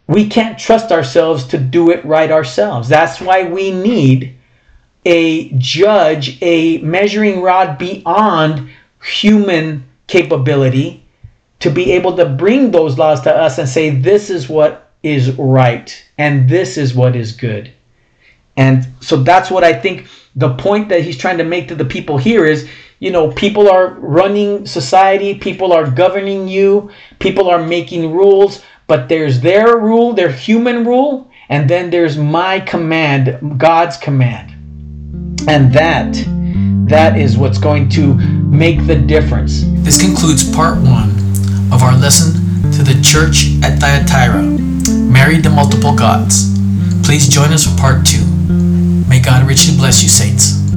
We 0.07 0.29
can't 0.29 0.59
trust 0.59 0.93
ourselves 0.93 1.45
to 1.49 1.59
do 1.59 1.91
it 1.91 2.05
right 2.05 2.31
ourselves. 2.31 2.89
That's 2.89 3.21
why 3.21 3.45
we 3.45 3.73
need 3.73 4.37
a 5.05 5.51
judge, 5.59 6.39
a 6.43 6.79
measuring 6.79 7.43
rod 7.43 7.79
beyond 7.79 8.71
human 9.03 9.89
capability 10.07 11.05
to 11.61 11.71
be 11.71 11.93
able 11.93 12.17
to 12.17 12.25
bring 12.25 12.71
those 12.71 12.99
laws 12.99 13.21
to 13.23 13.35
us 13.35 13.59
and 13.59 13.69
say, 13.69 13.91
this 13.91 14.31
is 14.31 14.49
what 14.49 14.93
is 15.03 15.33
right 15.33 16.05
and 16.19 16.49
this 16.49 16.77
is 16.77 16.95
what 16.95 17.17
is 17.17 17.33
good. 17.33 17.73
And 18.59 18.87
so 19.01 19.17
that's 19.17 19.51
what 19.51 19.65
I 19.65 19.73
think 19.73 20.07
the 20.37 20.55
point 20.57 20.91
that 20.91 21.03
he's 21.03 21.17
trying 21.17 21.39
to 21.39 21.45
make 21.45 21.69
to 21.69 21.75
the 21.75 21.87
people 21.87 22.19
here 22.19 22.45
is 22.45 22.69
you 23.01 23.13
know, 23.13 23.31
people 23.33 23.71
are 23.71 23.91
running 24.01 24.67
society, 24.67 25.39
people 25.39 25.73
are 25.73 25.89
governing 25.89 26.49
you, 26.49 26.91
people 27.21 27.49
are 27.49 27.65
making 27.65 28.13
rules, 28.13 28.65
but 28.89 29.09
there's 29.09 29.41
their 29.41 29.79
rule, 29.79 30.13
their 30.13 30.33
human 30.33 30.85
rule, 30.85 31.31
and 31.49 31.71
then 31.71 31.91
there's 31.91 32.19
my 32.19 32.59
command, 32.61 33.59
God's 33.59 33.97
command. 33.97 34.51
And 35.49 35.73
that 35.73 36.13
that 36.89 37.19
is 37.19 37.37
what's 37.37 37.59
going 37.59 37.89
to 37.91 38.15
make 38.15 38.87
the 38.87 38.97
difference. 38.97 39.63
This 39.85 40.01
concludes 40.01 40.51
part 40.57 40.79
1 40.79 41.73
of 41.73 41.83
our 41.83 41.97
lesson 41.97 42.33
to 42.73 42.83
the 42.83 42.99
church 43.03 43.63
at 43.63 43.79
Thyatira, 43.79 44.43
married 44.43 45.45
to 45.45 45.51
multiple 45.51 45.95
gods. 45.95 46.59
Please 47.07 47.29
join 47.29 47.53
us 47.53 47.65
for 47.65 47.79
part 47.79 48.05
2. 48.07 48.38
May 49.09 49.21
God 49.21 49.47
richly 49.49 49.75
bless 49.75 50.03
you, 50.03 50.09
saints. 50.11 50.68